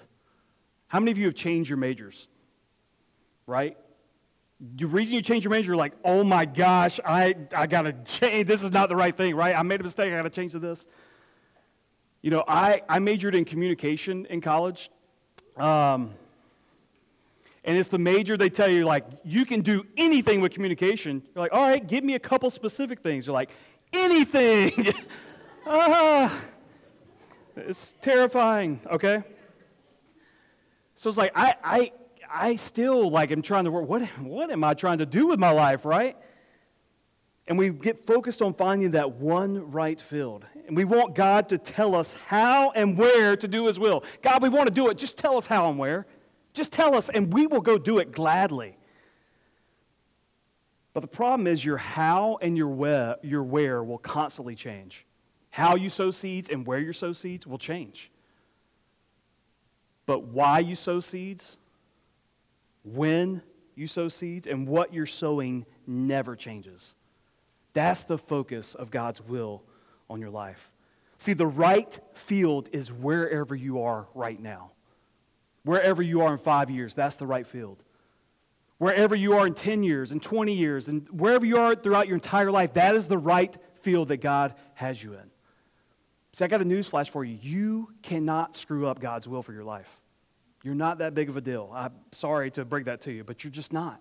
How 0.88 0.98
many 0.98 1.12
of 1.12 1.18
you 1.18 1.26
have 1.26 1.36
changed 1.36 1.70
your 1.70 1.76
majors? 1.76 2.28
Right? 3.46 3.76
The 4.74 4.86
reason 4.86 5.14
you 5.14 5.22
change 5.22 5.44
your 5.44 5.52
major, 5.52 5.68
you're 5.68 5.76
like, 5.76 5.94
oh 6.04 6.24
my 6.24 6.46
gosh, 6.46 6.98
I, 7.04 7.36
I 7.56 7.68
got 7.68 7.82
to 7.82 7.92
change. 7.92 8.48
This 8.48 8.64
is 8.64 8.72
not 8.72 8.88
the 8.88 8.96
right 8.96 9.16
thing, 9.16 9.36
right? 9.36 9.54
I 9.54 9.62
made 9.62 9.78
a 9.78 9.84
mistake. 9.84 10.12
I 10.12 10.16
got 10.16 10.22
to 10.22 10.30
change 10.30 10.50
to 10.50 10.58
this. 10.58 10.84
You 12.22 12.32
know, 12.32 12.42
I, 12.48 12.82
I 12.88 12.98
majored 12.98 13.36
in 13.36 13.44
communication 13.44 14.26
in 14.26 14.40
college. 14.40 14.90
Um, 15.56 16.14
and 17.66 17.76
it's 17.76 17.88
the 17.88 17.98
major 17.98 18.36
they 18.36 18.48
tell 18.48 18.70
you, 18.70 18.84
like, 18.84 19.04
you 19.24 19.44
can 19.44 19.60
do 19.60 19.84
anything 19.96 20.40
with 20.40 20.52
communication. 20.52 21.20
You're 21.34 21.42
like, 21.42 21.52
all 21.52 21.68
right, 21.68 21.84
give 21.84 22.04
me 22.04 22.14
a 22.14 22.18
couple 22.20 22.48
specific 22.48 23.00
things. 23.00 23.26
You're 23.26 23.34
like, 23.34 23.50
anything. 23.92 24.94
uh, 25.66 26.30
it's 27.56 27.96
terrifying, 28.00 28.80
okay? 28.88 29.24
So 30.94 31.08
it's 31.08 31.18
like, 31.18 31.32
I, 31.34 31.54
I, 31.64 31.92
I 32.30 32.56
still 32.56 33.10
like 33.10 33.32
am 33.32 33.42
trying 33.42 33.64
to 33.64 33.72
work. 33.72 33.88
What, 33.88 34.02
what 34.20 34.50
am 34.52 34.62
I 34.62 34.74
trying 34.74 34.98
to 34.98 35.06
do 35.06 35.26
with 35.26 35.40
my 35.40 35.50
life, 35.50 35.84
right? 35.84 36.16
And 37.48 37.58
we 37.58 37.70
get 37.70 38.06
focused 38.06 38.42
on 38.42 38.54
finding 38.54 38.92
that 38.92 39.16
one 39.16 39.72
right 39.72 40.00
field. 40.00 40.44
And 40.68 40.76
we 40.76 40.84
want 40.84 41.16
God 41.16 41.48
to 41.48 41.58
tell 41.58 41.96
us 41.96 42.14
how 42.28 42.70
and 42.70 42.96
where 42.96 43.36
to 43.36 43.48
do 43.48 43.66
His 43.66 43.78
will. 43.78 44.04
God, 44.22 44.40
we 44.40 44.48
want 44.48 44.68
to 44.68 44.74
do 44.74 44.88
it. 44.88 44.98
Just 44.98 45.18
tell 45.18 45.36
us 45.36 45.48
how 45.48 45.68
and 45.68 45.78
where. 45.78 46.06
Just 46.56 46.72
tell 46.72 46.94
us, 46.94 47.10
and 47.10 47.30
we 47.34 47.46
will 47.46 47.60
go 47.60 47.76
do 47.76 47.98
it 47.98 48.12
gladly. 48.12 48.78
But 50.94 51.00
the 51.00 51.06
problem 51.06 51.46
is, 51.46 51.62
your 51.62 51.76
how 51.76 52.38
and 52.40 52.56
your 52.56 52.70
where, 52.70 53.16
your 53.22 53.42
where 53.42 53.84
will 53.84 53.98
constantly 53.98 54.54
change. 54.54 55.04
How 55.50 55.76
you 55.76 55.90
sow 55.90 56.10
seeds 56.10 56.48
and 56.48 56.66
where 56.66 56.78
you 56.78 56.94
sow 56.94 57.12
seeds 57.12 57.46
will 57.46 57.58
change. 57.58 58.10
But 60.06 60.22
why 60.28 60.60
you 60.60 60.76
sow 60.76 60.98
seeds 60.98 61.58
when 62.84 63.42
you 63.74 63.86
sow 63.86 64.08
seeds 64.08 64.46
and 64.46 64.66
what 64.66 64.94
you're 64.94 65.04
sowing 65.04 65.66
never 65.86 66.36
changes. 66.36 66.96
That's 67.74 68.04
the 68.04 68.16
focus 68.16 68.74
of 68.74 68.90
God's 68.90 69.20
will 69.20 69.62
on 70.08 70.22
your 70.22 70.30
life. 70.30 70.72
See, 71.18 71.34
the 71.34 71.46
right 71.46 72.00
field 72.14 72.70
is 72.72 72.90
wherever 72.90 73.54
you 73.54 73.82
are 73.82 74.08
right 74.14 74.40
now. 74.40 74.70
Wherever 75.66 76.00
you 76.00 76.22
are 76.22 76.32
in 76.32 76.38
five 76.38 76.70
years, 76.70 76.94
that's 76.94 77.16
the 77.16 77.26
right 77.26 77.44
field. 77.44 77.82
Wherever 78.78 79.16
you 79.16 79.32
are 79.32 79.48
in 79.48 79.54
10 79.54 79.82
years, 79.82 80.12
and 80.12 80.22
20 80.22 80.52
years, 80.54 80.86
and 80.86 81.08
wherever 81.10 81.44
you 81.44 81.56
are 81.56 81.74
throughout 81.74 82.06
your 82.06 82.14
entire 82.14 82.52
life, 82.52 82.74
that 82.74 82.94
is 82.94 83.08
the 83.08 83.18
right 83.18 83.56
field 83.80 84.08
that 84.08 84.18
God 84.18 84.54
has 84.74 85.02
you 85.02 85.14
in. 85.14 85.28
See, 86.34 86.44
I 86.44 86.46
got 86.46 86.60
a 86.60 86.64
news 86.64 86.86
flash 86.86 87.10
for 87.10 87.24
you. 87.24 87.36
You 87.42 87.88
cannot 88.02 88.54
screw 88.54 88.86
up 88.86 89.00
God's 89.00 89.26
will 89.26 89.42
for 89.42 89.52
your 89.52 89.64
life. 89.64 89.90
You're 90.62 90.76
not 90.76 90.98
that 90.98 91.14
big 91.14 91.28
of 91.28 91.36
a 91.36 91.40
deal. 91.40 91.72
I'm 91.74 91.94
sorry 92.12 92.52
to 92.52 92.64
break 92.64 92.84
that 92.84 93.00
to 93.00 93.12
you, 93.12 93.24
but 93.24 93.42
you're 93.42 93.50
just 93.50 93.72
not. 93.72 94.00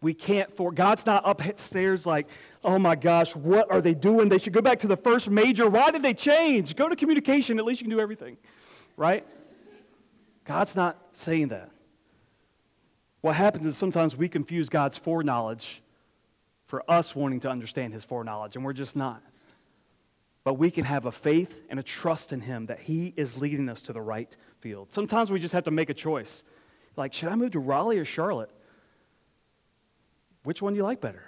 We 0.00 0.14
can't 0.14 0.50
for 0.56 0.72
God's 0.72 1.04
not 1.04 1.22
upstairs 1.26 2.06
like, 2.06 2.28
oh 2.64 2.78
my 2.78 2.94
gosh, 2.94 3.36
what 3.36 3.70
are 3.70 3.82
they 3.82 3.94
doing? 3.94 4.30
They 4.30 4.38
should 4.38 4.54
go 4.54 4.62
back 4.62 4.78
to 4.78 4.86
the 4.86 4.96
first 4.96 5.28
major. 5.28 5.68
Why 5.68 5.90
did 5.90 6.00
they 6.00 6.14
change? 6.14 6.76
Go 6.76 6.88
to 6.88 6.96
communication. 6.96 7.58
At 7.58 7.66
least 7.66 7.82
you 7.82 7.84
can 7.88 7.94
do 7.94 8.00
everything, 8.00 8.38
right? 8.96 9.26
God's 10.46 10.76
not 10.76 10.96
saying 11.12 11.48
that. 11.48 11.70
What 13.20 13.34
happens 13.34 13.66
is 13.66 13.76
sometimes 13.76 14.16
we 14.16 14.28
confuse 14.28 14.68
God's 14.68 14.96
foreknowledge 14.96 15.82
for 16.66 16.88
us 16.88 17.14
wanting 17.14 17.40
to 17.40 17.50
understand 17.50 17.92
his 17.92 18.04
foreknowledge, 18.04 18.56
and 18.56 18.64
we're 18.64 18.72
just 18.72 18.96
not. 18.96 19.22
But 20.44 20.54
we 20.54 20.70
can 20.70 20.84
have 20.84 21.06
a 21.06 21.12
faith 21.12 21.64
and 21.68 21.80
a 21.80 21.82
trust 21.82 22.32
in 22.32 22.40
him 22.40 22.66
that 22.66 22.78
he 22.78 23.12
is 23.16 23.40
leading 23.40 23.68
us 23.68 23.82
to 23.82 23.92
the 23.92 24.00
right 24.00 24.34
field. 24.60 24.92
Sometimes 24.92 25.30
we 25.30 25.40
just 25.40 25.54
have 25.54 25.64
to 25.64 25.72
make 25.72 25.90
a 25.90 25.94
choice. 25.94 26.44
Like, 26.96 27.12
should 27.12 27.28
I 27.28 27.34
move 27.34 27.50
to 27.52 27.58
Raleigh 27.58 27.98
or 27.98 28.04
Charlotte? 28.04 28.50
Which 30.44 30.62
one 30.62 30.74
do 30.74 30.76
you 30.76 30.84
like 30.84 31.00
better? 31.00 31.24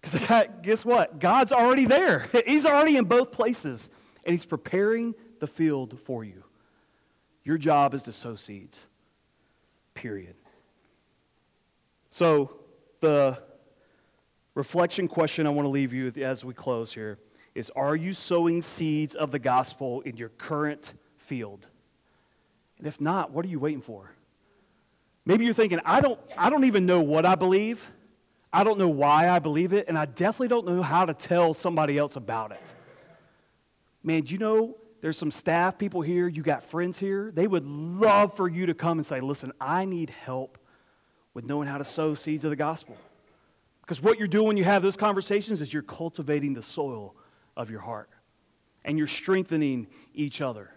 Because 0.00 0.48
guess 0.62 0.84
what? 0.84 1.20
God's 1.20 1.52
already 1.52 1.84
there. 1.84 2.28
He's 2.46 2.66
already 2.66 2.96
in 2.96 3.04
both 3.04 3.30
places, 3.30 3.90
and 4.24 4.32
He's 4.32 4.44
preparing 4.44 5.14
the 5.38 5.46
field 5.46 5.98
for 6.04 6.24
you. 6.24 6.42
Your 7.46 7.58
job 7.58 7.94
is 7.94 8.02
to 8.02 8.12
sow 8.12 8.34
seeds, 8.34 8.86
period. 9.94 10.34
So, 12.10 12.56
the 12.98 13.40
reflection 14.56 15.06
question 15.06 15.46
I 15.46 15.50
want 15.50 15.64
to 15.64 15.70
leave 15.70 15.92
you 15.92 16.06
with 16.06 16.18
as 16.18 16.44
we 16.44 16.54
close 16.54 16.92
here 16.92 17.20
is 17.54 17.70
Are 17.76 17.94
you 17.94 18.14
sowing 18.14 18.62
seeds 18.62 19.14
of 19.14 19.30
the 19.30 19.38
gospel 19.38 20.00
in 20.00 20.16
your 20.16 20.30
current 20.30 20.94
field? 21.18 21.68
And 22.78 22.86
if 22.88 23.00
not, 23.00 23.30
what 23.30 23.44
are 23.44 23.48
you 23.48 23.60
waiting 23.60 23.80
for? 23.80 24.10
Maybe 25.24 25.44
you're 25.44 25.54
thinking, 25.54 25.78
I 25.84 26.00
don't, 26.00 26.18
I 26.36 26.50
don't 26.50 26.64
even 26.64 26.84
know 26.84 27.00
what 27.00 27.24
I 27.24 27.36
believe. 27.36 27.92
I 28.52 28.64
don't 28.64 28.76
know 28.76 28.88
why 28.88 29.28
I 29.28 29.38
believe 29.38 29.72
it, 29.72 29.86
and 29.86 29.96
I 29.96 30.06
definitely 30.06 30.48
don't 30.48 30.66
know 30.66 30.82
how 30.82 31.04
to 31.04 31.14
tell 31.14 31.54
somebody 31.54 31.96
else 31.96 32.16
about 32.16 32.50
it. 32.50 32.74
Man, 34.02 34.22
do 34.22 34.32
you 34.32 34.40
know 34.40 34.76
there's 35.06 35.16
some 35.16 35.30
staff 35.30 35.78
people 35.78 36.00
here, 36.00 36.26
you 36.26 36.42
got 36.42 36.64
friends 36.64 36.98
here? 36.98 37.30
They 37.32 37.46
would 37.46 37.64
love 37.64 38.36
for 38.36 38.48
you 38.48 38.66
to 38.66 38.74
come 38.74 38.98
and 38.98 39.06
say, 39.06 39.20
Listen, 39.20 39.52
I 39.60 39.84
need 39.84 40.10
help 40.10 40.58
with 41.32 41.44
knowing 41.44 41.68
how 41.68 41.78
to 41.78 41.84
sow 41.84 42.14
seeds 42.14 42.44
of 42.44 42.50
the 42.50 42.56
gospel. 42.56 42.96
Because 43.82 44.02
what 44.02 44.18
you're 44.18 44.26
doing 44.26 44.48
when 44.48 44.56
you 44.56 44.64
have 44.64 44.82
those 44.82 44.96
conversations 44.96 45.60
is 45.60 45.72
you're 45.72 45.84
cultivating 45.84 46.54
the 46.54 46.62
soil 46.62 47.14
of 47.56 47.70
your 47.70 47.78
heart 47.78 48.10
and 48.84 48.98
you're 48.98 49.06
strengthening 49.06 49.86
each 50.12 50.40
other 50.40 50.72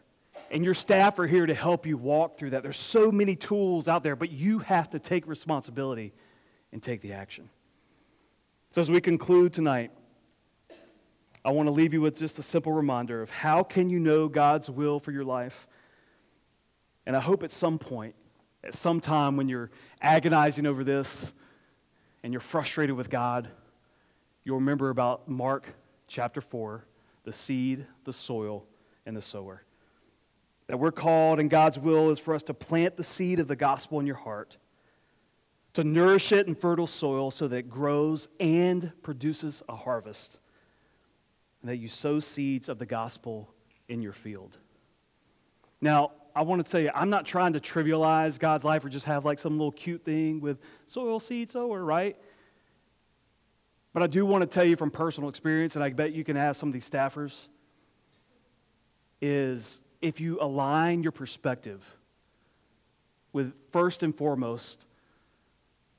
and 0.52 0.64
your 0.64 0.76
staff 0.76 1.18
are 1.18 1.26
here 1.26 1.48
to 1.48 1.56
help 1.56 1.88
you 1.88 1.98
walk 1.98 2.38
through 2.38 2.52
that. 2.52 2.62
There's 2.62 2.78
so 2.78 3.12
many 3.12 3.36
tools 3.36 3.88
out 3.88 4.04
there, 4.04 4.16
but 4.16 4.30
you 4.30 4.60
have 4.60 4.92
to 4.92 5.00
take 5.00 5.26
responsibility 5.26 6.14
and 6.72 6.84
take 6.84 7.02
the 7.02 7.14
action. 7.14 7.50
So, 8.70 8.80
as 8.80 8.92
we 8.92 9.02
conclude 9.02 9.54
tonight, 9.54 9.90
I 11.44 11.52
want 11.52 11.68
to 11.68 11.72
leave 11.72 11.94
you 11.94 12.02
with 12.02 12.18
just 12.18 12.38
a 12.38 12.44
simple 12.44 12.74
reminder 12.74 13.22
of 13.22 13.30
how 13.30 13.64
can 13.64 13.90
you 13.90 14.00
know 14.00 14.28
God's 14.28 14.70
will 14.70 15.00
for 15.00 15.12
your 15.12 15.24
life? 15.24 15.68
And 17.06 17.16
I 17.16 17.20
hope 17.20 17.44
at 17.44 17.52
some 17.52 17.80
point, 17.80 18.16
at 18.64 18.74
some 18.74 19.00
time 19.00 19.38
when 19.38 19.48
you're 19.48 19.72
agonizing 20.02 20.66
over 20.66 20.84
this 20.84 21.32
and 22.24 22.34
you're 22.34 22.42
frustrated 22.42 22.96
with 22.96 23.10
God, 23.10 23.48
you'll 24.44 24.58
remember 24.58 24.90
about 24.90 25.30
Mark 25.30 25.74
chapter 26.08 26.42
4 26.42 26.86
the 27.24 27.34
seed, 27.34 27.86
the 28.06 28.14
soil, 28.14 28.66
and 29.06 29.16
the 29.16 29.22
sower. 29.22 29.64
That 30.68 30.80
we're 30.80 30.92
called, 30.92 31.40
and 31.40 31.50
God's 31.50 31.78
will 31.78 32.10
is 32.10 32.20
for 32.20 32.34
us 32.34 32.44
to 32.44 32.54
plant 32.54 32.96
the 32.98 33.04
seed 33.04 33.40
of 33.40 33.48
the 33.48 33.56
gospel 33.56 34.00
in 34.00 34.08
your 34.08 34.16
heart, 34.16 34.58
to 35.74 35.84
nourish 35.84 36.32
it 36.32 36.48
in 36.48 36.56
fertile 36.56 36.88
soil 36.88 37.30
so 37.30 37.48
that 37.48 37.56
it 37.56 37.70
grows 37.70 38.30
and 38.40 38.92
produces 39.04 39.62
a 39.70 39.76
harvest, 39.76 40.40
and 41.62 41.70
that 41.70 41.78
you 41.78 41.88
sow 41.88 42.20
seeds 42.20 42.70
of 42.70 42.80
the 42.80 42.86
gospel 42.86 43.54
in 43.88 44.02
your 44.02 44.14
field. 44.14 44.58
Now, 45.82 46.12
I 46.36 46.44
want 46.44 46.64
to 46.64 46.72
tell 46.72 46.80
you, 46.80 46.92
I'm 46.94 47.10
not 47.10 47.26
trying 47.26 47.54
to 47.54 47.60
trivialize 47.60 48.40
God's 48.40 48.64
life 48.64 48.86
or 48.86 48.90
just 48.90 49.06
have 49.06 49.26
like 49.26 49.40
some 49.40 49.58
little 49.58 49.72
cute 49.72 50.06
thing 50.06 50.40
with 50.40 50.60
soil 50.86 51.20
seed 51.20 51.52
sower, 51.52 51.84
right? 51.84 52.16
But 53.94 54.04
I 54.04 54.08
do 54.08 54.26
want 54.26 54.44
to 54.44 54.48
tell 54.48 54.64
you 54.64 54.76
from 54.76 54.92
personal 54.92 55.30
experience, 55.30 55.76
and 55.76 55.84
I 55.84 55.90
bet 55.90 56.14
you 56.14 56.24
can 56.24 56.38
ask 56.38 56.60
some 56.60 56.70
of 56.70 56.74
these 56.74 56.90
staffers, 56.90 57.48
is 59.22 59.82
if 60.02 60.22
you 60.22 60.38
align 60.40 61.04
your 61.04 61.12
perspective 61.12 61.84
with 63.34 63.54
first 63.72 64.04
and 64.04 64.16
foremost 64.16 64.86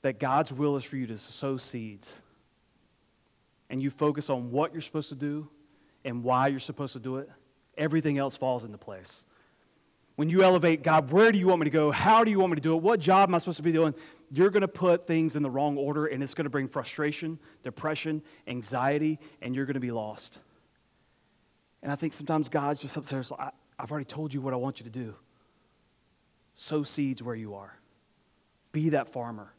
that 0.02 0.18
God's 0.18 0.52
will 0.52 0.76
is 0.76 0.84
for 0.84 0.96
you 0.96 1.06
to 1.08 1.18
sow 1.18 1.56
seeds, 1.56 2.16
and 3.70 3.80
you 3.80 3.88
focus 3.88 4.28
on 4.28 4.50
what 4.50 4.72
you're 4.72 4.82
supposed 4.82 5.08
to 5.08 5.14
do 5.14 5.48
and 6.04 6.22
why 6.22 6.48
you're 6.48 6.58
supposed 6.58 6.92
to 6.92 6.98
do 6.98 7.16
it, 7.16 7.30
everything 7.78 8.18
else 8.18 8.36
falls 8.36 8.64
into 8.64 8.76
place. 8.76 9.24
when 10.20 10.28
you 10.28 10.42
elevate, 10.42 10.82
God, 10.82 11.10
where 11.12 11.32
do 11.32 11.38
you 11.38 11.46
want 11.46 11.60
me 11.60 11.64
to 11.64 11.70
go? 11.70 11.90
How 11.90 12.24
do 12.24 12.30
you 12.30 12.38
want 12.38 12.50
me 12.50 12.56
to 12.56 12.60
do 12.60 12.74
it? 12.76 12.82
What 12.82 13.00
job 13.00 13.30
am 13.30 13.34
I 13.34 13.38
supposed 13.38 13.56
to 13.56 13.62
be 13.62 13.72
doing? 13.72 13.94
You're 14.30 14.50
going 14.50 14.60
to 14.60 14.68
put 14.68 15.06
things 15.06 15.34
in 15.34 15.42
the 15.42 15.48
wrong 15.48 15.78
order, 15.78 16.04
and 16.04 16.22
it's 16.22 16.34
going 16.34 16.44
to 16.44 16.50
bring 16.50 16.68
frustration, 16.68 17.38
depression, 17.64 18.22
anxiety, 18.46 19.18
and 19.40 19.56
you're 19.56 19.64
going 19.64 19.74
to 19.74 19.80
be 19.80 19.92
lost. 19.92 20.38
And 21.82 21.90
I 21.90 21.94
think 21.94 22.12
sometimes 22.12 22.50
God's 22.50 22.82
just 22.82 22.98
up 22.98 23.06
there, 23.06 23.22
I've 23.78 23.90
already 23.90 24.04
told 24.04 24.34
you 24.34 24.42
what 24.42 24.52
I 24.52 24.58
want 24.58 24.78
you 24.78 24.84
to 24.84 24.90
do. 24.90 25.14
Sow 26.54 26.82
seeds 26.82 27.22
where 27.22 27.34
you 27.34 27.54
are, 27.54 27.78
be 28.72 28.90
that 28.90 29.08
farmer. 29.08 29.54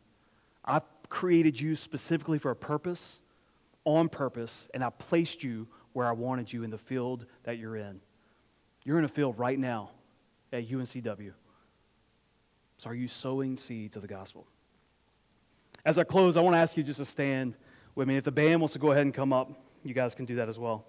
I've 0.64 0.84
created 1.10 1.60
you 1.60 1.76
specifically 1.76 2.38
for 2.38 2.52
a 2.52 2.56
purpose, 2.56 3.20
on 3.86 4.10
purpose, 4.10 4.68
and 4.74 4.84
I 4.84 4.90
placed 4.90 5.44
you 5.44 5.68
where 5.94 6.08
I 6.08 6.12
wanted 6.12 6.52
you 6.52 6.64
in 6.64 6.70
the 6.70 6.78
field 6.78 7.26
that 7.44 7.58
you're 7.58 7.76
in. 7.76 8.02
You're 8.84 9.00
in 9.00 9.06
a 9.06 9.10
field 9.10 9.38
right 9.38 9.58
now 9.58 9.92
at 10.52 10.68
UNCW. 10.68 11.34
So, 12.78 12.90
are 12.90 12.96
you 12.96 13.08
sowing 13.08 13.58
seeds 13.58 13.96
of 13.96 14.02
the 14.02 14.08
gospel? 14.08 14.48
As 15.86 15.98
I 15.98 16.04
close, 16.04 16.38
I 16.38 16.42
want 16.42 16.56
to 16.56 16.60
ask 16.60 16.78
you 16.78 16.84
just 16.84 17.00
to 17.00 17.06
stand 17.06 17.56
with 17.96 18.08
me. 18.08 18.18
If 18.18 18.24
the 18.24 18.32
band 18.32 18.62
wants 18.62 18.74
to 18.74 18.80
go 18.80 18.92
ahead 18.92 19.04
and 19.04 19.14
come 19.14 19.34
up, 19.34 19.52
you 19.84 19.94
guys 19.94 20.16
can 20.16 20.26
do 20.26 20.36
that 20.36 20.50
as 20.50 20.58
well. 20.58 20.86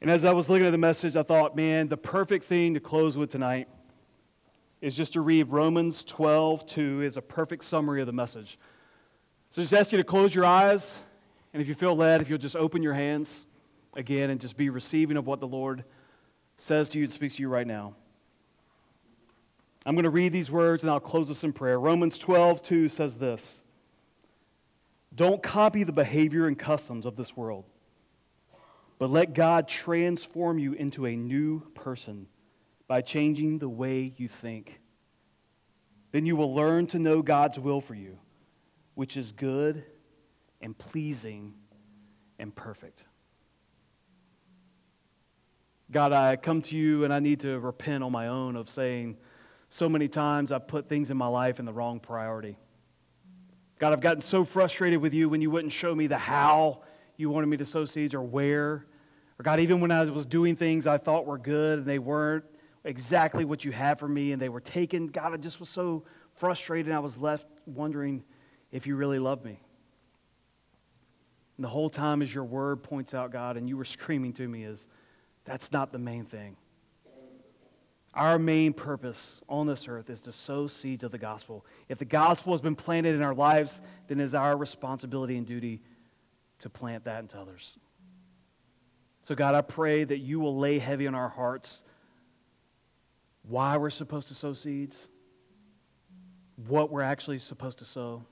And 0.00 0.10
as 0.10 0.24
I 0.24 0.32
was 0.32 0.50
looking 0.50 0.66
at 0.66 0.70
the 0.70 0.78
message, 0.78 1.16
I 1.16 1.22
thought, 1.22 1.56
man, 1.56 1.88
the 1.88 1.96
perfect 1.96 2.44
thing 2.44 2.74
to 2.74 2.80
close 2.80 3.16
with 3.16 3.30
tonight 3.30 3.68
is 4.82 4.94
just 4.94 5.14
to 5.14 5.22
read 5.22 5.48
Romans 5.48 6.04
12, 6.04 6.66
2 6.66 7.02
is 7.02 7.16
a 7.16 7.22
perfect 7.22 7.64
summary 7.64 8.02
of 8.02 8.06
the 8.06 8.12
message. 8.12 8.58
So 9.54 9.62
just 9.62 9.72
ask 9.72 9.92
you 9.92 9.98
to 9.98 10.02
close 10.02 10.34
your 10.34 10.44
eyes, 10.44 11.00
and 11.52 11.62
if 11.62 11.68
you 11.68 11.76
feel 11.76 11.94
led, 11.94 12.20
if 12.20 12.28
you'll 12.28 12.40
just 12.40 12.56
open 12.56 12.82
your 12.82 12.92
hands 12.92 13.46
again 13.94 14.30
and 14.30 14.40
just 14.40 14.56
be 14.56 14.68
receiving 14.68 15.16
of 15.16 15.28
what 15.28 15.38
the 15.38 15.46
Lord 15.46 15.84
says 16.56 16.88
to 16.88 16.98
you 16.98 17.04
and 17.04 17.12
speaks 17.12 17.36
to 17.36 17.42
you 17.42 17.48
right 17.48 17.64
now. 17.64 17.94
I'm 19.86 19.94
going 19.94 20.02
to 20.02 20.10
read 20.10 20.32
these 20.32 20.50
words 20.50 20.82
and 20.82 20.90
I'll 20.90 20.98
close 20.98 21.28
this 21.28 21.44
in 21.44 21.52
prayer. 21.52 21.78
Romans 21.78 22.18
12, 22.18 22.62
2 22.62 22.88
says 22.88 23.18
this 23.18 23.62
Don't 25.14 25.40
copy 25.40 25.84
the 25.84 25.92
behavior 25.92 26.48
and 26.48 26.58
customs 26.58 27.06
of 27.06 27.14
this 27.14 27.36
world, 27.36 27.64
but 28.98 29.08
let 29.08 29.34
God 29.34 29.68
transform 29.68 30.58
you 30.58 30.72
into 30.72 31.06
a 31.06 31.14
new 31.14 31.60
person 31.76 32.26
by 32.88 33.02
changing 33.02 33.60
the 33.60 33.68
way 33.68 34.14
you 34.16 34.26
think. 34.26 34.80
Then 36.10 36.26
you 36.26 36.34
will 36.34 36.52
learn 36.52 36.88
to 36.88 36.98
know 36.98 37.22
God's 37.22 37.60
will 37.60 37.80
for 37.80 37.94
you, 37.94 38.18
which 38.94 39.16
is 39.16 39.32
good 39.32 39.84
and 40.60 40.76
pleasing 40.76 41.54
and 42.38 42.54
perfect. 42.54 43.04
God, 45.90 46.12
I 46.12 46.36
come 46.36 46.62
to 46.62 46.76
you 46.76 47.04
and 47.04 47.12
I 47.12 47.20
need 47.20 47.40
to 47.40 47.58
repent 47.60 48.02
on 48.02 48.10
my 48.10 48.28
own 48.28 48.56
of 48.56 48.68
saying 48.68 49.16
so 49.68 49.88
many 49.88 50.08
times 50.08 50.50
I've 50.50 50.66
put 50.66 50.88
things 50.88 51.10
in 51.10 51.16
my 51.16 51.26
life 51.26 51.58
in 51.58 51.66
the 51.66 51.72
wrong 51.72 52.00
priority. 52.00 52.56
God, 53.78 53.92
I've 53.92 54.00
gotten 54.00 54.22
so 54.22 54.44
frustrated 54.44 55.00
with 55.00 55.12
you 55.12 55.28
when 55.28 55.40
you 55.40 55.50
wouldn't 55.50 55.72
show 55.72 55.94
me 55.94 56.06
the 56.06 56.16
how 56.16 56.82
you 57.16 57.28
wanted 57.28 57.46
me 57.46 57.56
to 57.58 57.66
sow 57.66 57.84
seeds 57.84 58.14
or 58.14 58.22
where. 58.22 58.86
Or 59.38 59.42
God, 59.42 59.60
even 59.60 59.80
when 59.80 59.90
I 59.90 60.04
was 60.04 60.26
doing 60.26 60.56
things 60.56 60.86
I 60.86 60.98
thought 60.98 61.26
were 61.26 61.38
good 61.38 61.80
and 61.80 61.86
they 61.86 61.98
weren't 61.98 62.44
exactly 62.84 63.44
what 63.44 63.64
you 63.64 63.72
had 63.72 63.98
for 63.98 64.08
me 64.08 64.32
and 64.32 64.40
they 64.40 64.48
were 64.48 64.60
taken, 64.60 65.08
God, 65.08 65.34
I 65.34 65.36
just 65.36 65.60
was 65.60 65.68
so 65.68 66.04
frustrated 66.34 66.92
I 66.92 67.00
was 67.00 67.18
left 67.18 67.46
wondering 67.66 68.24
if 68.74 68.88
you 68.88 68.96
really 68.96 69.20
love 69.20 69.44
me. 69.44 69.60
And 71.56 71.64
the 71.64 71.68
whole 71.68 71.88
time 71.88 72.22
as 72.22 72.34
your 72.34 72.42
word 72.42 72.82
points 72.82 73.14
out, 73.14 73.30
God, 73.30 73.56
and 73.56 73.68
you 73.68 73.76
were 73.76 73.84
screaming 73.84 74.32
to 74.32 74.48
me 74.48 74.64
is, 74.64 74.88
that's 75.44 75.70
not 75.70 75.92
the 75.92 75.98
main 76.00 76.24
thing. 76.24 76.56
Our 78.14 78.36
main 78.36 78.72
purpose 78.72 79.40
on 79.48 79.68
this 79.68 79.86
earth 79.86 80.10
is 80.10 80.18
to 80.22 80.32
sow 80.32 80.66
seeds 80.66 81.04
of 81.04 81.12
the 81.12 81.18
gospel. 81.18 81.64
If 81.88 81.98
the 81.98 82.04
gospel 82.04 82.52
has 82.52 82.60
been 82.60 82.74
planted 82.74 83.14
in 83.14 83.22
our 83.22 83.34
lives, 83.34 83.80
then 84.08 84.18
it 84.18 84.24
is 84.24 84.34
our 84.34 84.56
responsibility 84.56 85.36
and 85.36 85.46
duty 85.46 85.80
to 86.58 86.68
plant 86.68 87.04
that 87.04 87.20
into 87.20 87.38
others. 87.38 87.78
So, 89.22 89.36
God, 89.36 89.54
I 89.54 89.60
pray 89.60 90.02
that 90.02 90.18
you 90.18 90.40
will 90.40 90.56
lay 90.58 90.80
heavy 90.80 91.06
on 91.06 91.14
our 91.14 91.28
hearts 91.28 91.84
why 93.48 93.76
we're 93.76 93.90
supposed 93.90 94.28
to 94.28 94.34
sow 94.34 94.52
seeds, 94.52 95.08
what 96.66 96.90
we're 96.90 97.02
actually 97.02 97.38
supposed 97.38 97.78
to 97.78 97.84
sow. 97.84 98.24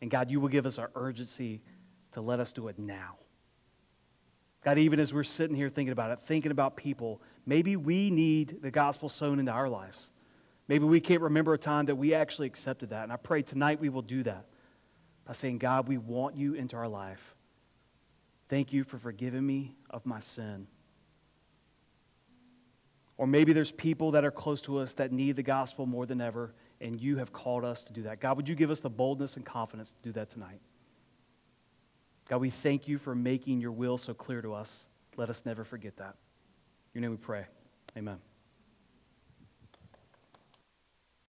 And 0.00 0.10
God, 0.10 0.30
you 0.30 0.40
will 0.40 0.48
give 0.48 0.66
us 0.66 0.78
our 0.78 0.90
urgency 0.94 1.62
to 2.12 2.20
let 2.20 2.40
us 2.40 2.52
do 2.52 2.68
it 2.68 2.78
now. 2.78 3.16
God, 4.64 4.78
even 4.78 5.00
as 5.00 5.12
we're 5.14 5.24
sitting 5.24 5.56
here 5.56 5.68
thinking 5.68 5.92
about 5.92 6.10
it, 6.10 6.20
thinking 6.20 6.50
about 6.50 6.76
people, 6.76 7.22
maybe 7.46 7.76
we 7.76 8.10
need 8.10 8.60
the 8.60 8.70
gospel 8.70 9.08
sown 9.08 9.38
into 9.38 9.52
our 9.52 9.68
lives. 9.68 10.12
Maybe 10.66 10.84
we 10.84 11.00
can't 11.00 11.22
remember 11.22 11.54
a 11.54 11.58
time 11.58 11.86
that 11.86 11.96
we 11.96 12.12
actually 12.12 12.46
accepted 12.48 12.90
that. 12.90 13.04
And 13.04 13.12
I 13.12 13.16
pray 13.16 13.42
tonight 13.42 13.80
we 13.80 13.88
will 13.88 14.02
do 14.02 14.22
that 14.24 14.46
by 15.24 15.32
saying, 15.32 15.58
God, 15.58 15.88
we 15.88 15.96
want 15.96 16.36
you 16.36 16.54
into 16.54 16.76
our 16.76 16.88
life. 16.88 17.34
Thank 18.48 18.72
you 18.72 18.84
for 18.84 18.98
forgiving 18.98 19.46
me 19.46 19.74
of 19.90 20.04
my 20.06 20.20
sin. 20.20 20.66
Or 23.16 23.26
maybe 23.26 23.52
there's 23.52 23.72
people 23.72 24.12
that 24.12 24.24
are 24.24 24.30
close 24.30 24.60
to 24.62 24.78
us 24.78 24.92
that 24.94 25.12
need 25.12 25.36
the 25.36 25.42
gospel 25.42 25.86
more 25.86 26.06
than 26.06 26.20
ever, 26.20 26.54
and 26.80 27.00
you 27.00 27.16
have 27.16 27.32
called 27.32 27.64
us 27.64 27.82
to 27.84 27.92
do 27.92 28.02
that. 28.02 28.20
God, 28.20 28.36
would 28.36 28.48
you 28.48 28.54
give 28.54 28.70
us 28.70 28.80
the 28.80 28.90
boldness 28.90 29.36
and 29.36 29.44
confidence 29.44 29.90
to 29.90 30.02
do 30.02 30.12
that 30.12 30.30
tonight? 30.30 30.60
God, 32.28 32.40
we 32.40 32.50
thank 32.50 32.86
you 32.86 32.98
for 32.98 33.14
making 33.14 33.60
your 33.60 33.72
will 33.72 33.96
so 33.98 34.14
clear 34.14 34.42
to 34.42 34.54
us. 34.54 34.88
Let 35.16 35.30
us 35.30 35.44
never 35.44 35.64
forget 35.64 35.96
that. 35.96 36.16
In 36.94 37.02
your 37.02 37.02
name 37.02 37.10
we 37.10 37.16
pray. 37.16 37.46
Amen. 37.96 38.18